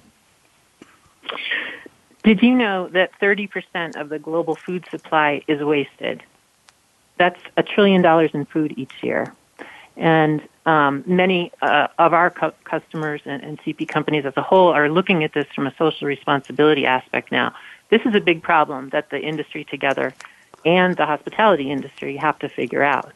Did 2.26 2.42
you 2.42 2.56
know 2.56 2.90
that 2.90 3.12
30% 3.22 4.02
of 4.02 4.10
the 4.10 4.18
global 4.18 4.58
food 4.66 4.84
supply 4.90 5.44
is 5.48 5.62
wasted? 5.62 6.24
That's 7.20 7.40
a 7.56 7.62
trillion 7.62 8.02
dollars 8.02 8.32
in 8.34 8.46
food 8.46 8.74
each 8.78 8.92
year. 9.04 9.32
And 9.96 10.42
um, 10.66 11.04
many 11.06 11.52
uh, 11.62 11.88
of 12.00 12.14
our 12.14 12.32
cu- 12.32 12.52
customers 12.64 13.22
and, 13.26 13.44
and 13.44 13.60
CP 13.60 13.88
companies 13.88 14.26
as 14.26 14.34
a 14.38 14.42
whole 14.42 14.70
are 14.70 14.90
looking 14.90 15.24
at 15.24 15.36
this 15.36 15.46
from 15.54 15.68
a 15.68 15.74
social 15.78 16.08
responsibility 16.08 16.88
aspect 16.88 17.32
now. 17.32 17.54
This 17.92 18.02
is 18.06 18.16
a 18.16 18.20
big 18.20 18.42
problem 18.42 18.90
that 18.90 19.12
the 19.12 19.20
industry 19.20 19.64
together 19.64 20.16
and 20.66 20.98
the 20.98 21.06
hospitality 21.06 21.70
industry 21.70 22.18
have 22.18 22.40
to 22.40 22.50
figure 22.50 22.82
out. 22.82 23.14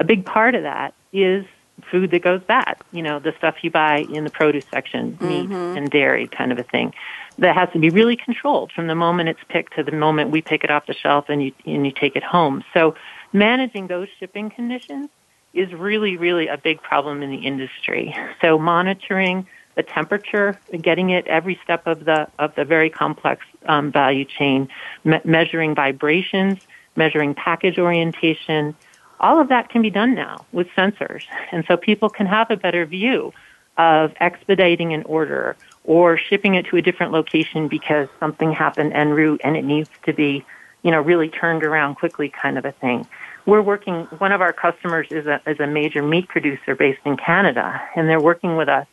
A 0.00 0.04
big 0.04 0.26
part 0.26 0.56
of 0.56 0.64
that 0.64 0.94
is 1.12 1.46
food 1.90 2.10
that 2.10 2.22
goes 2.22 2.42
bad. 2.42 2.76
You 2.92 3.02
know, 3.02 3.18
the 3.18 3.34
stuff 3.38 3.56
you 3.62 3.70
buy 3.70 3.98
in 4.12 4.24
the 4.24 4.30
produce 4.30 4.64
section, 4.70 5.18
meat 5.20 5.48
mm-hmm. 5.48 5.76
and 5.76 5.90
dairy 5.90 6.26
kind 6.26 6.52
of 6.52 6.58
a 6.58 6.62
thing 6.62 6.94
that 7.38 7.54
has 7.54 7.68
to 7.72 7.78
be 7.78 7.90
really 7.90 8.16
controlled 8.16 8.72
from 8.72 8.88
the 8.88 8.94
moment 8.94 9.28
it's 9.28 9.40
picked 9.48 9.76
to 9.76 9.82
the 9.82 9.92
moment 9.92 10.30
we 10.30 10.42
pick 10.42 10.64
it 10.64 10.70
off 10.70 10.86
the 10.86 10.94
shelf 10.94 11.26
and 11.28 11.42
you 11.42 11.52
and 11.64 11.86
you 11.86 11.92
take 11.92 12.16
it 12.16 12.24
home. 12.24 12.64
So 12.74 12.94
managing 13.32 13.86
those 13.86 14.08
shipping 14.18 14.50
conditions 14.50 15.08
is 15.54 15.72
really 15.72 16.16
really 16.16 16.48
a 16.48 16.58
big 16.58 16.82
problem 16.82 17.22
in 17.22 17.30
the 17.30 17.38
industry. 17.46 18.14
So 18.40 18.58
monitoring 18.58 19.46
the 19.76 19.84
temperature, 19.84 20.58
getting 20.82 21.10
it 21.10 21.26
every 21.28 21.58
step 21.62 21.86
of 21.86 22.04
the 22.04 22.28
of 22.38 22.54
the 22.56 22.64
very 22.64 22.90
complex 22.90 23.46
um, 23.66 23.92
value 23.92 24.24
chain, 24.24 24.68
me- 25.04 25.20
measuring 25.24 25.74
vibrations, 25.74 26.58
measuring 26.96 27.34
package 27.34 27.78
orientation, 27.78 28.74
all 29.20 29.40
of 29.40 29.48
that 29.48 29.68
can 29.68 29.82
be 29.82 29.90
done 29.90 30.14
now 30.14 30.44
with 30.52 30.68
sensors, 30.76 31.22
and 31.52 31.64
so 31.66 31.76
people 31.76 32.08
can 32.08 32.26
have 32.26 32.50
a 32.50 32.56
better 32.56 32.84
view 32.86 33.32
of 33.76 34.12
expediting 34.20 34.92
an 34.92 35.02
order 35.04 35.56
or 35.84 36.18
shipping 36.18 36.54
it 36.54 36.66
to 36.66 36.76
a 36.76 36.82
different 36.82 37.12
location 37.12 37.68
because 37.68 38.08
something 38.20 38.52
happened 38.52 38.92
en 38.92 39.10
route 39.10 39.40
and 39.44 39.56
it 39.56 39.64
needs 39.64 39.88
to 40.04 40.12
be, 40.12 40.44
you 40.82 40.90
know, 40.90 41.00
really 41.00 41.28
turned 41.28 41.62
around 41.62 41.94
quickly 41.94 42.28
kind 42.28 42.58
of 42.58 42.64
a 42.64 42.72
thing. 42.72 43.06
We're 43.46 43.62
working, 43.62 44.04
one 44.18 44.32
of 44.32 44.40
our 44.40 44.52
customers 44.52 45.06
is 45.10 45.26
a, 45.26 45.40
is 45.46 45.60
a 45.60 45.66
major 45.66 46.02
meat 46.02 46.28
producer 46.28 46.74
based 46.74 47.00
in 47.06 47.16
Canada, 47.16 47.80
and 47.96 48.08
they're 48.08 48.20
working 48.20 48.56
with 48.56 48.68
us 48.68 48.86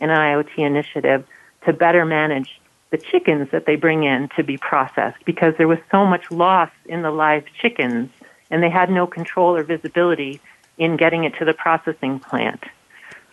in 0.00 0.10
an 0.10 0.16
IoT 0.16 0.58
initiative 0.58 1.24
to 1.66 1.72
better 1.72 2.04
manage 2.04 2.60
the 2.90 2.98
chickens 2.98 3.48
that 3.52 3.66
they 3.66 3.76
bring 3.76 4.02
in 4.04 4.28
to 4.36 4.42
be 4.42 4.56
processed 4.56 5.24
because 5.24 5.54
there 5.58 5.68
was 5.68 5.78
so 5.90 6.04
much 6.04 6.30
loss 6.30 6.70
in 6.86 7.02
the 7.02 7.10
live 7.10 7.44
chickens 7.60 8.10
and 8.50 8.62
they 8.62 8.70
had 8.70 8.90
no 8.90 9.06
control 9.06 9.56
or 9.56 9.62
visibility 9.62 10.40
in 10.78 10.96
getting 10.96 11.24
it 11.24 11.34
to 11.38 11.44
the 11.44 11.54
processing 11.54 12.18
plant. 12.18 12.64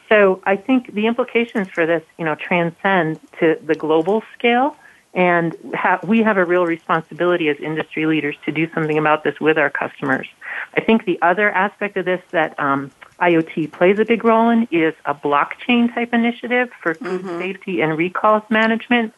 So 0.10 0.42
I 0.46 0.56
think 0.56 0.94
the 0.94 1.08
implications 1.08 1.70
for 1.70 1.86
this, 1.86 2.04
you 2.18 2.26
know, 2.26 2.36
transcend 2.36 3.20
to 3.40 3.58
the 3.66 3.76
global 3.76 4.24
scale. 4.38 4.76
And 5.14 5.56
ha- 5.74 6.00
we 6.04 6.22
have 6.22 6.38
a 6.38 6.46
real 6.46 6.66
responsibility 6.66 7.50
as 7.50 7.58
industry 7.60 8.06
leaders 8.06 8.36
to 8.46 8.52
do 8.52 8.70
something 8.74 8.98
about 8.98 9.24
this 9.24 9.40
with 9.40 9.58
our 9.58 9.70
customers. 9.70 10.28
I 10.76 10.82
think 10.82 11.06
the 11.06 11.20
other 11.22 11.50
aspect 11.50 11.98
of 11.98 12.06
this 12.06 12.22
that 12.32 12.60
um, 12.60 12.92
IoT 13.20 13.72
plays 13.72 14.00
a 14.00 14.06
big 14.06 14.24
role 14.24 14.50
in 14.50 14.68
is 14.70 14.94
a 15.06 15.16
blockchain 15.16 15.94
type 15.94 16.14
initiative 16.14 16.70
for 16.82 16.94
food 16.94 17.22
mm-hmm. 17.22 17.40
safety 17.40 17.82
and 17.82 17.98
recalls 17.98 18.44
management. 18.50 19.14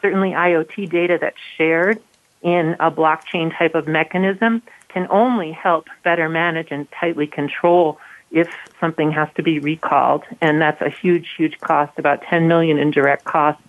Certainly, 0.00 0.30
IoT 0.30 0.88
data 0.88 1.18
that's 1.20 1.36
shared 1.56 2.00
in 2.40 2.76
a 2.80 2.90
blockchain 2.90 3.56
type 3.56 3.74
of 3.74 3.86
mechanism 3.86 4.62
can 4.92 5.06
only 5.10 5.52
help 5.52 5.88
better 6.04 6.28
manage 6.28 6.68
and 6.70 6.90
tightly 6.92 7.26
control 7.26 7.98
if 8.30 8.48
something 8.80 9.10
has 9.12 9.28
to 9.36 9.42
be 9.42 9.58
recalled, 9.58 10.22
and 10.40 10.60
that's 10.60 10.80
a 10.80 10.88
huge, 10.88 11.28
huge 11.36 11.58
cost, 11.60 11.98
about 11.98 12.22
10 12.22 12.48
million 12.48 12.78
in 12.78 12.90
direct 12.90 13.24
costs 13.24 13.62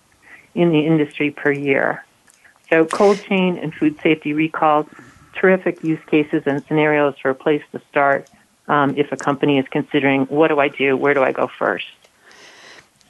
in 0.54 0.70
the 0.70 0.80
industry 0.80 1.30
per 1.30 1.52
year. 1.52 2.04
So 2.70 2.86
cold 2.86 3.20
chain 3.22 3.58
and 3.58 3.74
food 3.74 4.00
safety 4.02 4.32
recalls, 4.32 4.86
terrific 5.34 5.84
use 5.84 6.00
cases 6.06 6.44
and 6.46 6.64
scenarios 6.64 7.14
for 7.20 7.30
a 7.30 7.34
place 7.34 7.62
to 7.72 7.80
start. 7.90 8.28
um, 8.66 8.96
if 8.96 9.12
a 9.12 9.16
company 9.16 9.58
is 9.58 9.66
considering 9.70 10.24
what 10.26 10.48
do 10.48 10.58
I 10.58 10.68
do, 10.68 10.96
where 10.96 11.14
do 11.14 11.22
I 11.22 11.32
go 11.32 11.46
first. 11.58 11.84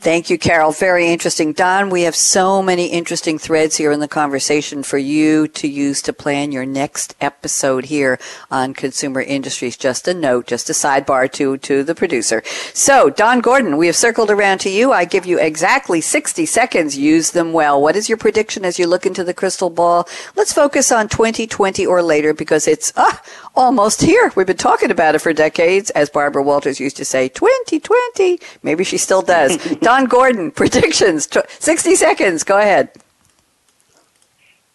Thank 0.00 0.28
you, 0.28 0.36
Carol. 0.36 0.72
Very 0.72 1.08
interesting. 1.08 1.54
Don, 1.54 1.88
we 1.88 2.02
have 2.02 2.14
so 2.14 2.62
many 2.62 2.88
interesting 2.88 3.38
threads 3.38 3.76
here 3.76 3.90
in 3.90 4.00
the 4.00 4.08
conversation 4.08 4.82
for 4.82 4.98
you 4.98 5.48
to 5.48 5.66
use 5.66 6.02
to 6.02 6.12
plan 6.12 6.52
your 6.52 6.66
next 6.66 7.14
episode 7.22 7.86
here 7.86 8.18
on 8.50 8.74
Consumer 8.74 9.22
Industries. 9.22 9.78
Just 9.78 10.06
a 10.06 10.12
note, 10.12 10.46
just 10.46 10.68
a 10.68 10.74
sidebar 10.74 11.32
to, 11.32 11.56
to 11.56 11.82
the 11.82 11.94
producer. 11.94 12.42
So, 12.74 13.08
Don 13.08 13.40
Gordon, 13.40 13.78
we 13.78 13.86
have 13.86 13.96
circled 13.96 14.30
around 14.30 14.58
to 14.58 14.70
you. 14.70 14.92
I 14.92 15.06
give 15.06 15.24
you 15.24 15.40
exactly 15.40 16.02
60 16.02 16.44
seconds. 16.44 16.98
Use 16.98 17.30
them 17.30 17.54
well. 17.54 17.80
What 17.80 17.96
is 17.96 18.06
your 18.06 18.18
prediction 18.18 18.66
as 18.66 18.78
you 18.78 18.86
look 18.86 19.06
into 19.06 19.24
the 19.24 19.32
crystal 19.32 19.70
ball? 19.70 20.06
Let's 20.36 20.52
focus 20.52 20.92
on 20.92 21.08
2020 21.08 21.86
or 21.86 22.02
later 22.02 22.34
because 22.34 22.68
it's 22.68 22.92
ah, 22.96 23.22
almost 23.54 24.02
here. 24.02 24.32
We've 24.36 24.46
been 24.46 24.56
talking 24.56 24.90
about 24.90 25.14
it 25.14 25.20
for 25.20 25.32
decades. 25.32 25.90
As 25.90 26.10
Barbara 26.10 26.42
Walters 26.42 26.80
used 26.80 26.96
to 26.96 27.04
say, 27.04 27.28
2020. 27.28 28.38
Maybe 28.62 28.84
she 28.84 28.98
still 28.98 29.22
does. 29.22 29.56
Don 29.80 30.06
Gordon, 30.06 30.50
predictions, 30.50 31.28
60 31.58 31.94
seconds. 31.94 32.44
Go 32.44 32.58
ahead. 32.58 32.90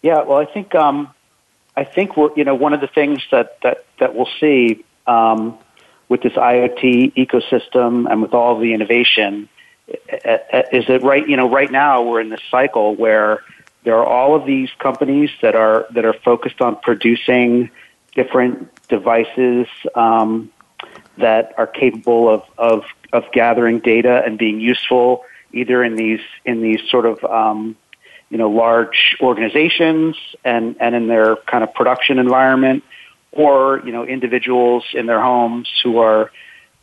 Yeah, 0.02 0.22
well, 0.22 0.38
I 0.38 0.46
think 0.46 0.74
um, 0.74 1.12
I 1.76 1.84
think 1.84 2.16
we're 2.16 2.30
you 2.34 2.44
know 2.44 2.54
one 2.54 2.72
of 2.72 2.80
the 2.80 2.86
things 2.86 3.22
that 3.30 3.60
that 3.62 3.84
that 3.98 4.14
we'll 4.14 4.28
see 4.40 4.84
um, 5.06 5.58
with 6.08 6.22
this 6.22 6.32
IoT 6.32 7.14
ecosystem 7.14 8.10
and 8.10 8.22
with 8.22 8.32
all 8.32 8.58
the 8.58 8.72
innovation 8.72 9.48
is 9.88 10.86
that 10.86 11.00
right 11.02 11.28
you 11.28 11.36
know 11.36 11.50
right 11.50 11.70
now 11.70 12.02
we're 12.02 12.20
in 12.20 12.30
this 12.30 12.40
cycle 12.50 12.94
where 12.94 13.42
there 13.84 13.96
are 13.96 14.06
all 14.06 14.34
of 14.34 14.46
these 14.46 14.70
companies 14.78 15.30
that 15.42 15.54
are 15.54 15.86
that 15.90 16.04
are 16.04 16.12
focused 16.12 16.60
on 16.60 16.76
producing 16.76 17.70
different 18.14 18.68
devices 18.88 19.66
um, 19.94 20.50
that 21.18 21.54
are 21.58 21.66
capable 21.66 22.28
of, 22.28 22.42
of 22.58 22.84
of 23.12 23.24
gathering 23.32 23.80
data 23.80 24.22
and 24.24 24.38
being 24.38 24.60
useful 24.60 25.24
either 25.52 25.82
in 25.82 25.96
these 25.96 26.20
in 26.44 26.62
these 26.62 26.80
sort 26.90 27.06
of 27.06 27.24
um, 27.24 27.76
you 28.28 28.38
know 28.38 28.50
large 28.50 29.16
organizations 29.20 30.16
and 30.44 30.76
and 30.80 30.94
in 30.94 31.08
their 31.08 31.36
kind 31.36 31.64
of 31.64 31.74
production 31.74 32.18
environment, 32.18 32.84
or 33.32 33.82
you 33.84 33.92
know 33.92 34.04
individuals 34.04 34.84
in 34.92 35.06
their 35.06 35.20
homes 35.20 35.68
who 35.82 35.98
are 35.98 36.30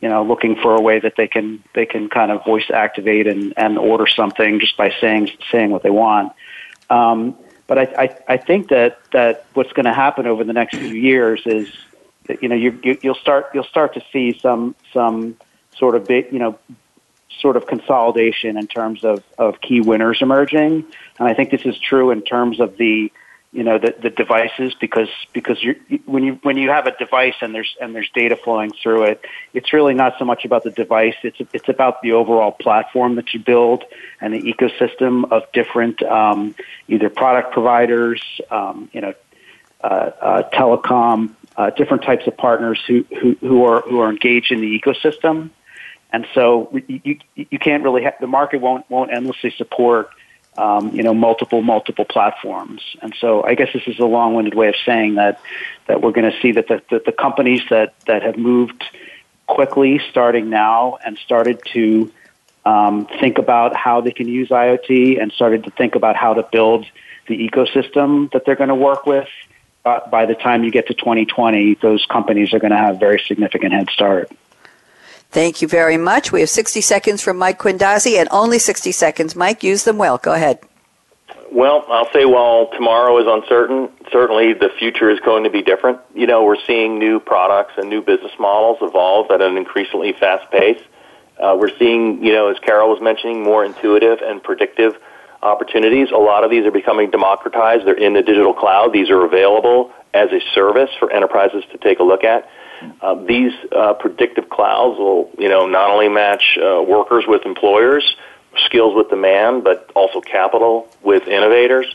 you 0.00 0.08
know 0.08 0.22
looking 0.22 0.56
for 0.56 0.76
a 0.76 0.80
way 0.80 0.98
that 1.00 1.14
they 1.16 1.28
can 1.28 1.62
they 1.74 1.86
can 1.86 2.08
kind 2.08 2.30
of 2.30 2.44
voice 2.44 2.70
activate 2.72 3.26
and 3.26 3.54
and 3.56 3.78
order 3.78 4.06
something 4.06 4.60
just 4.60 4.76
by 4.76 4.92
saying 5.00 5.30
saying 5.50 5.70
what 5.70 5.82
they 5.82 5.90
want. 5.90 6.32
Um, 6.90 7.36
but 7.68 7.78
I, 7.78 7.82
I 7.96 8.34
I 8.34 8.36
think 8.38 8.70
that 8.70 8.98
that 9.12 9.46
what's 9.54 9.72
going 9.72 9.86
to 9.86 9.94
happen 9.94 10.26
over 10.26 10.42
the 10.42 10.52
next 10.52 10.76
few 10.76 10.88
years 10.88 11.42
is 11.46 11.68
that 12.26 12.42
you 12.42 12.48
know 12.48 12.56
you, 12.56 12.80
you 12.82 12.98
you'll 13.02 13.14
start 13.14 13.50
you'll 13.54 13.62
start 13.62 13.94
to 13.94 14.02
see 14.12 14.36
some 14.40 14.74
some 14.92 15.36
sort 15.76 15.94
of 15.94 16.08
big 16.08 16.32
you 16.32 16.40
know 16.40 16.58
sort 17.40 17.56
of 17.56 17.66
consolidation 17.66 18.56
in 18.56 18.66
terms 18.66 19.04
of, 19.04 19.22
of 19.38 19.60
key 19.60 19.80
winners 19.80 20.20
emerging. 20.20 20.84
And 21.18 21.28
I 21.28 21.34
think 21.34 21.50
this 21.50 21.62
is 21.64 21.78
true 21.78 22.10
in 22.10 22.22
terms 22.22 22.60
of 22.60 22.76
the, 22.76 23.12
you 23.58 23.64
know, 23.64 23.76
the, 23.76 23.92
the 24.00 24.10
devices 24.10 24.72
because, 24.80 25.08
because 25.32 25.60
you 25.60 25.74
when 26.06 26.22
you, 26.22 26.38
when 26.44 26.56
you 26.56 26.70
have 26.70 26.86
a 26.86 26.96
device 26.96 27.34
and 27.40 27.52
there's, 27.52 27.76
and 27.80 27.92
there's 27.92 28.08
data 28.14 28.36
flowing 28.36 28.70
through 28.70 29.02
it, 29.10 29.24
it's 29.52 29.72
really 29.72 29.94
not 29.94 30.14
so 30.16 30.24
much 30.24 30.44
about 30.44 30.62
the 30.62 30.70
device. 30.70 31.16
It's, 31.24 31.38
it's 31.52 31.68
about 31.68 32.00
the 32.00 32.12
overall 32.12 32.52
platform 32.52 33.16
that 33.16 33.34
you 33.34 33.40
build 33.40 33.82
and 34.20 34.32
the 34.32 34.40
ecosystem 34.40 35.32
of 35.32 35.50
different, 35.52 36.00
um, 36.04 36.54
either 36.86 37.10
product 37.10 37.52
providers, 37.52 38.22
um, 38.48 38.88
you 38.92 39.00
know, 39.00 39.14
uh, 39.82 39.86
uh, 39.86 40.50
telecom, 40.50 41.34
uh, 41.56 41.70
different 41.70 42.04
types 42.04 42.28
of 42.28 42.36
partners 42.36 42.80
who, 42.86 43.04
who, 43.20 43.34
who 43.40 43.64
are, 43.64 43.80
who 43.80 43.98
are 43.98 44.08
engaged 44.08 44.52
in 44.52 44.60
the 44.60 44.80
ecosystem 44.80 45.50
and 46.10 46.26
so 46.32 46.70
you, 46.86 47.18
you 47.34 47.58
can't 47.58 47.82
really 47.82 48.04
have, 48.04 48.14
the 48.20 48.26
market 48.26 48.60
won't 48.62 48.88
won't 48.88 49.12
endlessly 49.12 49.52
support 49.58 50.10
um, 50.58 50.94
you 50.94 51.02
know 51.02 51.14
multiple 51.14 51.62
multiple 51.62 52.04
platforms. 52.04 52.82
And 53.00 53.14
so 53.20 53.42
I 53.44 53.54
guess 53.54 53.68
this 53.72 53.84
is 53.86 53.98
a 53.98 54.04
long-winded 54.04 54.54
way 54.54 54.68
of 54.68 54.74
saying 54.84 55.14
that 55.14 55.40
that 55.86 56.02
we're 56.02 56.12
going 56.12 56.30
to 56.30 56.40
see 56.40 56.52
that 56.52 56.68
the, 56.68 56.82
the, 56.90 57.02
the 57.06 57.12
companies 57.12 57.62
that 57.70 57.94
that 58.06 58.22
have 58.22 58.36
moved 58.36 58.82
quickly 59.46 60.00
starting 60.10 60.50
now 60.50 60.98
and 61.04 61.16
started 61.18 61.60
to 61.72 62.12
um, 62.66 63.06
think 63.20 63.38
about 63.38 63.74
how 63.74 64.00
they 64.00 64.10
can 64.10 64.28
use 64.28 64.48
IoT 64.48 65.22
and 65.22 65.32
started 65.32 65.64
to 65.64 65.70
think 65.70 65.94
about 65.94 66.16
how 66.16 66.34
to 66.34 66.42
build 66.42 66.84
the 67.28 67.48
ecosystem 67.48 68.30
that 68.32 68.44
they're 68.44 68.56
going 68.56 68.68
to 68.68 68.74
work 68.74 69.06
with. 69.06 69.28
Uh, 69.84 70.06
by 70.10 70.26
the 70.26 70.34
time 70.34 70.64
you 70.64 70.70
get 70.70 70.88
to 70.88 70.94
2020, 70.94 71.74
those 71.80 72.04
companies 72.06 72.52
are 72.52 72.58
going 72.58 72.72
to 72.72 72.76
have 72.76 72.96
a 72.96 72.98
very 72.98 73.22
significant 73.26 73.72
head 73.72 73.88
start. 73.90 74.30
Thank 75.30 75.60
you 75.60 75.68
very 75.68 75.98
much. 75.98 76.32
We 76.32 76.40
have 76.40 76.48
60 76.48 76.80
seconds 76.80 77.22
from 77.22 77.36
Mike 77.36 77.58
Quindazzi 77.58 78.18
and 78.18 78.28
only 78.32 78.58
60 78.58 78.92
seconds. 78.92 79.36
Mike, 79.36 79.62
use 79.62 79.84
them 79.84 79.98
well. 79.98 80.16
Go 80.18 80.32
ahead. 80.32 80.60
Well, 81.52 81.84
I'll 81.88 82.10
say 82.12 82.24
while 82.24 82.68
tomorrow 82.72 83.18
is 83.18 83.26
uncertain, 83.26 83.90
certainly 84.12 84.52
the 84.52 84.70
future 84.78 85.10
is 85.10 85.18
going 85.20 85.44
to 85.44 85.50
be 85.50 85.62
different. 85.62 86.00
You 86.14 86.26
know, 86.26 86.44
we're 86.44 86.60
seeing 86.66 86.98
new 86.98 87.20
products 87.20 87.74
and 87.76 87.88
new 87.88 88.02
business 88.02 88.32
models 88.38 88.78
evolve 88.82 89.30
at 89.30 89.40
an 89.40 89.56
increasingly 89.56 90.12
fast 90.12 90.50
pace. 90.50 90.80
Uh, 91.38 91.56
we're 91.58 91.76
seeing, 91.78 92.22
you 92.24 92.32
know, 92.32 92.48
as 92.48 92.58
Carol 92.58 92.90
was 92.90 93.00
mentioning, 93.00 93.42
more 93.42 93.64
intuitive 93.64 94.20
and 94.22 94.42
predictive 94.42 94.98
opportunities. 95.42 96.10
A 96.10 96.18
lot 96.18 96.44
of 96.44 96.50
these 96.50 96.66
are 96.66 96.70
becoming 96.70 97.10
democratized. 97.10 97.86
They're 97.86 97.94
in 97.94 98.14
the 98.14 98.22
digital 98.22 98.52
cloud. 98.52 98.92
These 98.92 99.08
are 99.08 99.24
available 99.24 99.92
as 100.12 100.30
a 100.32 100.40
service 100.54 100.90
for 100.98 101.12
enterprises 101.12 101.64
to 101.70 101.78
take 101.78 101.98
a 102.00 102.02
look 102.02 102.24
at. 102.24 102.48
Uh, 103.00 103.14
these 103.26 103.52
uh, 103.72 103.94
predictive 103.94 104.48
clouds 104.48 104.98
will, 104.98 105.30
you 105.38 105.48
know, 105.48 105.66
not 105.66 105.90
only 105.90 106.08
match 106.08 106.58
uh, 106.58 106.82
workers 106.82 107.24
with 107.26 107.44
employers, 107.44 108.16
skills 108.64 108.94
with 108.94 109.08
demand, 109.08 109.64
but 109.64 109.90
also 109.94 110.20
capital 110.20 110.88
with 111.02 111.26
innovators 111.26 111.86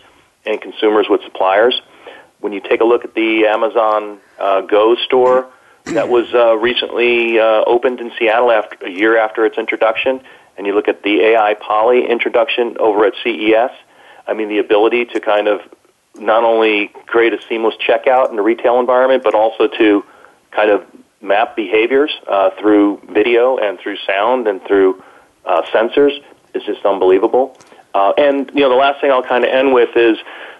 and 0.46 0.62
consumers 0.62 1.08
with 1.10 1.22
suppliers. 1.24 1.82
When 2.40 2.54
you 2.54 2.60
take 2.60 2.82
a 2.82 2.86
look 2.86 3.06
at 3.06 3.14
the 3.14 3.46
Amazon 3.46 4.20
uh, 4.40 4.62
Go 4.62 4.96
store 4.96 5.50
that 5.86 6.10
was 6.10 6.34
uh, 6.34 6.56
recently 6.58 7.40
uh, 7.40 7.64
opened 7.66 8.00
in 8.00 8.12
Seattle 8.18 8.52
after 8.52 8.86
a 8.86 8.90
year 8.90 9.18
after 9.18 9.46
its 9.46 9.58
introduction, 9.58 10.22
and 10.58 10.68
you 10.68 10.76
look 10.76 10.88
at 10.88 11.04
the 11.04 11.20
Aipoly 11.20 12.08
introduction 12.10 12.78
over 12.80 13.06
at 13.06 13.14
CES, 13.24 13.72
I 14.28 14.34
mean, 14.34 14.50
the 14.50 14.60
ability 14.60 15.06
to 15.06 15.20
kind 15.20 15.48
of 15.48 15.62
not 16.16 16.44
only 16.44 16.90
create 17.08 17.34
a 17.34 17.42
seamless 17.50 17.76
checkout 17.76 18.30
in 18.30 18.36
the 18.36 18.42
retail 18.42 18.80
environment, 18.80 19.24
but 19.24 19.36
also 19.36 19.68
to 19.68 20.06
kind 20.56 20.70
of 20.70 20.86
map 21.22 21.56
behaviors 21.56 22.12
uh, 22.28 22.50
through 22.60 23.02
video 23.10 23.58
and 23.58 23.80
through 23.80 23.98
sound 24.06 24.48
and 24.48 24.64
through 24.66 25.02
uh, 25.46 25.62
sensors 25.74 26.22
is 26.54 26.64
just 26.64 26.86
unbelievable. 26.86 27.58
Uh, 27.94 28.14
and 28.18 28.52
you 28.54 28.62
know, 28.62 28.70
the 28.70 28.76
last 28.76 29.02
thing 29.02 29.12
I'll 29.12 29.24
kind 29.24 29.44
of 29.44 29.50
end 29.50 29.74
with 29.74 29.96
is, 29.96 30.18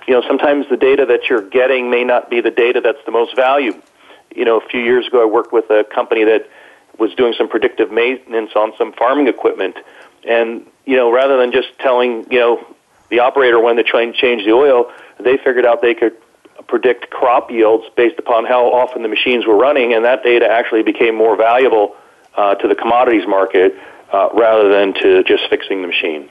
you 0.08 0.14
know, 0.14 0.24
sometimes 0.28 0.66
the 0.70 0.78
data 0.78 1.06
that 1.08 1.30
you're 1.30 1.48
getting 1.48 1.90
may 1.90 2.04
not 2.04 2.30
be 2.30 2.42
the 2.42 2.52
data 2.52 2.82
that's 2.82 3.04
the 3.06 3.12
most 3.12 3.36
valuable. 3.36 3.82
You 4.36 4.46
know, 4.46 4.60
a 4.60 4.68
few 4.68 4.82
years 4.82 5.08
ago, 5.08 5.22
I 5.22 5.26
worked 5.26 5.54
with 5.54 5.70
a 5.70 5.84
company 5.84 6.24
that 6.24 6.50
was 6.98 7.14
doing 7.16 7.34
some 7.38 7.50
predictive 7.50 7.92
maintenance 7.92 8.52
on 8.56 8.74
some 8.78 8.94
farming 8.94 9.28
equipment, 9.28 9.78
and 10.28 10.66
you 10.86 10.96
know, 10.96 11.12
rather 11.12 11.38
than 11.38 11.52
just 11.52 11.68
telling 11.80 12.26
you 12.32 12.40
know 12.40 12.76
the 13.10 13.20
operator 13.20 13.60
when 13.60 13.76
to 13.76 13.84
change 13.84 14.46
the 14.46 14.52
oil, 14.52 14.92
they 15.20 15.38
figured 15.38 15.66
out 15.66 15.82
they 15.82 15.94
could 15.94 16.16
predict 16.68 17.10
crop 17.10 17.52
yields 17.52 17.86
based 17.96 18.20
upon 18.20 18.46
how 18.46 18.66
often 18.72 19.04
the 19.04 19.10
machines 19.10 19.46
were 19.46 19.58
running, 19.58 19.94
and 19.94 20.06
that 20.06 20.24
data 20.24 20.48
actually 20.50 20.84
became 20.84 21.16
more 21.16 21.36
valuable 21.36 21.96
uh, 22.36 22.56
to 22.56 22.68
the 22.68 22.76
commodities 22.76 23.28
market 23.28 23.76
uh, 24.12 24.30
rather 24.34 24.70
than 24.70 24.94
to 24.94 25.24
just 25.24 25.50
fixing 25.50 25.82
the 25.82 25.88
machine. 25.88 26.30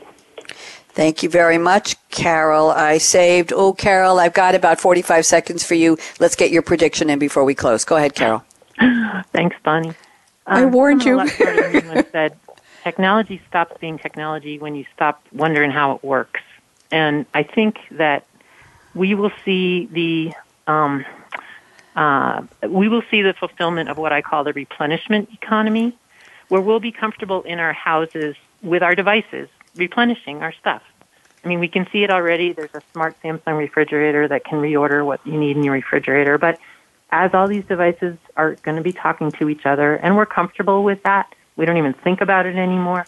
Thank 0.95 1.23
you 1.23 1.31
very 1.31 1.57
much, 1.57 1.97
Carol. 2.11 2.71
I 2.71 2.99
saved. 2.99 3.53
Oh, 3.55 3.73
Carol, 3.73 4.19
I've 4.19 4.35
got 4.35 4.55
about 4.55 4.79
45 4.79 5.25
seconds 5.25 5.65
for 5.65 5.75
you. 5.75 5.97
Let's 6.21 6.37
get 6.37 6.51
your 6.51 6.61
prediction 6.61 7.09
in 7.09 7.19
before 7.19 7.45
we 7.45 7.55
close. 7.55 7.85
Go 7.85 7.97
ahead, 7.97 8.15
Carol. 8.15 8.45
Thanks, 9.33 9.57
Bonnie. 9.63 9.89
Um, 9.89 9.95
I 10.47 10.65
warned 10.67 11.05
you. 11.05 11.27
said, 11.29 12.37
technology 12.85 13.41
stops 13.49 13.75
being 13.81 13.99
technology 13.99 14.59
when 14.59 14.75
you 14.75 14.85
stop 14.95 15.25
wondering 15.33 15.71
how 15.71 15.93
it 15.93 16.05
works. 16.05 16.41
And 16.91 17.25
I 17.33 17.43
think 17.43 17.79
that 17.93 18.27
we 18.95 19.15
will 19.15 19.33
see 19.45 19.87
the 19.87 20.33
um, 20.67 21.05
uh, 21.97 22.43
we 22.69 22.89
will 22.89 23.03
see 23.11 23.23
the 23.23 23.35
fulfillment 23.35 23.89
of 23.89 23.99
what 23.99 24.13
I 24.13 24.23
call 24.23 24.45
the 24.45 24.53
replenishment 24.53 25.31
economy, 25.33 25.97
where 26.49 26.61
we'll 26.61 26.81
be 26.81 26.93
comfortable 26.93 27.43
in 27.43 27.59
our 27.59 27.73
houses 27.73 28.37
with 28.63 28.83
our 28.83 28.95
devices, 28.95 29.49
replenishing 29.75 30.43
our 30.43 30.53
stuff. 30.53 30.83
I 31.45 31.49
mean, 31.49 31.59
we 31.59 31.69
can 31.69 31.87
see 31.93 32.05
it 32.05 32.11
already. 32.11 32.53
There's 32.53 32.75
a 32.75 32.83
smart 32.93 33.21
Samsung 33.23 33.59
refrigerator 33.59 34.29
that 34.29 34.45
can 34.45 34.61
reorder 34.61 35.05
what 35.05 35.27
you 35.27 35.39
need 35.39 35.57
in 35.57 35.65
your 35.65 35.75
refrigerator. 35.75 36.39
But 36.39 36.59
as 37.11 37.35
all 37.35 37.49
these 37.49 37.65
devices 37.65 38.17
are 38.37 38.55
going 38.63 38.77
to 38.77 38.83
be 38.83 38.93
talking 38.93 39.33
to 39.33 39.49
each 39.49 39.67
other, 39.67 39.97
and 39.97 40.17
we're 40.17 40.27
comfortable 40.27 40.85
with 40.85 41.03
that, 41.03 41.35
we 41.57 41.67
don't 41.67 41.77
even 41.77 41.95
think 41.95 42.21
about 42.21 42.47
it 42.47 42.57
anymore 42.57 43.07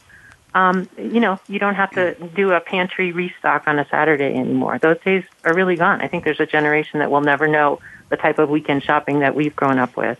um, 0.55 0.89
you 0.97 1.21
know, 1.21 1.39
you 1.49 1.59
don't 1.59 1.75
have 1.75 1.91
to 1.93 2.15
do 2.37 2.53
a 2.53 2.61
pantry 2.61 3.13
restock 3.13 3.67
on 3.67 3.79
a 3.79 3.87
Saturday 3.89 4.35
anymore. 4.37 4.79
Those 4.79 5.01
days 5.05 5.25
are 5.45 5.53
really 5.53 5.77
gone. 5.77 6.01
I 6.01 6.09
think 6.09 6.25
there's 6.25 6.41
a 6.41 6.47
generation 6.47 7.01
that 7.01 7.11
will 7.11 7.21
never 7.21 7.49
know 7.49 7.81
the 8.09 8.17
type 8.17 8.39
of 8.39 8.49
weekend 8.49 8.85
shopping 8.85 9.21
that 9.21 9.35
we've 9.35 9.55
grown 9.57 9.79
up 9.79 9.97
with. 9.97 10.19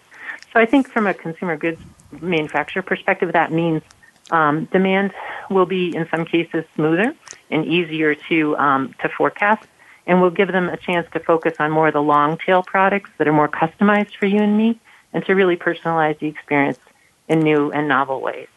So 0.53 0.61
I 0.61 0.67
think 0.67 0.89
from 0.89 1.07
a 1.07 1.15
consumer 1.15 1.57
goods 1.57 1.81
manufacturer 2.21 2.83
perspective, 2.83 3.33
that 3.33 3.53
means 3.53 3.83
um, 4.31 4.65
demand 4.67 5.13
will 5.51 5.67
be 5.67 5.95
in 5.95 6.09
some 6.11 6.25
cases 6.25 6.65
smoother 6.75 7.15
and 7.51 7.67
easier 7.67 8.15
to 8.15 8.57
um, 8.57 8.95
to 9.03 9.09
forecast, 9.09 9.67
and 10.07 10.21
we'll 10.21 10.31
give 10.31 10.49
them 10.49 10.69
a 10.69 10.77
chance 10.77 11.07
to 11.13 11.21
focus 11.21 11.55
on 11.59 11.71
more 11.71 11.89
of 11.89 11.95
the 11.95 12.03
long 12.03 12.39
tail 12.39 12.63
products 12.63 13.11
that 13.19 13.29
are 13.29 13.33
more 13.33 13.49
customized 13.49 14.15
for 14.17 14.27
you 14.27 14.39
and 14.39 14.57
me, 14.57 14.81
and 15.13 15.25
to 15.27 15.35
really 15.35 15.57
personalize 15.57 16.19
the 16.19 16.27
experience 16.27 16.79
in 17.29 17.41
new 17.41 17.71
and 17.71 17.87
novel 17.87 18.21
ways. 18.21 18.49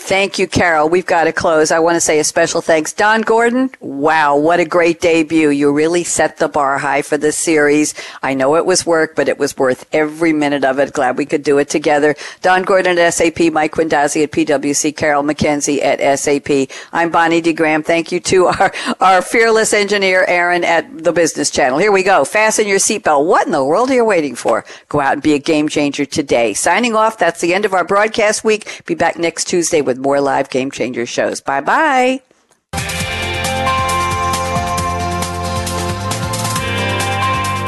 Thank 0.00 0.38
you, 0.38 0.46
Carol. 0.46 0.88
We've 0.88 1.04
got 1.04 1.24
to 1.24 1.32
close. 1.32 1.70
I 1.70 1.80
want 1.80 1.96
to 1.96 2.00
say 2.00 2.18
a 2.18 2.24
special 2.24 2.62
thanks. 2.62 2.94
Don 2.94 3.20
Gordon, 3.20 3.70
wow, 3.80 4.36
what 4.36 4.58
a 4.58 4.64
great 4.64 5.00
debut. 5.00 5.50
You 5.50 5.70
really 5.70 6.04
set 6.04 6.38
the 6.38 6.48
bar 6.48 6.78
high 6.78 7.02
for 7.02 7.18
this 7.18 7.36
series. 7.36 7.94
I 8.22 8.32
know 8.32 8.56
it 8.56 8.64
was 8.64 8.86
work, 8.86 9.16
but 9.16 9.28
it 9.28 9.38
was 9.38 9.58
worth 9.58 9.86
every 9.92 10.32
minute 10.32 10.64
of 10.64 10.78
it. 10.78 10.94
Glad 10.94 11.18
we 11.18 11.26
could 11.26 11.42
do 11.42 11.58
it 11.58 11.68
together. 11.68 12.14
Don 12.40 12.62
Gordon 12.62 12.96
at 12.96 13.12
SAP, 13.12 13.52
Mike 13.52 13.72
Quindazzi 13.72 14.22
at 14.22 14.30
PwC, 14.30 14.96
Carol 14.96 15.24
Mackenzie 15.24 15.82
at 15.82 16.18
SAP. 16.18 16.70
I'm 16.92 17.10
Bonnie 17.10 17.42
D. 17.42 17.52
Graham. 17.52 17.82
Thank 17.82 18.10
you 18.10 18.20
to 18.20 18.46
our, 18.60 18.72
our 19.00 19.20
fearless 19.20 19.74
engineer, 19.74 20.24
Aaron, 20.26 20.64
at 20.64 21.04
the 21.04 21.12
Business 21.12 21.50
Channel. 21.50 21.78
Here 21.78 21.92
we 21.92 22.04
go. 22.04 22.24
Fasten 22.24 22.66
your 22.68 22.78
seatbelt. 22.78 23.26
What 23.26 23.46
in 23.46 23.52
the 23.52 23.64
world 23.64 23.90
are 23.90 23.94
you 23.94 24.04
waiting 24.04 24.36
for? 24.36 24.64
Go 24.88 25.00
out 25.00 25.14
and 25.14 25.22
be 25.22 25.34
a 25.34 25.38
game 25.38 25.68
changer 25.68 26.06
today. 26.06 26.54
Signing 26.54 26.94
off. 26.94 27.18
That's 27.18 27.40
the 27.42 27.52
end 27.52 27.64
of 27.66 27.74
our 27.74 27.84
broadcast 27.84 28.42
week. 28.42 28.82
Be 28.86 28.94
back 28.94 29.18
next 29.18 29.46
Tuesday 29.48 29.82
with 29.88 29.98
more 29.98 30.20
live 30.20 30.50
Game 30.50 30.70
Changer 30.70 31.06
shows. 31.06 31.40
Bye 31.40 31.62
bye. 31.62 32.20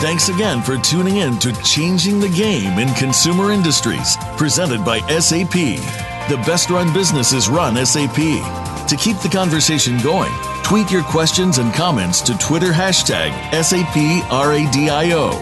Thanks 0.01 0.31
again 0.31 0.63
for 0.63 0.79
tuning 0.79 1.17
in 1.17 1.39
to 1.41 1.53
Changing 1.63 2.21
the 2.21 2.29
Game 2.31 2.79
in 2.79 2.89
Consumer 2.95 3.53
Industries, 3.53 4.17
presented 4.39 4.83
by 4.83 5.01
SAP. 5.19 5.53
The 5.53 6.43
best 6.47 6.71
run 6.71 6.91
businesses 6.95 7.51
run 7.51 7.75
SAP. 7.85 8.15
To 8.15 8.97
keep 8.99 9.19
the 9.19 9.29
conversation 9.31 9.99
going, 10.01 10.33
tweet 10.63 10.91
your 10.91 11.03
questions 11.03 11.59
and 11.59 11.75
comments 11.75 12.23
to 12.23 12.39
Twitter 12.39 12.73
hashtag 12.73 13.31
SAPRADIO. 13.53 15.33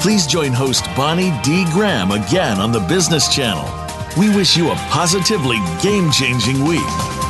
Please 0.00 0.26
join 0.26 0.52
host 0.52 0.84
Bonnie 0.94 1.32
D. 1.42 1.64
Graham 1.72 2.10
again 2.10 2.58
on 2.58 2.70
the 2.70 2.80
Business 2.80 3.34
Channel. 3.34 3.81
We 4.18 4.28
wish 4.28 4.58
you 4.58 4.70
a 4.70 4.74
positively 4.74 5.58
game 5.80 6.10
changing 6.10 6.62
week. 6.64 7.21